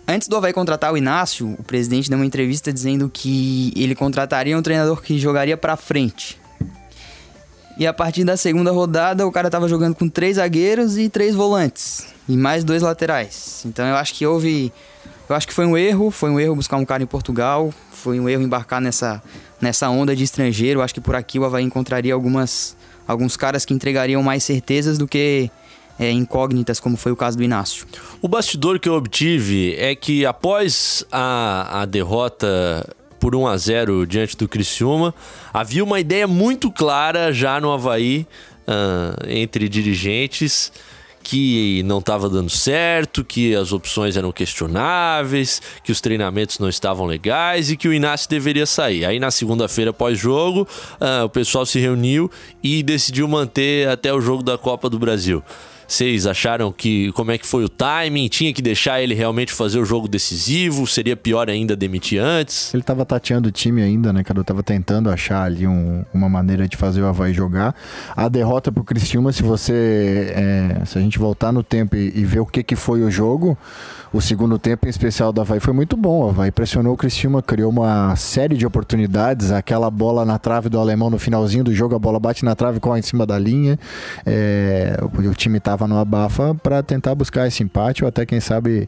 Antes 0.07 0.27
do 0.27 0.35
Havaí 0.35 0.51
contratar 0.51 0.91
o 0.91 0.97
Inácio, 0.97 1.55
o 1.57 1.63
presidente 1.63 2.09
deu 2.09 2.19
uma 2.19 2.25
entrevista 2.25 2.73
dizendo 2.73 3.09
que 3.09 3.71
ele 3.75 3.95
contrataria 3.95 4.57
um 4.57 4.61
treinador 4.61 5.01
que 5.01 5.17
jogaria 5.17 5.55
pra 5.55 5.77
frente. 5.77 6.37
E 7.77 7.87
a 7.87 7.93
partir 7.93 8.23
da 8.23 8.37
segunda 8.37 8.71
rodada, 8.71 9.25
o 9.25 9.31
cara 9.31 9.49
tava 9.49 9.67
jogando 9.67 9.95
com 9.95 10.07
três 10.07 10.35
zagueiros 10.35 10.97
e 10.97 11.09
três 11.09 11.33
volantes. 11.33 12.05
E 12.27 12.37
mais 12.37 12.63
dois 12.63 12.81
laterais. 12.81 13.63
Então 13.65 13.85
eu 13.85 13.95
acho 13.95 14.13
que 14.13 14.25
houve. 14.25 14.71
Eu 15.27 15.35
acho 15.35 15.47
que 15.47 15.53
foi 15.53 15.65
um 15.65 15.75
erro. 15.75 16.11
Foi 16.11 16.29
um 16.29 16.39
erro 16.39 16.55
buscar 16.55 16.77
um 16.77 16.85
cara 16.85 17.01
em 17.01 17.07
Portugal. 17.07 17.73
Foi 17.91 18.19
um 18.19 18.29
erro 18.29 18.43
embarcar 18.43 18.79
nessa, 18.79 19.23
nessa 19.59 19.89
onda 19.89 20.15
de 20.15 20.23
estrangeiro. 20.23 20.81
Acho 20.81 20.93
que 20.93 21.01
por 21.01 21.15
aqui 21.15 21.39
o 21.39 21.45
Havaí 21.45 21.63
encontraria 21.63 22.13
algumas, 22.13 22.75
alguns 23.07 23.37
caras 23.37 23.65
que 23.65 23.73
entregariam 23.73 24.21
mais 24.23 24.43
certezas 24.43 24.97
do 24.97 25.07
que 25.07 25.49
é, 25.99 26.11
incógnitas, 26.11 26.79
como 26.79 26.97
foi 26.97 27.11
o 27.11 27.15
caso 27.15 27.37
do 27.37 27.43
Inácio. 27.43 27.85
O 28.21 28.27
bastidor 28.27 28.79
que 28.79 28.89
eu 28.89 28.93
obtive 28.93 29.75
é 29.77 29.95
que 29.95 30.25
após 30.25 31.05
a, 31.11 31.81
a 31.81 31.85
derrota 31.85 32.87
por 33.19 33.35
1 33.35 33.47
a 33.47 33.57
0 33.57 34.05
diante 34.05 34.35
do 34.35 34.49
Criciúma, 34.49 35.15
havia 35.53 35.81
uma 35.81 35.97
ideia 35.97 36.27
muito 36.27 36.69
clara 36.69 37.31
já 37.31 37.59
no 37.61 37.71
Havaí 37.71 38.27
ah, 38.67 39.15
entre 39.27 39.69
dirigentes 39.69 40.73
que 41.23 41.81
não 41.83 41.99
estava 41.99 42.29
dando 42.29 42.49
certo, 42.49 43.23
que 43.23 43.55
as 43.55 43.71
opções 43.71 44.17
eram 44.17 44.31
questionáveis, 44.31 45.61
que 45.83 45.91
os 45.91 46.01
treinamentos 46.01 46.59
não 46.59 46.67
estavam 46.67 47.05
legais 47.05 47.71
e 47.71 47.77
que 47.77 47.87
o 47.87 47.93
Inácio 47.93 48.29
deveria 48.29 48.65
sair. 48.65 49.05
Aí 49.05 49.19
na 49.19 49.31
segunda-feira 49.31 49.93
pós-jogo, 49.93 50.67
ah, 50.99 51.23
o 51.25 51.29
pessoal 51.29 51.65
se 51.65 51.79
reuniu 51.79 52.29
e 52.61 52.83
decidiu 52.83 53.27
manter 53.27 53.87
até 53.87 54.13
o 54.13 54.19
jogo 54.19 54.43
da 54.43 54.57
Copa 54.57 54.89
do 54.89 54.99
Brasil. 54.99 55.41
Vocês 55.93 56.25
acharam 56.25 56.71
que 56.71 57.11
como 57.11 57.29
é 57.29 57.37
que 57.37 57.45
foi 57.45 57.63
o 57.63 57.69
timing? 57.69 58.27
Tinha 58.27 58.51
que 58.51 58.63
deixar 58.63 58.99
ele 58.99 59.13
realmente 59.13 59.53
fazer 59.53 59.77
o 59.77 59.85
jogo 59.85 60.07
decisivo? 60.07 60.87
Seria 60.87 61.15
pior 61.15 61.51
ainda 61.51 61.75
demitir 61.75 62.19
antes? 62.19 62.73
Ele 62.73 62.81
tava 62.81 63.05
tateando 63.05 63.49
o 63.49 63.51
time 63.51 63.79
ainda, 63.83 64.11
né, 64.11 64.23
cara? 64.23 64.39
Eu 64.39 64.43
tava 64.43 64.63
tentando 64.63 65.07
achar 65.11 65.43
ali 65.43 65.67
um- 65.67 66.03
uma 66.11 66.27
maneira 66.27 66.67
de 66.67 66.75
fazer 66.75 67.03
o 67.03 67.05
Havaí 67.05 67.31
jogar. 67.31 67.75
A 68.15 68.27
derrota 68.27 68.71
pro 68.71 68.83
Criciúma, 68.83 69.31
se 69.31 69.43
você... 69.43 70.33
é, 70.35 70.83
se 70.83 70.97
a 70.97 71.01
gente 71.01 71.19
voltar 71.19 71.51
no 71.51 71.61
tempo 71.61 71.95
e, 71.95 72.11
e 72.15 72.25
ver 72.25 72.39
o 72.39 72.45
que 72.47 72.63
que 72.63 72.75
foi 72.75 73.03
o 73.03 73.11
jogo, 73.11 73.55
o 74.13 74.21
segundo 74.21 74.59
tempo 74.59 74.85
em 74.85 74.89
especial 74.89 75.33
do 75.33 75.41
Havaí 75.41 75.59
foi 75.59 75.73
muito 75.73 75.97
bom. 75.97 76.25
O 76.25 76.29
Havaí 76.29 76.51
pressionou 76.51 76.93
o 76.93 76.97
Criciúma, 76.97 77.41
criou 77.41 77.71
uma 77.71 78.15
série 78.15 78.55
de 78.55 78.63
oportunidades. 78.65 79.51
Aquela 79.51 79.89
bola 79.89 80.23
na 80.23 80.37
trave 80.37 80.69
do 80.69 80.79
alemão 80.79 81.09
no 81.09 81.17
finalzinho 81.17 81.63
do 81.63 81.73
jogo, 81.73 81.95
a 81.95 81.99
bola 81.99 82.19
bate 82.19 82.45
na 82.45 82.55
trave, 82.55 82.79
corre 82.79 82.99
em 82.99 83.03
cima 83.03 83.25
da 83.25 83.39
linha. 83.39 83.77
É, 84.25 84.97
o, 85.01 85.33
time 85.33 85.59
tava 85.59 85.87
no 85.87 85.97
abafa 85.97 86.53
para 86.61 86.83
tentar 86.83 87.15
buscar 87.15 87.47
esse 87.47 87.63
empate 87.63 88.03
ou 88.03 88.07
até, 88.07 88.23
quem 88.23 88.39
sabe, 88.39 88.87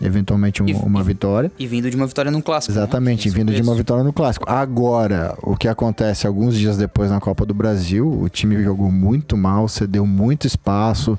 eventualmente 0.00 0.62
um- 0.62 0.68
E- 0.68 0.72
uma 0.74 1.02
vitória. 1.02 1.50
E 1.58 1.66
vindo 1.66 1.90
de 1.90 1.96
uma 1.96 2.06
vitória 2.06 2.30
num 2.30 2.40
clássico. 2.40 2.72
né? 2.72 2.78
Exatamente, 2.80 3.24
Tem 3.24 3.32
vindo 3.32 3.52
de 3.52 3.60
uma 3.62 3.74
vitória 3.74 4.04
no 4.04 4.12
clássico. 4.12 4.48
Agora, 4.48 5.36
o 5.42 5.56
que 5.56 5.66
acontece 5.66 6.26
alguns 6.28 6.56
dias 6.56 6.76
depois 6.78 7.10
na 7.10 7.18
Copa 7.20 7.44
do 7.44 7.52
Brasil, 7.52 8.08
o 8.08 8.28
time 8.28 8.62
jogou 8.62 8.90
muito 8.90 9.36
mal, 9.36 9.66
cedeu 9.68 10.06
muito 10.06 10.46
espaço, 10.46 11.18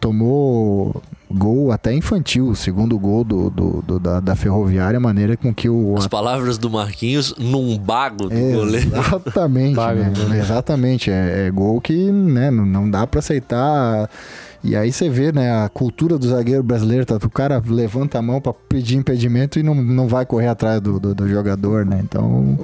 tomou 0.00 1.02
gol 1.32 1.72
até 1.72 1.92
infantil, 1.94 2.48
o 2.48 2.54
segundo 2.56 2.98
gol 2.98 3.24
do, 3.24 3.50
do- 3.50 3.82
do- 3.86 3.98
da, 3.98 4.20
da 4.20 4.36
Ferroviária, 4.36 4.96
a 4.96 5.00
maneira 5.00 5.36
com 5.36 5.52
que 5.54 5.68
o 5.68 5.94
As 5.96 6.06
palavras 6.06 6.58
do 6.58 6.70
Marquinhos 6.70 7.34
num 7.38 7.76
bago 7.78 8.28
do 8.28 8.34
goleiro. 8.52 8.90
Exatamente, 8.96 9.74
né? 10.28 10.38
Exatamente. 10.38 11.10
É, 11.10 11.46
é 11.46 11.50
gol 11.50 11.80
que 11.80 12.10
né, 12.12 12.50
não, 12.50 12.64
não 12.66 12.90
dá 12.90 13.06
pra 13.06 13.18
aceitar. 13.20 14.08
E 14.64 14.76
aí 14.76 14.92
você 14.92 15.08
vê, 15.08 15.32
né, 15.32 15.50
a 15.64 15.68
cultura 15.68 16.16
do 16.16 16.28
zagueiro 16.28 16.62
brasileiro, 16.62 17.04
tá? 17.04 17.16
O 17.16 17.28
cara 17.30 17.60
levanta 17.66 18.18
a 18.18 18.22
mão 18.22 18.40
pra 18.40 18.52
pedir 18.52 18.96
impedimento 18.96 19.58
e 19.58 19.62
não, 19.62 19.74
não 19.74 20.06
vai 20.06 20.24
correr 20.24 20.46
atrás 20.46 20.80
do, 20.80 21.00
do, 21.00 21.12
do 21.14 21.28
jogador, 21.28 21.84
né? 21.84 22.00
Então. 22.02 22.56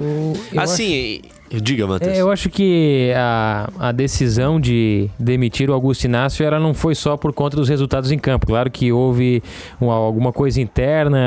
Eu 0.53 0.61
acho- 0.61 0.73
Assim, 0.73 1.19
diga, 1.49 1.87
Matheus. 1.87 2.15
É, 2.17 2.21
eu 2.21 2.29
acho 2.31 2.49
que 2.49 3.11
a, 3.15 3.69
a 3.79 3.91
decisão 3.91 4.59
de 4.59 5.09
demitir 5.19 5.69
o 5.69 5.73
Augusto 5.73 6.03
Inácio 6.05 6.45
ela 6.45 6.59
não 6.59 6.73
foi 6.73 6.93
só 6.95 7.17
por 7.17 7.33
conta 7.33 7.55
dos 7.57 7.67
resultados 7.69 8.11
em 8.11 8.19
campo. 8.19 8.45
Claro 8.47 8.69
que 8.69 8.91
houve 8.91 9.41
uma- 9.81 9.93
alguma 9.95 10.31
coisa 10.31 10.61
interna, 10.61 11.17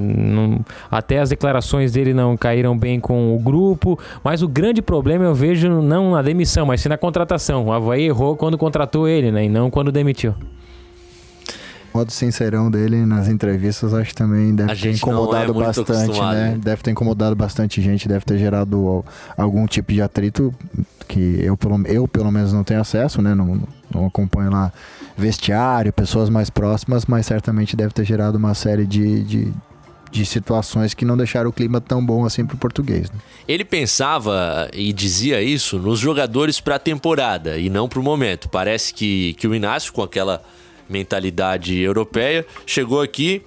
não- 0.00 0.60
até 0.90 1.18
as 1.20 1.30
declarações 1.30 1.92
dele 1.92 2.12
não 2.12 2.36
caíram 2.36 2.76
bem 2.76 3.00
com 3.00 3.34
o 3.34 3.38
grupo, 3.38 3.98
mas 4.22 4.42
o 4.42 4.48
grande 4.48 4.82
problema 4.82 5.24
eu 5.24 5.34
vejo 5.34 5.68
não 5.82 6.12
na 6.12 6.22
demissão, 6.22 6.66
mas 6.66 6.80
sim 6.80 6.88
na 6.88 6.98
contratação. 6.98 7.66
O 7.66 7.72
Havaí 7.72 8.04
errou 8.04 8.36
quando 8.36 8.58
contratou 8.58 9.08
ele, 9.08 9.30
né, 9.30 9.44
e 9.44 9.48
não 9.48 9.70
quando 9.70 9.90
demitiu. 9.92 10.34
O 11.98 12.00
modo 12.00 12.12
sincerão 12.12 12.70
dele 12.70 13.04
nas 13.04 13.26
entrevistas 13.26 13.92
acho 13.92 14.10
que 14.10 14.14
também 14.14 14.54
deve 14.54 14.70
A 14.70 14.76
ter 14.76 14.88
é 14.88 14.92
incomodado 14.92 15.52
muito 15.52 15.66
bastante, 15.66 16.20
né? 16.20 16.32
né? 16.50 16.58
Deve 16.62 16.80
ter 16.80 16.92
incomodado 16.92 17.34
bastante 17.34 17.82
gente, 17.82 18.06
deve 18.06 18.24
ter 18.24 18.38
gerado 18.38 18.76
al- 18.86 19.04
algum 19.36 19.66
tipo 19.66 19.92
de 19.92 20.00
atrito 20.00 20.54
que 21.08 21.40
eu 21.42 21.56
pelo, 21.56 21.84
eu, 21.88 22.06
pelo 22.06 22.30
menos 22.30 22.52
não 22.52 22.62
tenho 22.62 22.80
acesso, 22.80 23.20
né? 23.20 23.34
Não, 23.34 23.60
não 23.92 24.06
acompanho 24.06 24.48
lá 24.48 24.72
vestiário, 25.16 25.92
pessoas 25.92 26.30
mais 26.30 26.50
próximas, 26.50 27.04
mas 27.04 27.26
certamente 27.26 27.74
deve 27.74 27.92
ter 27.92 28.04
gerado 28.04 28.38
uma 28.38 28.54
série 28.54 28.86
de, 28.86 29.24
de, 29.24 29.52
de 30.12 30.24
situações 30.24 30.94
que 30.94 31.04
não 31.04 31.16
deixaram 31.16 31.50
o 31.50 31.52
clima 31.52 31.80
tão 31.80 32.04
bom 32.06 32.24
assim 32.24 32.46
pro 32.46 32.56
português. 32.56 33.10
Né? 33.10 33.18
Ele 33.48 33.64
pensava 33.64 34.68
e 34.72 34.92
dizia 34.92 35.42
isso 35.42 35.80
nos 35.80 35.98
jogadores 35.98 36.60
para 36.60 36.76
a 36.76 36.78
temporada 36.78 37.58
e 37.58 37.68
não 37.68 37.88
para 37.88 37.98
o 37.98 38.04
momento. 38.04 38.48
Parece 38.48 38.94
que, 38.94 39.34
que 39.34 39.48
o 39.48 39.54
Inácio, 39.54 39.92
com 39.92 40.02
aquela 40.04 40.40
mentalidade 40.88 41.78
europeia, 41.78 42.46
chegou 42.66 43.00
aqui. 43.00 43.42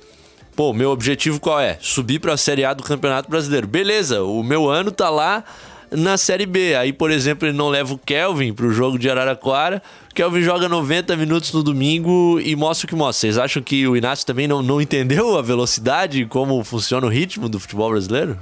Pô, 0.55 0.73
meu 0.73 0.91
objetivo 0.91 1.39
qual 1.39 1.59
é? 1.59 1.77
Subir 1.79 2.19
para 2.19 2.33
a 2.33 2.37
Série 2.37 2.65
A 2.65 2.73
do 2.73 2.83
Campeonato 2.83 3.29
Brasileiro. 3.29 3.67
Beleza, 3.67 4.21
o 4.23 4.43
meu 4.43 4.69
ano 4.69 4.91
tá 4.91 5.09
lá 5.09 5.43
na 5.91 6.17
Série 6.17 6.45
B. 6.45 6.75
Aí, 6.75 6.93
por 6.93 7.11
exemplo, 7.11 7.47
ele 7.47 7.57
não 7.57 7.69
leva 7.69 7.93
o 7.93 7.97
Kelvin 7.97 8.53
pro 8.53 8.71
jogo 8.71 8.97
de 8.97 9.09
Araraquara. 9.09 9.81
O 10.09 10.13
Kelvin 10.13 10.41
joga 10.41 10.67
90 10.69 11.15
minutos 11.15 11.51
no 11.51 11.61
domingo 11.63 12.39
e 12.39 12.55
mostra 12.55 12.85
o 12.85 12.89
que 12.89 12.95
mostra. 12.95 13.21
Vocês 13.21 13.37
acham 13.37 13.61
que 13.61 13.87
o 13.87 13.95
Inácio 13.95 14.25
também 14.25 14.47
não, 14.47 14.61
não 14.61 14.81
entendeu 14.81 15.37
a 15.37 15.41
velocidade 15.41 16.21
e 16.21 16.25
como 16.25 16.63
funciona 16.63 17.05
o 17.05 17.09
ritmo 17.09 17.49
do 17.49 17.59
futebol 17.59 17.91
brasileiro? 17.91 18.37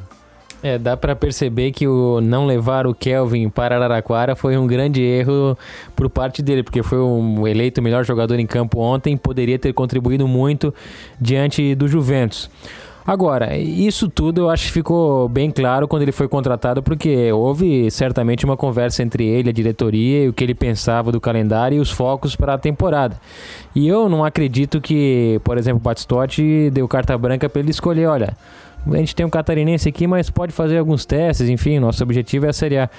É, 0.61 0.77
dá 0.77 0.97
pra 0.97 1.15
perceber 1.15 1.71
que 1.71 1.87
o 1.87 2.19
não 2.19 2.45
levar 2.45 2.85
o 2.85 2.93
Kelvin 2.93 3.47
para 3.47 3.75
Araraquara 3.75 4.35
foi 4.35 4.57
um 4.57 4.67
grande 4.67 5.01
erro 5.01 5.57
por 5.95 6.09
parte 6.09 6.41
dele, 6.41 6.63
porque 6.63 6.83
foi 6.83 6.97
o 6.97 7.47
eleito 7.47 7.81
melhor 7.81 8.03
jogador 8.03 8.37
em 8.39 8.45
campo 8.45 8.79
ontem, 8.79 9.15
poderia 9.15 9.57
ter 9.57 9.71
contribuído 9.71 10.27
muito 10.27 10.73
diante 11.19 11.73
do 11.75 11.87
Juventus. 11.87 12.49
Agora, 13.07 13.57
isso 13.57 14.07
tudo 14.07 14.41
eu 14.41 14.49
acho 14.51 14.67
que 14.67 14.71
ficou 14.71 15.27
bem 15.29 15.49
claro 15.49 15.87
quando 15.87 16.03
ele 16.03 16.11
foi 16.11 16.27
contratado, 16.27 16.83
porque 16.83 17.31
houve 17.31 17.89
certamente 17.89 18.45
uma 18.45 18.55
conversa 18.55 19.01
entre 19.01 19.25
ele, 19.25 19.49
a 19.49 19.53
diretoria, 19.53 20.25
e 20.25 20.29
o 20.29 20.33
que 20.33 20.43
ele 20.43 20.53
pensava 20.53 21.11
do 21.11 21.19
calendário 21.19 21.77
e 21.77 21.79
os 21.79 21.89
focos 21.89 22.35
para 22.35 22.53
a 22.53 22.57
temporada. 22.57 23.19
E 23.73 23.87
eu 23.87 24.09
não 24.09 24.23
acredito 24.23 24.79
que, 24.79 25.41
por 25.43 25.57
exemplo, 25.57 25.79
o 25.79 25.83
Batistotti 25.83 26.69
deu 26.69 26.87
carta 26.87 27.17
branca 27.17 27.49
para 27.49 27.61
ele 27.61 27.71
escolher, 27.71 28.05
olha, 28.05 28.37
a 28.87 28.97
gente 28.97 29.15
tem 29.15 29.25
um 29.25 29.29
catarinense 29.29 29.87
aqui, 29.89 30.07
mas 30.07 30.29
pode 30.29 30.53
fazer 30.53 30.77
alguns 30.77 31.05
testes, 31.05 31.49
enfim, 31.49 31.79
nosso 31.79 32.01
objetivo 32.03 32.45
é 32.45 32.49
a 32.49 32.53
Série 32.53 32.77
A. 32.77 32.89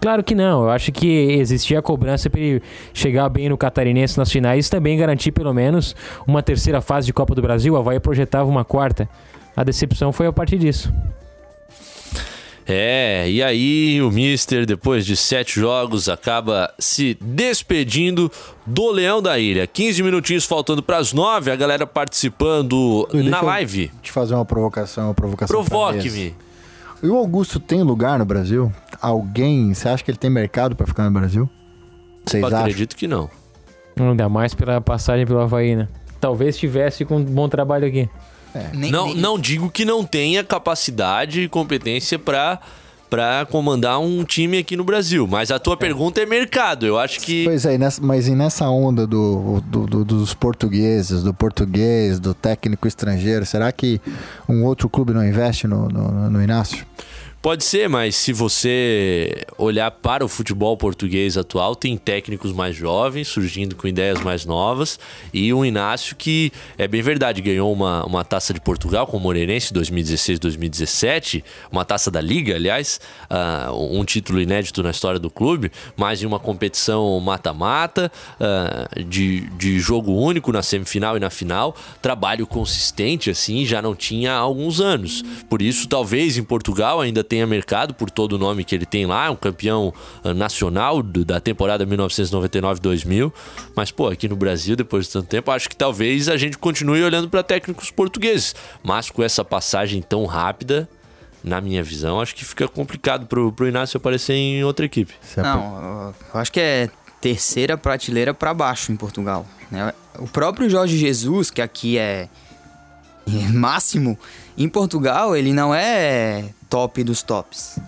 Claro 0.00 0.22
que 0.22 0.34
não, 0.34 0.62
eu 0.62 0.70
acho 0.70 0.92
que 0.92 1.06
existia 1.06 1.80
a 1.80 1.82
cobrança 1.82 2.30
para 2.30 2.40
ele 2.40 2.62
chegar 2.94 3.28
bem 3.28 3.48
no 3.48 3.58
catarinense 3.58 4.16
nas 4.16 4.30
finais 4.30 4.66
e 4.66 4.70
também 4.70 4.96
garantir 4.96 5.32
pelo 5.32 5.52
menos 5.52 5.94
uma 6.26 6.42
terceira 6.42 6.80
fase 6.80 7.06
de 7.06 7.12
Copa 7.12 7.34
do 7.34 7.42
Brasil, 7.42 7.76
a 7.76 7.80
Havaí 7.80 7.98
projetava 7.98 8.48
uma 8.48 8.64
quarta. 8.64 9.08
A 9.56 9.64
decepção 9.64 10.12
foi 10.12 10.28
a 10.28 10.32
partir 10.32 10.56
disso. 10.56 10.92
É, 12.70 13.30
e 13.30 13.42
aí 13.42 14.02
o 14.02 14.10
Mister, 14.10 14.66
depois 14.66 15.06
de 15.06 15.16
sete 15.16 15.58
jogos, 15.58 16.06
acaba 16.06 16.70
se 16.78 17.16
despedindo 17.18 18.30
do 18.66 18.90
Leão 18.90 19.22
da 19.22 19.38
Ilha. 19.38 19.66
15 19.66 20.02
minutinhos 20.02 20.44
faltando 20.44 20.82
para 20.82 20.98
as 20.98 21.14
nove, 21.14 21.50
a 21.50 21.56
galera 21.56 21.86
participando 21.86 23.08
Deixa 23.10 23.30
na 23.30 23.38
eu 23.38 23.46
live. 23.46 23.90
Te 24.02 24.12
fazer 24.12 24.34
uma 24.34 24.44
provocação, 24.44 25.04
uma 25.06 25.14
provocação. 25.14 25.56
Provoque-me. 25.64 26.34
E 27.02 27.06
o 27.06 27.16
Augusto 27.16 27.58
tem 27.58 27.82
lugar 27.82 28.18
no 28.18 28.26
Brasil? 28.26 28.70
Alguém, 29.00 29.72
você 29.72 29.88
acha 29.88 30.04
que 30.04 30.10
ele 30.10 30.18
tem 30.18 30.28
mercado 30.28 30.76
pra 30.76 30.86
ficar 30.86 31.04
no 31.04 31.12
Brasil? 31.12 31.48
Vocês 32.26 32.42
Eu 32.42 32.48
acham? 32.48 32.60
acredito 32.60 32.96
que 32.96 33.08
não. 33.08 33.30
Ainda 33.98 34.28
mais 34.28 34.52
pela 34.54 34.78
passagem 34.80 35.26
pelo 35.26 35.40
Havaí, 35.40 35.74
né? 35.74 35.88
Talvez 36.20 36.58
tivesse 36.58 37.04
com 37.06 37.16
um 37.16 37.24
bom 37.24 37.48
trabalho 37.48 37.86
aqui. 37.86 38.10
Nem- 38.74 38.90
não, 38.90 39.06
nem- 39.06 39.16
não 39.16 39.38
digo 39.38 39.70
que 39.70 39.84
não 39.84 40.04
tenha 40.04 40.42
capacidade 40.44 41.42
e 41.42 41.48
competência 41.48 42.18
pra 42.18 42.58
para 43.10 43.46
comandar 43.46 43.98
um 43.98 44.22
time 44.22 44.58
aqui 44.58 44.76
no 44.76 44.84
Brasil, 44.84 45.26
mas 45.26 45.50
a 45.50 45.58
tua 45.58 45.78
pergunta 45.78 46.20
é 46.20 46.26
mercado. 46.26 46.84
Eu 46.84 46.98
acho 46.98 47.20
que 47.20 47.44
Pois 47.44 47.64
é, 47.64 47.78
nessa- 47.78 48.02
mas 48.02 48.28
e 48.28 48.34
nessa 48.34 48.68
onda 48.68 49.06
do, 49.06 49.62
do- 49.64 49.86
do- 49.86 50.04
dos 50.04 50.34
portugueses, 50.34 51.22
do 51.22 51.32
português, 51.32 52.20
do 52.20 52.34
técnico 52.34 52.86
estrangeiro, 52.86 53.46
será 53.46 53.72
que 53.72 53.98
um 54.46 54.62
outro 54.62 54.90
clube 54.90 55.14
não 55.14 55.26
investe 55.26 55.66
no, 55.66 55.88
no, 55.88 56.28
no 56.28 56.42
Inácio? 56.42 56.84
Pode 57.40 57.62
ser, 57.62 57.88
mas 57.88 58.16
se 58.16 58.32
você 58.32 59.46
olhar 59.56 59.92
para 59.92 60.24
o 60.24 60.28
futebol 60.28 60.76
português 60.76 61.38
atual, 61.38 61.76
tem 61.76 61.96
técnicos 61.96 62.52
mais 62.52 62.74
jovens 62.74 63.28
surgindo 63.28 63.76
com 63.76 63.86
ideias 63.86 64.20
mais 64.20 64.44
novas 64.44 64.98
e 65.32 65.54
um 65.54 65.64
Inácio 65.64 66.16
que 66.16 66.50
é 66.76 66.88
bem 66.88 67.00
verdade, 67.00 67.40
ganhou 67.40 67.72
uma, 67.72 68.04
uma 68.04 68.24
taça 68.24 68.52
de 68.52 68.60
Portugal 68.60 69.06
com 69.06 69.18
o 69.18 69.20
Moreirense 69.20 69.72
2016-2017, 69.72 71.44
uma 71.70 71.84
taça 71.84 72.10
da 72.10 72.20
Liga, 72.20 72.56
aliás, 72.56 73.00
ah, 73.30 73.70
um 73.72 74.04
título 74.04 74.40
inédito 74.40 74.82
na 74.82 74.90
história 74.90 75.20
do 75.20 75.30
clube, 75.30 75.70
mas 75.96 76.20
em 76.20 76.26
uma 76.26 76.40
competição 76.40 77.20
mata-mata, 77.20 78.10
ah, 78.40 78.88
de, 79.06 79.42
de 79.50 79.78
jogo 79.78 80.12
único 80.12 80.50
na 80.50 80.60
semifinal 80.60 81.16
e 81.16 81.20
na 81.20 81.30
final, 81.30 81.76
trabalho 82.02 82.48
consistente 82.48 83.30
assim 83.30 83.64
já 83.64 83.80
não 83.80 83.94
tinha 83.94 84.32
há 84.32 84.38
alguns 84.38 84.80
anos. 84.80 85.22
Por 85.48 85.62
isso, 85.62 85.86
talvez 85.86 86.36
em 86.36 86.42
Portugal 86.42 87.00
ainda 87.00 87.27
tenha 87.28 87.46
mercado 87.46 87.94
por 87.94 88.10
todo 88.10 88.32
o 88.34 88.38
nome 88.38 88.64
que 88.64 88.74
ele 88.74 88.86
tem 88.86 89.06
lá, 89.06 89.26
é 89.26 89.30
um 89.30 89.36
campeão 89.36 89.92
ah, 90.24 90.32
nacional 90.34 91.02
do- 91.02 91.24
da 91.24 91.38
temporada 91.40 91.84
1999-2000. 91.86 93.32
Mas, 93.76 93.90
pô, 93.90 94.08
aqui 94.08 94.28
no 94.28 94.36
Brasil, 94.36 94.74
depois 94.76 95.06
de 95.06 95.12
tanto 95.12 95.28
tempo, 95.28 95.50
acho 95.50 95.68
que 95.68 95.76
talvez 95.76 96.28
a 96.28 96.36
gente 96.36 96.56
continue 96.58 97.02
olhando 97.02 97.28
para 97.28 97.42
técnicos 97.42 97.90
portugueses. 97.90 98.54
Mas 98.82 99.10
com 99.10 99.22
essa 99.22 99.44
passagem 99.44 100.02
tão 100.02 100.24
rápida, 100.26 100.88
na 101.44 101.60
minha 101.60 101.82
visão, 101.82 102.20
acho 102.20 102.34
que 102.34 102.44
fica 102.44 102.66
complicado 102.66 103.26
pro, 103.26 103.52
pro 103.52 103.68
Inácio 103.68 103.96
aparecer 103.96 104.34
em 104.34 104.64
outra 104.64 104.84
equipe. 104.86 105.14
Não, 105.36 106.14
eu 106.34 106.40
acho 106.40 106.50
que 106.50 106.60
é 106.60 106.90
terceira 107.20 107.76
prateleira 107.76 108.32
pra 108.34 108.52
baixo 108.54 108.90
em 108.92 108.96
Portugal. 108.96 109.46
né? 109.70 109.92
O 110.18 110.26
próprio 110.26 110.68
Jorge 110.68 110.96
Jesus, 110.98 111.50
que 111.50 111.60
aqui 111.62 111.96
é 111.98 112.28
é 113.26 113.48
máximo, 113.52 114.18
em 114.56 114.68
Portugal 114.68 115.36
ele 115.36 115.52
não 115.52 115.74
é 115.74 116.46
top 116.68 117.02
dos 117.04 117.22
tops. 117.22 117.78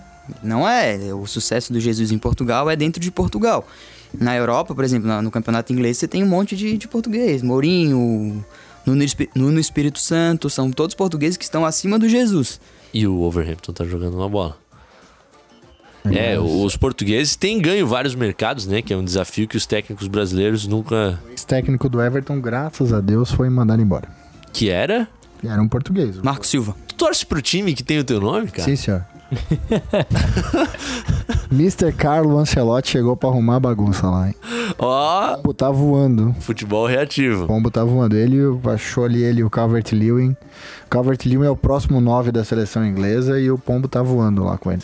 Não 0.42 0.66
é. 0.66 1.12
O 1.14 1.26
sucesso 1.26 1.72
do 1.72 1.80
Jesus 1.80 2.12
em 2.12 2.18
Portugal 2.18 2.70
é 2.70 2.76
dentro 2.76 3.00
de 3.00 3.10
Portugal. 3.10 3.66
Na 4.18 4.36
Europa, 4.36 4.74
por 4.74 4.84
exemplo, 4.84 5.22
no 5.22 5.30
campeonato 5.30 5.72
inglês, 5.72 5.98
você 5.98 6.08
tem 6.08 6.22
um 6.22 6.28
monte 6.28 6.56
de, 6.56 6.76
de 6.76 6.88
português. 6.88 7.42
Mourinho, 7.42 8.44
Nuno, 8.86 9.60
Espírito 9.60 9.98
Santo, 9.98 10.50
são 10.50 10.70
todos 10.70 10.94
portugueses 10.94 11.36
que 11.36 11.44
estão 11.44 11.64
acima 11.64 11.98
do 11.98 12.08
Jesus. 12.08 12.60
E 12.92 13.06
o 13.06 13.20
Overhampton 13.20 13.72
tá 13.72 13.84
jogando 13.84 14.14
uma 14.14 14.28
bola. 14.28 14.56
É, 16.04 16.38
os 16.40 16.76
portugueses 16.76 17.36
têm 17.36 17.60
ganho 17.60 17.86
vários 17.86 18.14
mercados, 18.14 18.66
né? 18.66 18.80
Que 18.80 18.92
é 18.92 18.96
um 18.96 19.04
desafio 19.04 19.46
que 19.46 19.56
os 19.56 19.66
técnicos 19.66 20.08
brasileiros 20.08 20.66
nunca. 20.66 21.20
O 21.26 21.30
ex-técnico 21.30 21.88
do 21.88 22.00
Everton, 22.02 22.40
graças 22.40 22.92
a 22.92 23.00
Deus, 23.00 23.30
foi 23.30 23.50
mandado 23.50 23.82
embora. 23.82 24.08
Que 24.52 24.70
era? 24.70 25.06
Era 25.44 25.60
um 25.62 25.68
português. 25.68 26.16
Marco 26.22 26.46
Silva. 26.46 26.74
Tu 26.88 26.94
torce 26.94 27.24
pro 27.24 27.40
time 27.40 27.74
que 27.74 27.82
tem 27.82 27.98
o 27.98 28.04
teu 28.04 28.20
nome, 28.20 28.48
cara? 28.48 28.64
Sim, 28.68 28.76
senhor. 28.76 29.04
Mr. 31.52 31.92
Carlo 31.92 32.38
Ancelotti 32.38 32.90
chegou 32.90 33.16
pra 33.16 33.28
arrumar 33.28 33.56
a 33.56 33.60
bagunça 33.60 34.08
lá, 34.08 34.28
hein? 34.28 34.34
Ó, 34.78 35.32
O 35.32 35.36
pombo 35.36 35.54
tá 35.54 35.70
voando. 35.70 36.34
futebol 36.40 36.84
O 36.84 36.86
reativo. 36.86 37.46
pombo 37.46 37.70
tá 37.70 37.84
voando. 37.84 38.16
Ele 38.16 38.38
achou 38.72 39.04
ali 39.04 39.22
ele, 39.22 39.42
o 39.42 39.50
Calvert-Lewin. 39.50 40.30
O 40.86 40.90
Calvert-Lewin 40.90 41.46
é 41.46 41.50
o 41.50 41.56
próximo 41.56 42.00
9 42.00 42.32
da 42.32 42.44
seleção 42.44 42.84
inglesa 42.84 43.40
e 43.40 43.50
o 43.50 43.58
pombo 43.58 43.88
tá 43.88 44.02
voando 44.02 44.44
lá 44.44 44.56
com 44.58 44.72
ele. 44.72 44.82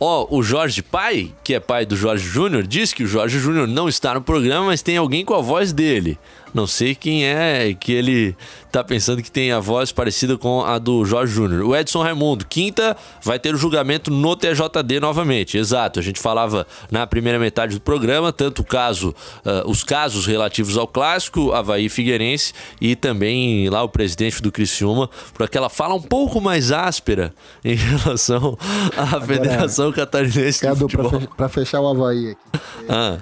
Ó, 0.00 0.26
o 0.28 0.42
Jorge 0.42 0.82
Pai, 0.82 1.32
que 1.44 1.54
é 1.54 1.60
pai 1.60 1.86
do 1.86 1.96
Jorge 1.96 2.26
Júnior, 2.26 2.64
diz 2.66 2.92
que 2.92 3.04
o 3.04 3.06
Jorge 3.06 3.38
Júnior 3.38 3.68
não 3.68 3.88
está 3.88 4.12
no 4.14 4.20
programa, 4.20 4.66
mas 4.66 4.82
tem 4.82 4.96
alguém 4.96 5.24
com 5.24 5.34
a 5.34 5.40
voz 5.40 5.72
dele. 5.72 6.18
Não 6.54 6.68
sei 6.68 6.94
quem 6.94 7.26
é 7.26 7.74
que 7.74 7.92
ele 7.92 8.36
tá 8.70 8.84
pensando 8.84 9.20
que 9.20 9.30
tem 9.30 9.50
a 9.50 9.58
voz 9.58 9.90
parecida 9.90 10.38
com 10.38 10.62
a 10.62 10.78
do 10.78 11.04
Jorge 11.04 11.32
Júnior. 11.32 11.64
O 11.66 11.74
Edson 11.74 12.00
Raimundo, 12.00 12.46
quinta, 12.46 12.96
vai 13.20 13.40
ter 13.40 13.52
o 13.52 13.58
julgamento 13.58 14.08
no 14.08 14.36
TJD 14.36 15.00
novamente. 15.00 15.58
Exato, 15.58 15.98
a 15.98 16.02
gente 16.02 16.20
falava 16.20 16.64
na 16.92 17.06
primeira 17.08 17.40
metade 17.40 17.74
do 17.74 17.80
programa, 17.80 18.32
tanto 18.32 18.62
o 18.62 18.64
caso, 18.64 19.12
ah, 19.44 19.64
os 19.66 19.82
casos 19.82 20.26
relativos 20.26 20.78
ao 20.78 20.86
clássico, 20.86 21.52
Havaí 21.52 21.88
Figueirense, 21.88 22.52
e 22.80 22.94
também 22.94 23.68
lá 23.68 23.82
o 23.82 23.88
presidente 23.88 24.40
do 24.40 24.52
Criciúma, 24.52 25.10
por 25.32 25.42
aquela 25.42 25.68
fala 25.68 25.94
um 25.94 26.02
pouco 26.02 26.40
mais 26.40 26.70
áspera 26.70 27.34
em 27.64 27.74
relação 27.74 28.56
à 28.96 29.20
Federação 29.20 29.90
Catarinense 29.90 30.64
de 30.64 30.76
Futebol. 30.76 31.20
pra 31.36 31.48
fechar 31.48 31.80
o 31.80 31.88
Havaí 31.88 32.30
aqui. 32.30 32.60
Ah, 32.88 33.18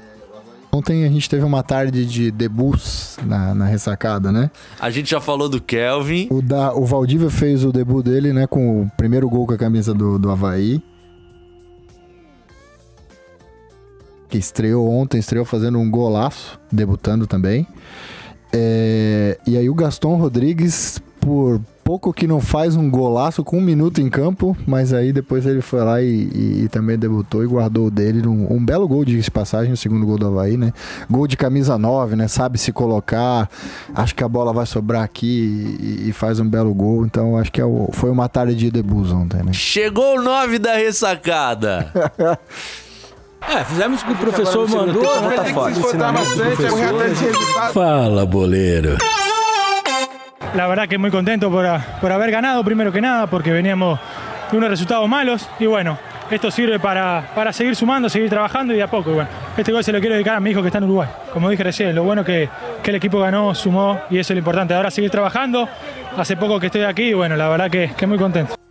Ontem 0.74 1.04
a 1.04 1.08
gente 1.10 1.28
teve 1.28 1.44
uma 1.44 1.62
tarde 1.62 2.06
de 2.06 2.30
debuts 2.30 3.18
na, 3.26 3.54
na 3.54 3.66
ressacada, 3.66 4.32
né? 4.32 4.50
a 4.80 4.88
gente 4.88 5.10
já 5.10 5.20
falou 5.20 5.46
do 5.46 5.60
Kelvin. 5.60 6.28
O, 6.30 6.40
da, 6.40 6.72
o 6.72 6.86
Valdívia 6.86 7.28
fez 7.28 7.62
o 7.62 7.70
debut 7.70 8.02
dele, 8.02 8.32
né? 8.32 8.46
Com 8.46 8.84
o 8.84 8.90
primeiro 8.96 9.28
gol 9.28 9.46
com 9.46 9.52
a 9.52 9.58
camisa 9.58 9.92
do, 9.92 10.18
do 10.18 10.30
Havaí. 10.30 10.82
Que 14.30 14.38
estreou 14.38 14.88
ontem, 14.88 15.18
estreou 15.18 15.44
fazendo 15.44 15.78
um 15.78 15.90
golaço, 15.90 16.58
debutando 16.72 17.26
também. 17.26 17.66
É, 18.50 19.38
e 19.46 19.58
aí 19.58 19.68
o 19.68 19.74
Gaston 19.74 20.16
Rodrigues, 20.16 20.98
por 21.20 21.60
pouco 21.84 22.12
que 22.12 22.26
não 22.26 22.40
faz 22.40 22.76
um 22.76 22.88
golaço 22.90 23.42
com 23.42 23.58
um 23.58 23.60
minuto 23.60 24.00
em 24.00 24.08
campo, 24.08 24.56
mas 24.66 24.92
aí 24.92 25.12
depois 25.12 25.44
ele 25.46 25.60
foi 25.60 25.80
lá 25.82 26.00
e, 26.00 26.06
e- 26.06 26.62
e 26.64 26.68
também 26.68 26.96
debutou 26.98 27.42
e 27.42 27.46
guardou 27.46 27.86
o 27.86 27.90
dele. 27.90 28.26
Um, 28.26 28.52
um 28.54 28.64
belo 28.64 28.86
gol 28.86 29.04
de 29.04 29.30
passagem, 29.30 29.72
o 29.72 29.76
segundo 29.76 30.06
gol 30.06 30.16
do 30.18 30.26
Havaí, 30.26 30.56
né? 30.56 30.72
Gol 31.10 31.26
de 31.26 31.36
camisa 31.36 31.76
9, 31.76 32.16
né? 32.16 32.28
Sabe 32.28 32.58
se 32.58 32.72
colocar. 32.72 33.48
Acho 33.94 34.14
que 34.14 34.22
a 34.24 34.28
bola 34.28 34.52
vai 34.52 34.64
sobrar 34.66 35.02
aqui 35.02 35.76
e, 35.80 36.08
e 36.08 36.12
faz 36.12 36.38
um 36.40 36.48
belo 36.48 36.72
gol. 36.74 37.04
Então 37.04 37.36
acho 37.36 37.50
que 37.50 37.60
é 37.60 37.64
o- 37.64 37.88
foi 37.92 38.10
uma 38.10 38.28
tarde 38.28 38.54
de 38.54 38.70
debuts 38.70 39.12
ontem, 39.12 39.42
né? 39.42 39.52
Chegou 39.52 40.18
o 40.18 40.22
9 40.22 40.58
da 40.58 40.74
ressacada. 40.74 41.90
É, 43.44 43.64
fizemos 43.64 44.02
o 44.02 44.06
que 44.06 44.12
o 44.12 44.16
professor 44.16 44.68
mandou, 44.68 45.02
né? 45.22 45.34
Tá 45.34 45.44
fácil. 45.46 45.82
Fala, 47.72 48.24
boleiro. 48.24 48.96
La 50.54 50.66
verdad 50.66 50.86
que 50.86 50.98
muy 50.98 51.10
contento 51.10 51.50
por, 51.50 51.66
por 52.00 52.12
haber 52.12 52.30
ganado, 52.30 52.62
primero 52.62 52.92
que 52.92 53.00
nada, 53.00 53.26
porque 53.26 53.50
veníamos 53.50 53.98
de 54.50 54.58
unos 54.58 54.68
resultados 54.68 55.08
malos 55.08 55.48
y 55.58 55.64
bueno, 55.64 55.98
esto 56.30 56.50
sirve 56.50 56.78
para, 56.78 57.30
para 57.34 57.52
seguir 57.52 57.74
sumando, 57.74 58.08
seguir 58.08 58.28
trabajando 58.28 58.74
y 58.74 58.76
de 58.76 58.82
a 58.82 58.86
poco. 58.86 59.12
Bueno, 59.12 59.30
este 59.56 59.72
gol 59.72 59.82
se 59.82 59.92
lo 59.92 60.00
quiero 60.00 60.14
dedicar 60.14 60.36
a 60.36 60.40
mi 60.40 60.50
hijo 60.50 60.60
que 60.60 60.68
está 60.68 60.78
en 60.78 60.84
Uruguay. 60.84 61.08
Como 61.32 61.48
dije 61.48 61.64
recién, 61.64 61.94
lo 61.94 62.04
bueno 62.04 62.22
que, 62.22 62.50
que 62.82 62.90
el 62.90 62.96
equipo 62.96 63.18
ganó, 63.18 63.54
sumó 63.54 64.00
y 64.10 64.18
eso 64.18 64.32
es 64.32 64.36
lo 64.36 64.38
importante. 64.40 64.74
Ahora 64.74 64.90
seguir 64.90 65.10
trabajando. 65.10 65.68
Hace 66.16 66.36
poco 66.36 66.60
que 66.60 66.66
estoy 66.66 66.82
aquí 66.82 67.04
y 67.04 67.14
bueno, 67.14 67.36
la 67.36 67.48
verdad 67.48 67.70
que, 67.70 67.92
que 67.96 68.06
muy 68.06 68.18
contento. 68.18 68.61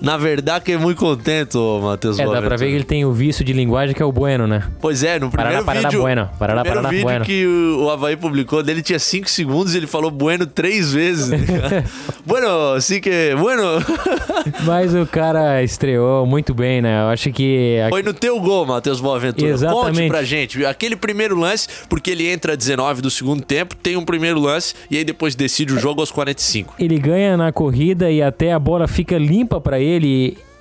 Na 0.00 0.16
verdade, 0.16 0.64
que 0.64 0.72
é 0.72 0.78
muito 0.78 0.98
contente, 0.98 1.56
Matheus 1.82 2.18
É, 2.18 2.26
dá 2.26 2.40
pra 2.40 2.56
ver 2.56 2.68
que 2.68 2.74
ele 2.74 2.84
tem 2.84 3.04
o 3.04 3.12
vício 3.12 3.44
de 3.44 3.52
linguagem 3.52 3.94
que 3.94 4.02
é 4.02 4.06
o 4.06 4.12
bueno, 4.12 4.46
né? 4.46 4.62
Pois 4.80 5.02
é, 5.02 5.18
no 5.18 5.30
primeiro 5.30 5.64
Parará, 5.64 5.64
parará, 5.64 5.88
vídeo, 5.88 6.00
bueno. 6.00 6.30
Parará, 6.38 6.62
primeiro 6.62 6.82
parará, 6.82 6.90
vídeo 6.90 7.04
bueno. 7.04 7.24
que 7.24 7.46
o, 7.46 7.84
o 7.84 7.90
Havaí 7.90 8.16
publicou 8.16 8.62
dele 8.62 8.82
tinha 8.82 8.98
5 8.98 9.28
segundos 9.28 9.74
e 9.74 9.76
ele 9.76 9.86
falou 9.86 10.10
bueno 10.10 10.46
três 10.46 10.92
vezes. 10.92 11.30
bueno, 12.24 12.80
sim 12.80 13.00
que... 13.00 13.34
Bueno. 13.38 13.62
Mas 14.64 14.94
o 14.94 15.06
cara 15.06 15.62
estreou 15.62 16.24
muito 16.26 16.54
bem, 16.54 16.80
né? 16.80 17.02
Eu 17.02 17.08
acho 17.08 17.30
que. 17.30 17.76
Foi 17.90 18.02
no 18.02 18.14
teu 18.14 18.40
gol, 18.40 18.64
Matheus 18.64 19.00
Boaventura. 19.00 19.52
Conte 19.52 19.64
Exatamente. 19.64 20.08
pra 20.08 20.22
gente. 20.22 20.64
Aquele 20.64 20.96
primeiro 20.96 21.36
lance, 21.38 21.68
porque 21.88 22.10
ele 22.10 22.26
entra 22.26 22.56
19 22.56 23.02
do 23.02 23.10
segundo 23.10 23.42
tempo, 23.42 23.74
tem 23.76 23.96
um 23.96 24.04
primeiro 24.04 24.40
lance 24.40 24.74
e 24.90 24.96
aí 24.96 25.04
depois 25.04 25.34
decide 25.34 25.74
o 25.74 25.78
jogo 25.78 26.00
aos 26.00 26.10
45. 26.10 26.74
Ele 26.78 26.98
ganha 26.98 27.36
na 27.36 27.52
corrida 27.52 28.10
e 28.10 28.22
até 28.22 28.52
a 28.52 28.58
bola 28.58 28.88
fica 28.88 29.18
limpa 29.18 29.60
pra 29.60 29.78
ele. 29.78 29.89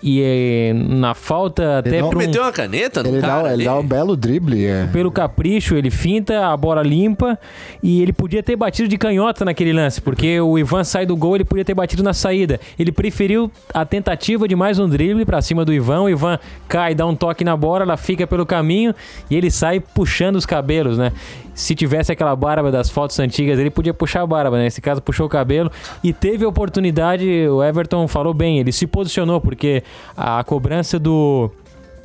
E 0.01 0.21
é, 0.23 0.71
na 0.73 1.13
falta, 1.13 1.79
até 1.79 1.99
não- 1.99 2.07
Ele 2.07 2.15
um- 2.15 2.17
meteu 2.19 2.41
uma 2.41 2.53
caneta 2.53 3.03
no 3.03 3.09
Ele, 3.09 3.19
cara 3.19 3.43
dá, 3.43 3.53
ele 3.53 3.65
dá 3.65 3.77
um 3.77 3.85
belo 3.85 4.15
drible. 4.15 4.65
É. 4.65 4.87
pelo 4.93 5.11
capricho, 5.11 5.75
ele 5.75 5.91
finta, 5.91 6.47
a 6.47 6.55
bola 6.55 6.81
limpa 6.81 7.37
e 7.83 8.01
ele 8.01 8.13
podia 8.13 8.41
ter 8.41 8.55
batido 8.55 8.87
de 8.87 8.97
canhota 8.97 9.43
naquele 9.43 9.73
lance, 9.73 9.99
porque 9.99 10.39
o 10.39 10.57
Ivan 10.57 10.85
sai 10.85 11.05
do 11.05 11.17
gol, 11.17 11.35
ele 11.35 11.43
podia 11.43 11.65
ter 11.65 11.73
batido 11.73 12.01
na 12.01 12.13
saída. 12.13 12.61
Ele 12.79 12.93
preferiu 12.93 13.51
a 13.73 13.83
tentativa 13.83 14.47
de 14.47 14.55
mais 14.55 14.79
um 14.79 14.87
drible 14.87 15.25
pra 15.25 15.41
cima 15.41 15.65
do 15.65 15.73
Ivan, 15.73 16.03
o 16.03 16.09
Ivan 16.09 16.39
cai, 16.65 16.95
dá 16.95 17.05
um 17.05 17.13
toque 17.13 17.43
na 17.43 17.57
bola, 17.57 17.83
ela 17.83 17.97
fica 17.97 18.25
pelo 18.25 18.45
caminho 18.45 18.95
e 19.29 19.35
ele 19.35 19.51
sai 19.51 19.81
puxando 19.81 20.37
os 20.37 20.45
cabelos, 20.45 20.97
né? 20.97 21.11
Se 21.59 21.75
tivesse 21.75 22.09
aquela 22.09 22.33
barba 22.37 22.71
das 22.71 22.89
fotos 22.89 23.19
antigas, 23.19 23.59
ele 23.59 23.69
podia 23.69 23.93
puxar 23.93 24.21
a 24.21 24.27
barba, 24.27 24.57
né? 24.57 24.63
Nesse 24.63 24.79
caso, 24.79 25.01
puxou 25.01 25.25
o 25.25 25.29
cabelo 25.29 25.69
e 26.01 26.13
teve 26.13 26.45
a 26.45 26.47
oportunidade. 26.47 27.27
O 27.49 27.61
Everton 27.61 28.07
falou 28.07 28.33
bem, 28.33 28.59
ele 28.59 28.71
se 28.71 28.87
posicionou, 28.87 29.41
porque 29.41 29.83
a 30.15 30.41
cobrança 30.43 30.97
do. 30.97 31.51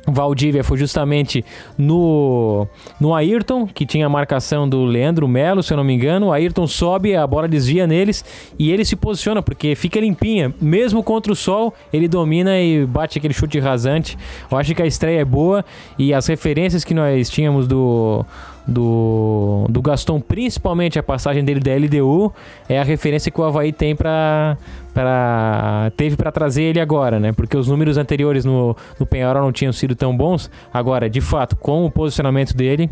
Valdívia 0.07 0.63
foi 0.63 0.77
justamente 0.77 1.43
no, 1.75 2.67
no 2.99 3.15
Ayrton, 3.15 3.65
que 3.65 3.87
tinha 3.87 4.05
a 4.05 4.09
marcação 4.09 4.69
do 4.69 4.83
Leandro 4.83 5.27
Melo, 5.27 5.63
se 5.63 5.73
eu 5.73 5.77
não 5.77 5.83
me 5.83 5.95
engano. 5.95 6.27
O 6.27 6.31
Ayrton 6.31 6.67
sobe, 6.67 7.15
a 7.15 7.25
bola 7.25 7.47
desvia 7.47 7.87
neles 7.87 8.23
e 8.59 8.71
ele 8.71 8.85
se 8.85 8.95
posiciona, 8.95 9.41
porque 9.41 9.73
fica 9.73 9.99
limpinha. 9.99 10.53
Mesmo 10.61 11.01
contra 11.01 11.33
o 11.33 11.35
sol, 11.35 11.73
ele 11.91 12.07
domina 12.07 12.59
e 12.59 12.85
bate 12.85 13.17
aquele 13.17 13.33
chute 13.33 13.57
rasante. 13.57 14.15
Eu 14.51 14.57
acho 14.59 14.75
que 14.75 14.81
a 14.83 14.85
estreia 14.85 15.21
é 15.21 15.25
boa 15.25 15.65
e 15.97 16.13
as 16.13 16.27
referências 16.27 16.83
que 16.83 16.93
nós 16.93 17.27
tínhamos 17.27 17.67
do, 17.67 18.23
do, 18.67 19.65
do 19.69 19.81
Gaston, 19.81 20.19
principalmente 20.19 20.97
a 20.97 21.03
passagem 21.03 21.43
dele 21.43 21.59
da 21.59 21.73
LDU, 21.75 22.33
é 22.67 22.79
a 22.79 22.83
referência 22.83 23.31
que 23.31 23.39
o 23.39 23.43
Havaí 23.43 23.71
tem 23.71 23.95
para 23.95 24.57
para 24.93 25.91
teve 25.97 26.15
para 26.15 26.31
trazer 26.31 26.63
ele 26.63 26.79
agora, 26.79 27.19
né? 27.19 27.33
Porque 27.33 27.57
os 27.57 27.67
números 27.67 27.97
anteriores 27.97 28.45
no, 28.45 28.75
no 28.97 29.05
Penharol 29.05 29.43
não 29.43 29.51
tinham 29.51 29.73
sido 29.73 29.93
tão 29.93 30.15
bons. 30.15 30.49
Agora, 30.73 31.09
de 31.09 31.19
fato, 31.19 31.55
com 31.57 31.85
o 31.85 31.91
posicionamento 31.91 32.55
dele, 32.55 32.89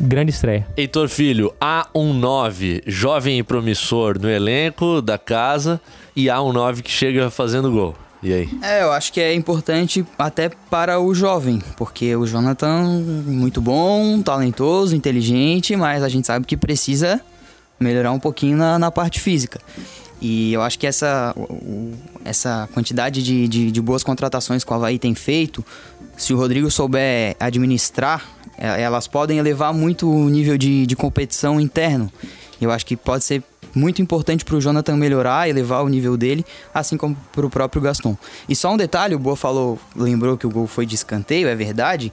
grande 0.00 0.30
estreia. 0.30 0.66
Heitor 0.76 1.08
Filho, 1.08 1.52
há 1.60 1.88
um 1.94 2.14
9 2.14 2.82
jovem 2.86 3.38
e 3.38 3.42
promissor 3.42 4.18
no 4.18 4.30
elenco 4.30 5.02
da 5.02 5.18
casa 5.18 5.80
e 6.14 6.30
há 6.30 6.40
um 6.40 6.52
9 6.52 6.82
que 6.82 6.90
chega 6.90 7.30
fazendo 7.30 7.70
gol. 7.70 7.94
E 8.26 8.32
aí? 8.32 8.48
É, 8.60 8.82
eu 8.82 8.90
acho 8.90 9.12
que 9.12 9.20
é 9.20 9.32
importante 9.32 10.04
até 10.18 10.48
para 10.48 10.98
o 10.98 11.14
jovem, 11.14 11.62
porque 11.76 12.16
o 12.16 12.26
Jonathan, 12.26 12.82
muito 13.24 13.60
bom, 13.60 14.20
talentoso, 14.20 14.96
inteligente, 14.96 15.76
mas 15.76 16.02
a 16.02 16.08
gente 16.08 16.26
sabe 16.26 16.44
que 16.44 16.56
precisa 16.56 17.20
melhorar 17.78 18.10
um 18.10 18.18
pouquinho 18.18 18.56
na, 18.56 18.80
na 18.80 18.90
parte 18.90 19.20
física. 19.20 19.60
E 20.20 20.52
eu 20.52 20.60
acho 20.60 20.76
que 20.76 20.88
essa, 20.88 21.36
essa 22.24 22.68
quantidade 22.74 23.22
de, 23.22 23.46
de, 23.46 23.70
de 23.70 23.80
boas 23.80 24.02
contratações 24.02 24.64
que 24.64 24.72
o 24.72 24.74
Havaí 24.74 24.98
tem 24.98 25.14
feito, 25.14 25.64
se 26.16 26.34
o 26.34 26.36
Rodrigo 26.36 26.68
souber 26.68 27.36
administrar, 27.38 28.24
eh, 28.58 28.82
elas 28.82 29.06
podem 29.06 29.38
elevar 29.38 29.72
muito 29.72 30.10
o 30.10 30.28
nível 30.28 30.58
de, 30.58 30.84
de 30.84 30.96
competição 30.96 31.60
interno. 31.60 32.10
Eu 32.60 32.72
acho 32.72 32.84
que 32.84 32.96
pode 32.96 33.22
ser 33.22 33.40
muito 33.76 34.00
importante 34.02 34.44
para 34.44 34.56
o 34.56 34.60
Jonathan 34.60 34.96
melhorar, 34.96 35.48
elevar 35.48 35.84
o 35.84 35.88
nível 35.88 36.16
dele, 36.16 36.44
assim 36.74 36.96
como 36.96 37.16
para 37.32 37.44
o 37.46 37.50
próprio 37.50 37.80
Gaston. 37.82 38.16
E 38.48 38.56
só 38.56 38.72
um 38.72 38.76
detalhe, 38.76 39.14
o 39.14 39.18
Boa 39.18 39.36
falou, 39.36 39.78
lembrou 39.94 40.36
que 40.38 40.46
o 40.46 40.50
gol 40.50 40.66
foi 40.66 40.86
de 40.86 40.94
escanteio, 40.94 41.46
é 41.46 41.54
verdade. 41.54 42.10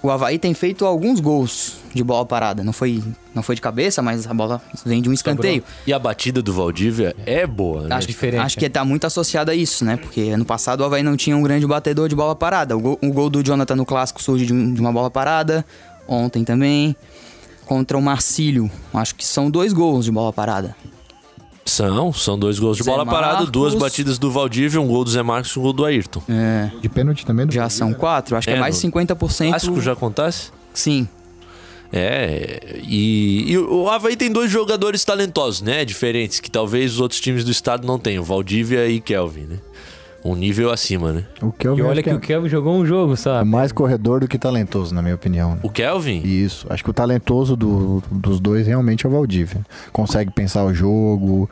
O 0.00 0.10
Havaí 0.12 0.38
tem 0.38 0.54
feito 0.54 0.86
alguns 0.86 1.18
gols 1.18 1.74
de 1.92 2.04
bola 2.04 2.24
parada. 2.24 2.62
Não 2.62 2.72
foi, 2.72 3.02
não 3.34 3.42
foi 3.42 3.56
de 3.56 3.60
cabeça, 3.60 4.00
mas 4.00 4.28
a 4.28 4.32
bola 4.34 4.62
vem 4.86 5.02
de 5.02 5.08
um 5.08 5.12
escanteio. 5.12 5.64
E 5.88 5.92
a 5.92 5.98
batida 5.98 6.40
do 6.40 6.52
Valdívia 6.52 7.16
é 7.26 7.44
boa, 7.44 7.80
né? 7.82 7.88
Acho, 7.96 8.06
acho 8.44 8.56
que 8.58 8.68
tá 8.70 8.84
muito 8.84 9.08
associado 9.08 9.50
a 9.50 9.54
isso, 9.56 9.84
né? 9.84 9.96
Porque 9.96 10.20
ano 10.30 10.44
passado 10.44 10.82
o 10.82 10.84
Havaí 10.84 11.02
não 11.02 11.16
tinha 11.16 11.36
um 11.36 11.42
grande 11.42 11.66
batedor 11.66 12.08
de 12.08 12.14
bola 12.14 12.36
parada. 12.36 12.76
O 12.76 12.80
gol, 12.80 12.98
o 13.02 13.12
gol 13.12 13.28
do 13.28 13.42
Jonathan 13.42 13.74
no 13.74 13.84
clássico 13.84 14.22
surge 14.22 14.46
de, 14.46 14.52
um- 14.52 14.72
de 14.72 14.80
uma 14.80 14.92
bola 14.92 15.10
parada. 15.10 15.64
Ontem 16.06 16.44
também. 16.44 16.94
Contra 17.68 17.98
o 17.98 18.02
Marcílio. 18.02 18.70
Acho 18.94 19.14
que 19.14 19.26
são 19.26 19.50
dois 19.50 19.74
gols 19.74 20.06
de 20.06 20.10
bola 20.10 20.32
parada. 20.32 20.74
São, 21.66 22.10
são 22.14 22.38
dois 22.38 22.58
gols 22.58 22.78
de 22.78 22.82
Zé 22.82 22.90
bola 22.90 23.04
parada, 23.04 23.32
Marcos. 23.34 23.50
duas 23.50 23.74
batidas 23.74 24.18
do 24.18 24.30
Valdívia, 24.30 24.80
um 24.80 24.88
gol 24.88 25.04
do 25.04 25.10
Zé 25.10 25.22
Marcos 25.22 25.50
e 25.50 25.58
um 25.58 25.62
gol 25.62 25.74
do 25.74 25.84
Ayrton. 25.84 26.22
É. 26.26 26.70
De 26.80 26.88
pênalti 26.88 27.26
também? 27.26 27.44
Do 27.44 27.52
Já 27.52 27.68
são 27.68 27.92
quatro. 27.92 28.34
Acho 28.36 28.48
que 28.48 28.54
é, 28.54 28.56
É, 28.56 28.60
mais 28.60 28.82
no 28.82 28.90
50%. 28.90 29.48
Clássico 29.50 29.80
já 29.82 29.92
acontece? 29.92 30.50
Sim. 30.72 31.06
É, 31.92 32.80
e, 32.82 33.52
e 33.52 33.58
o 33.58 33.88
Havaí 33.88 34.16
tem 34.16 34.32
dois 34.32 34.50
jogadores 34.50 35.04
talentosos, 35.04 35.60
né? 35.60 35.84
Diferentes, 35.84 36.40
que 36.40 36.50
talvez 36.50 36.94
os 36.94 37.00
outros 37.00 37.20
times 37.20 37.44
do 37.44 37.50
estado 37.50 37.86
não 37.86 37.98
tenham, 37.98 38.24
Valdívia 38.24 38.88
e 38.88 38.98
Kelvin, 39.00 39.44
né? 39.44 39.58
Um 40.24 40.34
nível 40.34 40.70
acima, 40.72 41.12
né? 41.12 41.24
O 41.40 41.52
Kelvin 41.52 41.80
E 41.80 41.84
olha 41.84 42.02
que 42.02 42.10
é- 42.10 42.14
o 42.14 42.18
Kelvin 42.18 42.48
jogou 42.48 42.76
um 42.76 42.84
jogo, 42.84 43.12
é 43.12 43.16
sabe? 43.16 43.48
mais 43.48 43.70
corredor 43.70 44.20
do 44.20 44.26
que 44.28 44.36
talentoso, 44.36 44.92
na 44.94 45.00
minha 45.00 45.14
opinião. 45.14 45.52
né? 45.52 45.58
O 45.62 45.70
Kelvin? 45.70 46.20
Isso. 46.24 46.66
Acho 46.68 46.82
que 46.82 46.90
o 46.90 46.92
talentoso 46.92 47.56
do- 47.56 48.02
dos 48.10 48.40
dois 48.40 48.66
realmente 48.66 49.06
é 49.06 49.08
o 49.08 49.12
Valdívia. 49.12 49.64
Consegue 49.92 50.32
pensar 50.32 50.64
o 50.64 50.74
jogo, 50.74 51.48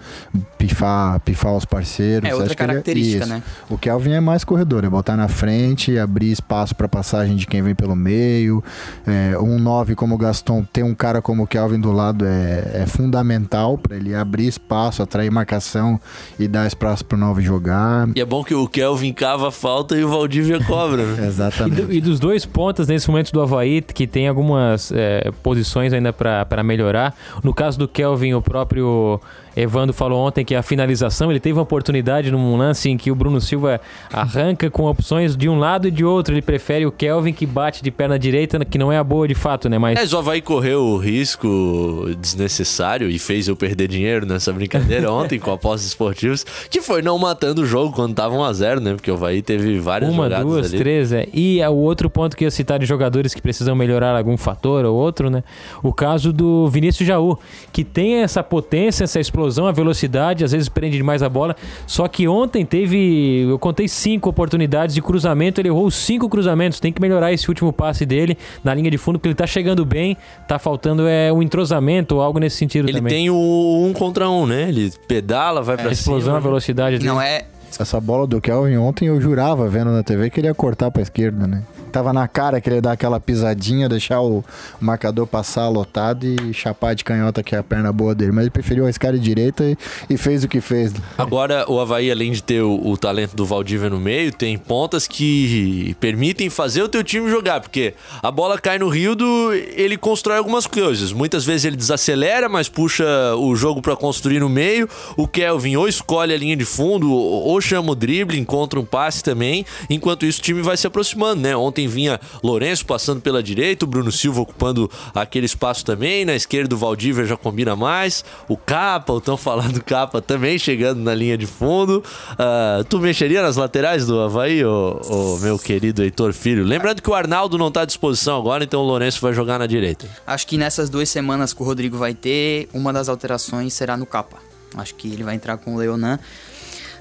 pifar, 0.58 1.20
pifar 1.20 1.54
os 1.56 1.64
parceiros. 1.64 2.28
É 2.28 2.32
outra 2.34 2.48
Acho 2.48 2.56
que 2.56 2.62
ele 2.62 2.68
característica, 2.68 3.24
isso. 3.24 3.28
né? 3.32 3.42
O 3.70 3.78
Kelvin 3.78 4.12
é 4.12 4.20
mais 4.20 4.42
corredor, 4.44 4.84
é 4.84 4.88
botar 4.88 5.16
na 5.16 5.28
frente, 5.28 5.96
abrir 5.98 6.32
espaço 6.32 6.74
para 6.74 6.88
passagem 6.88 7.36
de 7.36 7.46
quem 7.46 7.62
vem 7.62 7.74
pelo 7.74 7.94
meio. 7.94 8.62
É, 9.06 9.38
um 9.38 9.58
9 9.58 9.94
como 9.94 10.14
o 10.14 10.18
Gaston, 10.18 10.64
ter 10.72 10.82
um 10.82 10.94
cara 10.94 11.22
como 11.22 11.44
o 11.44 11.46
Kelvin 11.46 11.78
do 11.80 11.92
lado 11.92 12.24
é, 12.26 12.82
é 12.82 12.86
fundamental 12.86 13.78
para 13.78 13.96
ele 13.96 14.14
abrir 14.14 14.48
espaço, 14.48 15.02
atrair 15.02 15.30
marcação 15.30 16.00
e 16.38 16.48
dar 16.48 16.66
espaço 16.66 17.04
pro 17.04 17.16
9 17.16 17.42
jogar. 17.42 18.08
E 18.14 18.20
é 18.20 18.24
bom 18.24 18.42
que 18.42 18.55
o 18.62 18.68
Kelvin 18.68 19.12
cava 19.12 19.48
a 19.48 19.50
falta 19.50 19.96
e 19.96 20.02
o 20.04 20.08
Valdívia 20.08 20.58
cobra, 20.66 21.04
né? 21.04 21.24
E, 21.24 21.26
Exatamente. 21.28 21.82
do- 21.82 21.92
e 21.92 22.00
dos 22.00 22.18
dois 22.18 22.44
pontas 22.44 22.88
nesse 22.88 23.08
momento 23.08 23.32
do 23.32 23.40
Havaí, 23.40 23.80
que 23.82 24.06
tem 24.06 24.26
algumas 24.28 24.90
é, 24.92 25.30
posições 25.42 25.92
ainda 25.92 26.12
para 26.12 26.62
melhorar. 26.62 27.14
No 27.44 27.54
caso 27.54 27.78
do 27.78 27.86
Kelvin, 27.86 28.34
o 28.34 28.42
próprio 28.42 29.20
Evandro 29.56 29.94
falou 29.94 30.26
ontem 30.26 30.44
que 30.44 30.54
a 30.54 30.62
finalização, 30.62 31.30
ele 31.30 31.40
teve 31.40 31.54
uma 31.58 31.62
oportunidade 31.62 32.30
num 32.30 32.56
lance 32.58 32.90
em 32.90 32.96
que 32.98 33.10
o 33.10 33.14
Bruno 33.14 33.40
Silva 33.40 33.80
arranca 34.12 34.70
com 34.70 34.84
opções 34.84 35.34
de 35.36 35.48
um 35.48 35.58
lado 35.58 35.88
e 35.88 35.90
de 35.90 36.04
outro. 36.04 36.34
Ele 36.34 36.42
prefere 36.42 36.84
o 36.84 36.92
Kelvin 36.92 37.32
que 37.32 37.46
bate 37.46 37.82
de 37.82 37.90
perna 37.90 38.18
direita, 38.18 38.62
que 38.64 38.76
não 38.76 38.92
é 38.92 38.98
a 38.98 39.04
boa 39.04 39.26
de 39.26 39.34
fato, 39.34 39.68
né? 39.68 39.78
Mas 39.78 39.94
Mas 39.98 40.12
o 40.12 40.18
Havaí 40.18 40.42
correu 40.42 40.82
o 40.84 40.98
risco 40.98 42.06
desnecessário 42.18 43.08
e 43.08 43.18
fez 43.18 43.48
eu 43.48 43.56
perder 43.56 43.88
dinheiro 43.88 44.26
nessa 44.26 44.52
brincadeira 44.52 45.10
ontem 45.12 45.38
com 45.38 45.50
apostas 45.52 45.86
esportivas, 45.88 46.44
que 46.70 46.80
foi 46.82 47.00
não 47.02 47.18
matando 47.18 47.62
o 47.62 47.66
jogo 47.66 47.94
quando 47.94 48.14
tava 48.14 48.34
1x0, 48.50 48.80
né? 48.80 48.94
Porque 48.94 49.10
o 49.10 49.14
Havaí 49.14 49.42
teve 49.42 49.78
várias 49.78 50.10
Uma, 50.10 50.24
jogadas 50.24 50.46
duas, 50.46 50.66
ali. 50.66 50.78
três, 50.78 51.12
é. 51.12 51.26
E 51.32 51.60
é 51.60 51.68
o 51.68 51.74
outro 51.74 52.08
ponto 52.10 52.36
que 52.36 52.44
eu 52.44 52.46
ia 52.46 52.50
citar 52.50 52.78
de 52.78 52.86
jogadores 52.86 53.34
que 53.34 53.42
precisam 53.42 53.74
melhorar 53.74 54.16
algum 54.16 54.36
fator 54.36 54.84
ou 54.84 54.96
outro, 54.96 55.30
né? 55.30 55.42
O 55.82 55.92
caso 55.92 56.32
do 56.32 56.68
Vinícius 56.68 57.06
Jaú, 57.06 57.38
que 57.72 57.84
tem 57.84 58.16
essa 58.16 58.42
potência, 58.42 59.04
essa 59.04 59.20
explosão, 59.20 59.66
a 59.66 59.72
velocidade, 59.72 60.44
às 60.44 60.52
vezes 60.52 60.68
prende 60.68 60.96
demais 60.96 61.22
a 61.22 61.28
bola. 61.28 61.56
Só 61.86 62.06
que 62.08 62.26
ontem 62.28 62.64
teve, 62.64 63.46
eu 63.48 63.58
contei 63.58 63.88
cinco 63.88 64.28
oportunidades 64.28 64.94
de 64.94 65.02
cruzamento, 65.02 65.60
ele 65.60 65.68
errou 65.68 65.86
os 65.86 65.94
cinco 65.94 66.28
cruzamentos. 66.28 66.80
Tem 66.80 66.92
que 66.92 67.00
melhorar 67.00 67.32
esse 67.32 67.48
último 67.48 67.72
passe 67.72 68.04
dele 68.06 68.36
na 68.62 68.74
linha 68.74 68.90
de 68.90 68.98
fundo, 68.98 69.18
porque 69.18 69.28
ele 69.28 69.34
tá 69.34 69.46
chegando 69.46 69.84
bem, 69.84 70.16
tá 70.46 70.58
faltando 70.58 71.06
é 71.06 71.32
um 71.32 71.42
entrosamento 71.42 72.16
ou 72.16 72.20
algo 72.20 72.38
nesse 72.38 72.56
sentido 72.56 72.88
Ele 72.88 72.98
também. 72.98 73.12
tem 73.12 73.30
o 73.30 73.84
um 73.86 73.92
contra 73.92 74.28
um, 74.28 74.46
né? 74.46 74.68
Ele 74.68 74.92
pedala, 75.06 75.62
vai 75.62 75.76
pra 75.76 75.88
a 75.88 75.92
explosão, 75.92 76.26
cima. 76.26 76.36
a 76.36 76.40
velocidade 76.40 76.98
dele. 76.98 77.08
Não 77.08 77.20
é. 77.20 77.44
Essa 77.78 78.00
bola 78.00 78.26
do 78.26 78.40
Kelvin 78.40 78.76
ontem 78.78 79.08
eu 79.08 79.20
jurava 79.20 79.68
vendo 79.68 79.90
na 79.92 80.02
TV 80.02 80.30
que 80.30 80.40
ele 80.40 80.48
ia 80.48 80.54
cortar 80.54 80.90
pra 80.90 81.02
esquerda, 81.02 81.46
né? 81.46 81.62
Tava 81.96 82.12
na 82.12 82.28
cara 82.28 82.60
que 82.60 82.68
ele 82.68 82.76
ia 82.76 82.82
dar 82.82 82.92
aquela 82.92 83.18
pisadinha, 83.18 83.88
deixar 83.88 84.20
o 84.20 84.44
marcador 84.78 85.26
passar 85.26 85.66
lotado 85.70 86.26
e 86.26 86.52
chapar 86.52 86.94
de 86.94 87.02
canhota 87.02 87.42
que 87.42 87.54
é 87.54 87.58
a 87.58 87.62
perna 87.62 87.90
boa 87.90 88.14
dele. 88.14 88.32
Mas 88.32 88.42
ele 88.42 88.50
preferiu 88.50 88.84
arriscar 88.84 89.14
de 89.14 89.18
direita 89.18 89.64
e, 89.64 89.78
e 90.10 90.18
fez 90.18 90.44
o 90.44 90.48
que 90.48 90.60
fez. 90.60 90.92
Agora, 91.16 91.64
o 91.66 91.80
Havaí, 91.80 92.10
além 92.10 92.32
de 92.32 92.42
ter 92.42 92.60
o, 92.60 92.86
o 92.86 92.98
talento 92.98 93.34
do 93.34 93.46
Valdívia 93.46 93.88
no 93.88 93.98
meio, 93.98 94.30
tem 94.30 94.58
pontas 94.58 95.08
que 95.08 95.96
permitem 95.98 96.50
fazer 96.50 96.82
o 96.82 96.88
teu 96.90 97.02
time 97.02 97.30
jogar, 97.30 97.62
porque 97.62 97.94
a 98.22 98.30
bola 98.30 98.58
cai 98.58 98.78
no 98.78 98.90
Rildo, 98.90 99.54
ele 99.54 99.96
constrói 99.96 100.36
algumas 100.36 100.66
coisas. 100.66 101.14
Muitas 101.14 101.46
vezes 101.46 101.64
ele 101.64 101.76
desacelera, 101.76 102.46
mas 102.46 102.68
puxa 102.68 103.06
o 103.38 103.56
jogo 103.56 103.80
pra 103.80 103.96
construir 103.96 104.40
no 104.40 104.50
meio. 104.50 104.86
O 105.16 105.26
Kelvin 105.26 105.76
ou 105.76 105.88
escolhe 105.88 106.34
a 106.34 106.36
linha 106.36 106.58
de 106.58 106.66
fundo, 106.66 107.10
ou 107.10 107.58
chama 107.58 107.92
o 107.92 107.94
drible, 107.94 108.38
encontra 108.38 108.78
um 108.78 108.84
passe 108.84 109.24
também. 109.24 109.64
Enquanto 109.88 110.26
isso, 110.26 110.40
o 110.40 110.42
time 110.42 110.60
vai 110.60 110.76
se 110.76 110.86
aproximando, 110.86 111.40
né? 111.40 111.56
Ontem 111.56 111.85
vinha 111.86 112.20
Lourenço 112.42 112.84
passando 112.86 113.20
pela 113.20 113.42
direita, 113.42 113.84
o 113.84 113.88
Bruno 113.88 114.10
Silva 114.12 114.40
ocupando 114.40 114.90
aquele 115.14 115.46
espaço 115.46 115.84
também. 115.84 116.24
Na 116.24 116.34
esquerda, 116.34 116.74
o 116.74 116.78
Valdívia 116.78 117.24
já 117.24 117.36
combina 117.36 117.74
mais. 117.76 118.24
O 118.48 118.56
Capa, 118.56 119.12
o 119.12 119.20
tão 119.20 119.36
falando 119.36 119.82
Capa 119.82 120.20
também 120.20 120.58
chegando 120.58 121.00
na 121.00 121.14
linha 121.14 121.36
de 121.36 121.46
fundo. 121.46 122.02
Ah, 122.38 122.84
tu 122.88 122.98
mexeria 122.98 123.42
nas 123.42 123.56
laterais 123.56 124.06
do 124.06 124.20
Havaí, 124.20 124.64
ô, 124.64 125.00
ô, 125.08 125.38
meu 125.38 125.58
querido 125.58 126.02
Heitor 126.02 126.32
Filho? 126.32 126.64
Lembrando 126.64 127.02
que 127.02 127.10
o 127.10 127.14
Arnaldo 127.14 127.58
não 127.58 127.70
tá 127.70 127.82
à 127.82 127.84
disposição 127.84 128.38
agora, 128.38 128.64
então 128.64 128.80
o 128.80 128.84
Lourenço 128.84 129.20
vai 129.20 129.32
jogar 129.32 129.58
na 129.58 129.66
direita. 129.66 130.08
Acho 130.26 130.46
que 130.46 130.56
nessas 130.56 130.90
duas 130.90 131.08
semanas 131.08 131.52
que 131.52 131.62
o 131.62 131.64
Rodrigo 131.64 131.96
vai 131.96 132.14
ter, 132.14 132.68
uma 132.72 132.92
das 132.92 133.08
alterações 133.08 133.72
será 133.74 133.96
no 133.96 134.06
capa. 134.06 134.38
Acho 134.76 134.94
que 134.94 135.08
ele 135.08 135.22
vai 135.22 135.34
entrar 135.34 135.56
com 135.56 135.74
o 135.74 135.78
Leonan. 135.78 136.18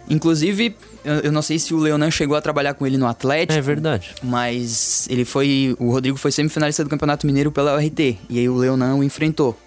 Inclusive, 0.10 0.76
eu 1.24 1.32
não 1.32 1.42
sei 1.42 1.58
se 1.58 1.74
o 1.74 1.78
Leonan 1.78 2.12
chegou 2.12 2.38
a 2.38 2.42
trabalhar 2.42 2.74
com 2.74 2.86
ele 2.86 2.98
no 2.98 3.08
Atlético. 3.08 3.58
É 3.58 3.62
verdade. 3.62 4.14
Mas 4.22 5.08
ele 5.10 5.26
foi. 5.26 5.76
O 5.80 5.92
Rodrigo 5.92 6.18
foi 6.18 6.32
semifinalista 6.32 6.84
do 6.84 6.90
Campeonato 6.90 7.26
Mineiro 7.26 7.52
pela 7.52 7.76
URT. 7.76 8.18
E 8.30 8.40
aí 8.40 8.50
o 8.50 8.56
Leonan 8.56 8.96
o 8.96 9.04
enfrentou 9.04 9.58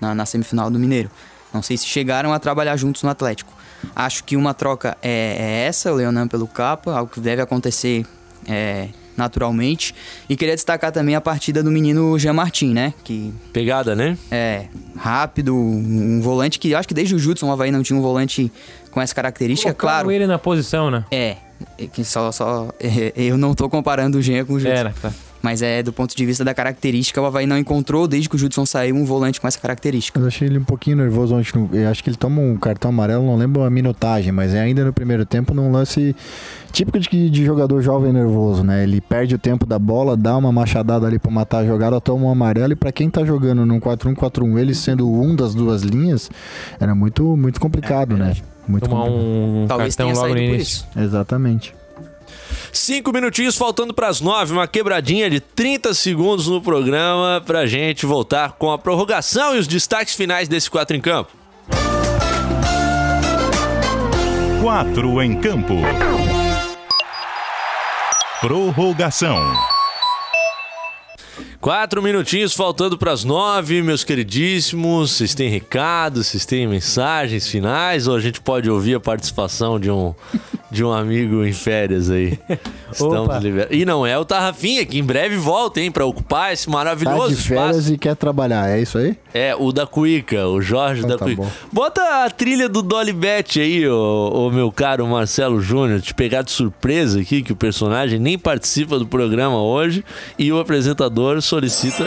na, 0.00 0.14
na 0.14 0.26
semifinal 0.26 0.70
do 0.70 0.78
Mineiro. 0.78 1.10
Não 1.52 1.62
sei 1.62 1.76
se 1.76 1.86
chegaram 1.86 2.32
a 2.32 2.38
trabalhar 2.38 2.76
juntos 2.76 3.02
no 3.02 3.10
Atlético. 3.10 3.52
Acho 3.94 4.24
que 4.24 4.36
uma 4.36 4.54
troca 4.54 4.96
é, 5.02 5.36
é 5.38 5.66
essa, 5.66 5.92
o 5.92 5.96
Leonan 5.96 6.28
pelo 6.28 6.46
Capa, 6.46 6.92
algo 6.92 7.10
que 7.10 7.20
deve 7.20 7.40
acontecer 7.40 8.04
é, 8.46 8.88
naturalmente. 9.16 9.94
E 10.28 10.36
queria 10.36 10.54
destacar 10.54 10.92
também 10.92 11.14
a 11.14 11.20
partida 11.20 11.62
do 11.62 11.70
menino 11.70 12.18
Jean 12.18 12.32
Martin, 12.32 12.72
né? 12.72 12.94
Que 13.04 13.32
Pegada, 13.52 13.94
né? 13.94 14.16
é 14.30 14.66
rápido, 14.96 15.54
um 15.54 16.20
volante 16.20 16.58
que 16.58 16.74
acho 16.74 16.88
que 16.88 16.94
desde 16.94 17.14
o 17.14 17.18
Judson 17.18 17.48
o 17.48 17.52
Havaí 17.52 17.70
não 17.70 17.82
tinha 17.82 17.98
um 17.98 18.02
volante 18.02 18.50
com 18.98 19.02
essa 19.02 19.14
característica, 19.14 19.72
Colocaram 19.72 20.06
claro. 20.06 20.10
ele 20.10 20.26
na 20.26 20.40
posição, 20.40 20.90
né? 20.90 21.04
É, 21.08 21.36
é 21.78 21.86
que 21.86 22.02
só, 22.02 22.32
só 22.32 22.68
é, 22.80 23.12
eu 23.14 23.38
não 23.38 23.54
tô 23.54 23.68
comparando 23.68 24.18
o 24.18 24.22
Jean 24.22 24.44
com 24.44 24.54
o 24.54 24.58
Judson. 24.58 24.74
Era, 24.74 24.94
tá. 25.00 25.12
Mas 25.40 25.62
é 25.62 25.84
do 25.84 25.92
ponto 25.92 26.16
de 26.16 26.26
vista 26.26 26.44
da 26.44 26.52
característica, 26.52 27.20
o 27.22 27.24
Havaí 27.24 27.46
não 27.46 27.56
encontrou 27.56 28.08
desde 28.08 28.28
que 28.28 28.34
o 28.34 28.38
Judson 28.38 28.66
saiu 28.66 28.96
um 28.96 29.04
volante 29.04 29.40
com 29.40 29.46
essa 29.46 29.60
característica. 29.60 30.18
Eu 30.18 30.26
achei 30.26 30.48
ele 30.48 30.58
um 30.58 30.64
pouquinho 30.64 30.96
nervoso 30.96 31.36
ontem. 31.36 31.68
Eu 31.74 31.88
acho 31.88 32.02
que 32.02 32.10
ele 32.10 32.16
toma 32.16 32.40
um 32.40 32.56
cartão 32.56 32.88
amarelo, 32.88 33.24
não 33.24 33.36
lembro 33.36 33.62
a 33.62 33.70
minutagem, 33.70 34.32
mas 34.32 34.52
é 34.52 34.58
ainda 34.58 34.84
no 34.84 34.92
primeiro 34.92 35.24
tempo 35.24 35.54
num 35.54 35.70
lance 35.70 36.16
típico 36.72 36.98
de, 36.98 37.30
de 37.30 37.44
jogador 37.44 37.80
jovem 37.82 38.12
nervoso, 38.12 38.64
né? 38.64 38.82
Ele 38.82 39.00
perde 39.00 39.36
o 39.36 39.38
tempo 39.38 39.64
da 39.64 39.78
bola, 39.78 40.16
dá 40.16 40.36
uma 40.36 40.50
machadada 40.50 41.06
ali 41.06 41.20
pra 41.20 41.30
matar 41.30 41.58
a 41.58 41.64
jogada, 41.64 42.00
toma 42.00 42.26
um 42.26 42.30
amarelo. 42.30 42.72
E 42.72 42.76
pra 42.76 42.90
quem 42.90 43.08
tá 43.08 43.24
jogando 43.24 43.64
num 43.64 43.78
4-1-4-1, 43.78 44.58
ele 44.58 44.74
sendo 44.74 45.08
um 45.08 45.36
das 45.36 45.54
duas 45.54 45.82
linhas, 45.82 46.28
era 46.80 46.96
muito, 46.96 47.36
muito 47.36 47.60
complicado, 47.60 48.16
né? 48.16 48.34
Muito 48.68 48.88
Tomar 48.88 49.04
complicado. 49.06 49.24
um 49.24 49.66
Talvez 49.66 49.96
cartão 49.96 50.12
tenha 50.14 50.22
logo 50.22 50.34
no 50.34 50.40
início. 50.40 50.62
isso. 50.62 50.86
Exatamente. 50.96 51.74
Cinco 52.72 53.12
minutinhos 53.12 53.56
faltando 53.56 53.94
para 53.94 54.08
as 54.08 54.20
nove, 54.20 54.52
uma 54.52 54.68
quebradinha 54.68 55.30
de 55.30 55.40
30 55.40 55.94
segundos 55.94 56.46
no 56.46 56.60
programa 56.60 57.42
pra 57.44 57.66
gente 57.66 58.04
voltar 58.04 58.52
com 58.52 58.70
a 58.70 58.78
prorrogação 58.78 59.56
e 59.56 59.58
os 59.58 59.66
destaques 59.66 60.14
finais 60.14 60.48
desse 60.48 60.70
quatro 60.70 60.94
em 60.96 61.00
campo. 61.00 61.30
Quatro 64.62 65.22
em 65.22 65.40
campo. 65.40 65.74
Prorrogação. 68.40 69.38
Quatro 71.60 72.00
minutinhos 72.00 72.54
faltando 72.54 72.96
para 72.96 73.10
as 73.10 73.24
nove, 73.24 73.82
meus 73.82 74.04
queridíssimos. 74.04 75.10
Vocês 75.10 75.34
têm 75.34 75.50
recados, 75.50 76.28
vocês 76.28 76.46
têm 76.46 76.68
mensagens 76.68 77.48
finais 77.48 78.06
ou 78.06 78.14
a 78.14 78.20
gente 78.20 78.40
pode 78.40 78.70
ouvir 78.70 78.94
a 78.94 79.00
participação 79.00 79.78
de 79.78 79.90
um, 79.90 80.14
de 80.70 80.84
um 80.84 80.92
amigo 80.92 81.44
em 81.44 81.52
férias 81.52 82.10
aí? 82.10 82.38
Estamos 83.06 83.42
liberados. 83.42 83.76
E 83.76 83.84
não 83.84 84.06
é 84.06 84.18
o 84.18 84.24
Tarrafinha, 84.24 84.84
que 84.86 84.98
em 84.98 85.04
breve 85.04 85.36
volta, 85.36 85.80
hein, 85.80 85.90
para 85.90 86.04
ocupar 86.04 86.52
esse 86.52 86.66
Tá 86.66 86.72
maravilhoso 86.72 87.34
de 87.34 87.42
férias 87.42 87.76
espaço. 87.76 87.94
e 87.94 87.98
quer 87.98 88.16
trabalhar, 88.16 88.68
é 88.70 88.80
isso 88.80 88.98
aí? 88.98 89.16
É, 89.32 89.54
o 89.56 89.72
da 89.72 89.86
Cuica, 89.86 90.46
o 90.48 90.60
Jorge 90.60 91.00
Então 91.00 91.10
da 91.10 91.18
tá 91.18 91.24
Cuica. 91.24 91.42
bom. 91.42 91.50
Bota 91.72 92.24
a 92.24 92.30
trilha 92.30 92.68
do 92.68 92.82
Dolly 92.82 93.12
Bet 93.12 93.60
aí, 93.60 93.86
ô, 93.88 94.30
ô 94.46 94.50
meu 94.50 94.70
caro 94.72 95.06
Marcelo 95.06 95.60
Júnior, 95.60 96.00
te 96.00 96.12
pegar 96.14 96.42
de 96.42 96.50
surpresa 96.50 97.20
aqui, 97.20 97.42
que 97.42 97.52
o 97.52 97.56
personagem 97.56 98.18
nem 98.18 98.38
participa 98.38 98.98
do 98.98 99.06
programa 99.06 99.60
hoje 99.62 100.04
e 100.38 100.52
o 100.52 100.58
apresentador 100.58 101.40
solicita. 101.42 102.06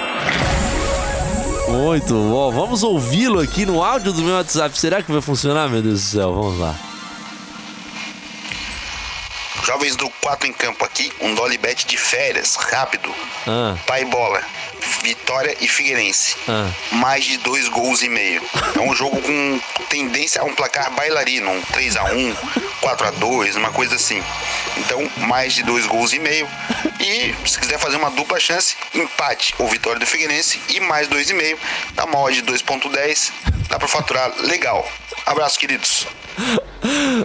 Muito 1.69 2.13
bom. 2.13 2.51
Vamos 2.51 2.83
ouvi-lo 2.83 3.39
aqui 3.39 3.65
no 3.65 3.81
áudio 3.81 4.11
do 4.11 4.21
meu 4.21 4.33
WhatsApp. 4.35 4.77
Será 4.77 5.01
que 5.01 5.11
vai 5.11 5.21
funcionar, 5.21 5.69
meu 5.69 5.81
Deus 5.81 6.01
do 6.01 6.05
céu? 6.05 6.33
Vamos 6.33 6.59
lá. 6.59 6.75
Jovens 9.65 9.95
do 9.95 10.09
4 10.21 10.47
em 10.47 10.53
campo 10.53 10.83
aqui, 10.83 11.11
um 11.21 11.35
dolly 11.35 11.57
bet 11.57 11.85
de 11.85 11.97
férias, 11.97 12.55
rápido. 12.55 13.13
Ah, 13.47 13.75
Pai 13.85 14.05
bola, 14.05 14.41
Vitória 15.03 15.55
e 15.61 15.67
Figueirense. 15.67 16.35
ah. 16.47 16.69
Mais 16.93 17.23
de 17.25 17.37
dois 17.37 17.67
gols 17.69 18.01
e 18.01 18.09
meio. 18.09 18.41
É 18.75 18.79
um 18.79 18.93
jogo 18.95 19.19
com 19.21 19.59
tendência 19.89 20.41
a 20.41 20.45
um 20.45 20.53
placar 20.53 20.91
bailarino, 20.95 21.49
um 21.51 21.61
3x1, 21.73 22.35
4x2, 22.81 23.57
uma 23.57 23.71
coisa 23.71 23.95
assim. 23.95 24.21
Então, 24.77 25.07
mais 25.27 25.53
de 25.53 25.63
dois 25.63 25.85
gols 25.85 26.13
e 26.13 26.19
meio. 26.19 26.47
E 26.99 27.33
se 27.47 27.59
quiser 27.59 27.79
fazer 27.79 27.97
uma 27.97 28.09
dupla 28.11 28.39
chance, 28.39 28.75
empate 28.93 29.53
ou 29.59 29.67
vitória 29.67 29.99
do 29.99 30.05
Figueirense 30.05 30.59
e 30.69 30.79
mais 30.79 31.07
dois 31.07 31.29
e 31.29 31.33
meio. 31.33 31.57
Na 31.95 32.05
maior 32.05 32.31
de 32.31 32.41
2.10, 32.43 33.31
dá 33.69 33.77
pra 33.79 33.87
faturar 33.87 34.31
legal. 34.41 34.87
Abraço, 35.25 35.59
queridos. 35.59 36.07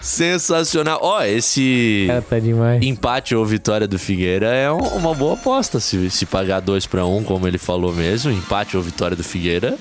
Sensacional. 0.00 0.98
Ó, 1.02 1.22
esse 1.22 2.04
Cara, 2.08 2.22
tá 2.22 2.36
empate 2.80 3.34
ou 3.34 3.44
vitória 3.44 3.86
do 3.86 3.98
Figueira 3.98 4.46
é 4.48 4.70
um- 4.70 4.78
uma 4.96 5.14
boa 5.14 5.35
aposta. 5.36 5.78
Se, 5.80 6.10
se 6.10 6.26
pagar 6.26 6.60
2 6.60 6.86
para 6.86 7.06
1, 7.06 7.16
um, 7.16 7.24
como 7.24 7.46
ele 7.46 7.58
falou 7.58 7.92
mesmo, 7.92 8.30
empate 8.30 8.76
ou 8.76 8.82
vitória 8.82 9.16
do 9.16 9.24
Figueira 9.24 9.76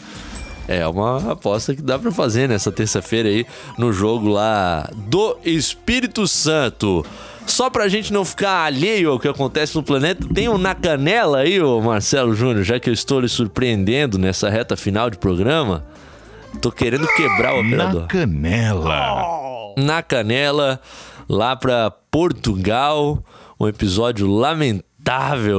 é 0.67 0.87
uma 0.87 1.31
aposta 1.31 1.75
que 1.75 1.81
dá 1.81 1.99
pra 1.99 2.11
fazer 2.11 2.49
nessa 2.49 2.71
terça-feira 2.71 3.29
aí 3.29 3.45
no 3.77 3.93
jogo 3.93 4.27
lá 4.27 4.89
do 4.95 5.37
Espírito 5.45 6.27
Santo. 6.27 7.05
Só 7.45 7.69
pra 7.69 7.87
gente 7.87 8.11
não 8.11 8.25
ficar 8.25 8.65
alheio 8.65 9.11
ao 9.11 9.19
que 9.19 9.27
acontece 9.27 9.75
no 9.75 9.83
planeta, 9.83 10.27
tem 10.33 10.49
um 10.49 10.57
na 10.57 10.73
canela 10.73 11.39
aí, 11.41 11.61
ô 11.61 11.79
Marcelo 11.79 12.33
Júnior, 12.33 12.63
já 12.63 12.79
que 12.79 12.89
eu 12.89 12.93
estou 12.93 13.19
lhe 13.19 13.29
surpreendendo 13.29 14.17
nessa 14.17 14.49
reta 14.49 14.75
final 14.75 15.11
de 15.11 15.19
programa. 15.19 15.85
Tô 16.61 16.71
querendo 16.71 17.05
quebrar 17.09 17.53
o 17.53 17.59
operador 17.59 18.01
Na 18.01 18.07
canela. 18.07 19.73
na 19.77 20.01
canela, 20.01 20.81
lá 21.29 21.55
para 21.55 21.91
Portugal. 22.09 23.23
Um 23.59 23.67
episódio 23.67 24.27
lamentável 24.27 24.83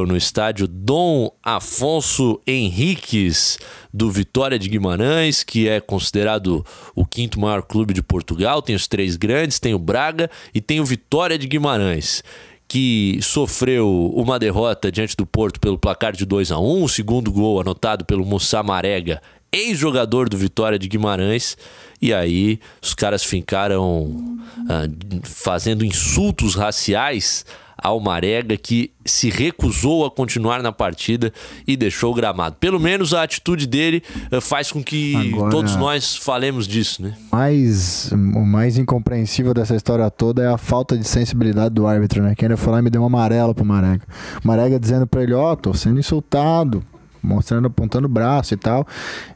no 0.06 0.16
estádio 0.16 0.66
Dom 0.66 1.30
Afonso 1.40 2.40
Henriques 2.44 3.58
do 3.94 4.10
Vitória 4.10 4.58
de 4.58 4.68
Guimarães, 4.68 5.44
que 5.44 5.68
é 5.68 5.80
considerado 5.80 6.66
o 6.96 7.06
quinto 7.06 7.38
maior 7.38 7.62
clube 7.62 7.94
de 7.94 8.02
Portugal. 8.02 8.60
Tem 8.60 8.74
os 8.74 8.88
três 8.88 9.14
grandes, 9.14 9.60
tem 9.60 9.72
o 9.72 9.78
Braga 9.78 10.28
e 10.52 10.60
tem 10.60 10.80
o 10.80 10.84
Vitória 10.84 11.38
de 11.38 11.46
Guimarães. 11.46 12.24
Que 12.66 13.20
sofreu 13.22 14.12
uma 14.16 14.36
derrota 14.36 14.90
diante 14.90 15.16
do 15.16 15.24
Porto 15.24 15.60
pelo 15.60 15.78
placar 15.78 16.12
de 16.12 16.26
2 16.26 16.50
a 16.50 16.58
1 16.58 16.82
o 16.82 16.88
segundo 16.88 17.30
gol 17.30 17.60
anotado 17.60 18.04
pelo 18.04 18.26
Moussa 18.26 18.64
Marega, 18.64 19.22
ex-jogador 19.52 20.28
do 20.28 20.36
Vitória 20.36 20.76
de 20.76 20.88
Guimarães. 20.88 21.56
E 22.02 22.12
aí 22.12 22.58
os 22.82 22.94
caras 22.94 23.22
ficaram 23.22 24.40
ah, 24.68 24.88
fazendo 25.22 25.84
insultos 25.84 26.56
raciais 26.56 27.44
ao 27.76 28.00
Marega, 28.00 28.56
que 28.56 28.90
se 29.04 29.28
recusou 29.30 30.04
a 30.06 30.10
continuar 30.10 30.62
na 30.62 30.72
partida 30.72 31.32
e 31.66 31.76
deixou 31.76 32.12
o 32.12 32.14
gramado. 32.14 32.56
Pelo 32.58 32.80
menos 32.80 33.12
a 33.14 33.22
atitude 33.22 33.66
dele 33.66 34.02
ah, 34.32 34.40
faz 34.40 34.72
com 34.72 34.82
que 34.82 35.14
Agora- 35.32 35.50
todos 35.50 35.76
nós 35.76 36.16
falemos 36.16 36.66
disso, 36.66 37.02
né? 37.02 37.14
mais, 37.30 38.10
o 38.12 38.44
mais 38.44 38.78
incompreensível 38.78 39.52
dessa 39.54 39.76
história 39.76 40.10
toda 40.10 40.42
é 40.42 40.48
a 40.48 40.58
falta 40.58 40.96
de 40.96 41.06
sensibilidade 41.06 41.74
do 41.74 41.86
árbitro, 41.86 42.22
né? 42.22 42.34
Que 42.34 42.44
ainda 42.44 42.56
foi 42.56 42.72
lá 42.72 42.78
e 42.78 42.82
me 42.82 42.90
deu 42.90 43.02
um 43.02 43.06
amarelo 43.06 43.54
pro 43.54 43.64
Marega. 43.64 44.02
O 44.42 44.48
Marega 44.48 44.80
dizendo 44.80 45.06
pra 45.06 45.22
ele, 45.22 45.34
ó, 45.34 45.54
tô 45.54 45.72
sendo 45.74 46.00
insultado, 46.00 46.82
mostrando, 47.26 47.66
apontando 47.66 48.06
o 48.06 48.10
braço 48.10 48.54
e 48.54 48.56
tal. 48.56 48.86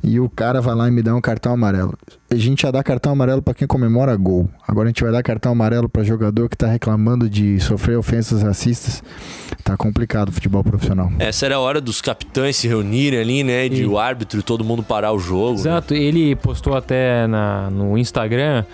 E 0.03 0.19
o 0.21 0.29
cara 0.29 0.61
vai 0.61 0.75
lá 0.75 0.89
e 0.89 0.91
me 0.91 1.03
dá 1.03 1.15
um 1.15 1.21
cartão 1.21 1.53
amarelo. 1.53 1.95
A 2.33 2.37
gente 2.37 2.63
ia 2.63 2.71
dar 2.71 2.85
cartão 2.85 3.11
amarelo 3.13 3.43
pra 3.43 3.53
quem 3.53 3.67
comemora 3.67 4.15
gol. 4.17 4.49
Agora 4.67 4.87
a 4.87 4.91
gente 4.91 5.03
vai 5.03 5.11
dar 5.13 5.23
cartão 5.23 5.51
amarelo 5.53 5.89
pra 5.89 6.05
jogador 6.05 6.49
que 6.49 6.57
tá 6.57 6.69
reclamando 6.69 7.29
de 7.29 7.59
sofrer 7.61 7.99
ofensas 7.99 8.43
racistas. 8.43 9.03
Tá 9.65 9.77
complicado 9.77 10.29
o 10.29 10.33
futebol 10.33 10.63
profissional. 10.63 11.11
Essa 11.19 11.47
era 11.47 11.57
a 11.57 11.61
hora 11.61 11.81
dos 11.81 12.01
capitães 12.01 12.57
se 12.57 12.69
reunirem 12.69 13.19
ali, 13.21 13.43
né? 13.45 13.69
De 13.69 13.83
E- 13.83 13.87
o 13.87 13.99
árbitro 13.99 14.39
e 14.41 14.43
todo 14.43 14.65
mundo 14.65 14.83
parar 14.83 15.13
o 15.13 15.19
jogo. 15.19 15.55
né? 15.55 15.61
Exato, 15.61 15.93
ele 15.95 16.37
postou 16.37 16.77
até 16.77 17.27
na, 17.27 17.69
no 17.71 17.99
Instagram 17.99 18.65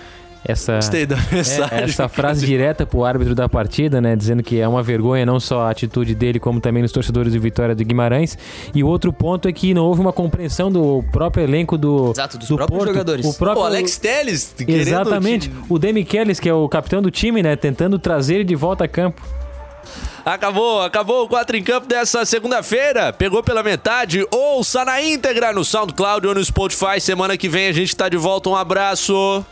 essa, 0.46 0.76
Gostei 0.76 1.04
da 1.06 1.16
é, 1.16 1.34
mensagem. 1.34 1.78
essa 1.84 2.08
frase 2.08 2.46
direta 2.46 2.86
pro 2.86 3.04
árbitro 3.04 3.34
da 3.34 3.48
partida, 3.48 4.00
né? 4.00 4.14
Dizendo 4.16 4.42
que 4.42 4.60
é 4.60 4.66
uma 4.68 4.82
vergonha 4.82 5.26
não 5.26 5.40
só 5.40 5.62
a 5.62 5.70
atitude 5.70 6.14
dele, 6.14 6.38
como 6.38 6.60
também 6.60 6.82
dos 6.82 6.92
torcedores 6.92 7.32
do 7.32 7.40
Vitória 7.40 7.74
de 7.74 7.84
Guimarães. 7.84 8.38
E 8.74 8.82
o 8.84 8.86
outro 8.86 9.12
ponto 9.12 9.48
é 9.48 9.52
que 9.52 9.74
não 9.74 9.84
houve 9.84 10.00
uma 10.00 10.12
compreensão 10.12 10.70
do 10.70 11.04
próprio 11.12 11.44
elenco 11.44 11.76
do, 11.76 12.10
Exato, 12.12 12.38
dos 12.38 12.48
do 12.48 12.56
próprios 12.56 12.78
Porto. 12.78 12.92
jogadores. 12.92 13.26
O 13.26 13.34
próprio, 13.34 13.62
O 13.62 13.66
Alex 13.66 13.98
Telles, 13.98 14.54
querendo 14.56 14.80
Exatamente. 14.88 15.48
te- 15.48 15.54
O 15.68 15.78
Demi 15.78 16.04
Kellis, 16.04 16.38
que 16.40 16.48
é 16.48 16.54
o 16.54 16.68
capitão 16.68 17.02
do 17.02 17.10
time, 17.10 17.42
né? 17.42 17.56
Tentando 17.56 17.98
trazer 17.98 18.36
ele 18.36 18.44
de 18.44 18.54
volta 18.54 18.84
a 18.84 18.88
campo. 18.88 19.20
Acabou, 20.24 20.82
acabou 20.82 21.24
o 21.24 21.28
4 21.28 21.56
em 21.56 21.62
campo 21.62 21.86
dessa 21.86 22.24
segunda-feira. 22.24 23.12
Pegou 23.12 23.42
pela 23.44 23.62
metade. 23.62 24.26
Ouça 24.32 24.84
na 24.84 25.00
íntegra 25.00 25.52
no 25.52 25.64
SoundCloud 25.64 26.26
ou 26.26 26.34
no 26.34 26.44
Spotify. 26.44 27.00
Semana 27.00 27.36
que 27.36 27.48
vem 27.48 27.68
a 27.68 27.72
gente 27.72 27.94
tá 27.94 28.08
de 28.08 28.16
volta. 28.16 28.48
Um 28.50 28.56
abraço. 28.56 29.44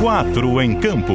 Quatro 0.00 0.60
em 0.60 0.74
campo. 0.78 1.14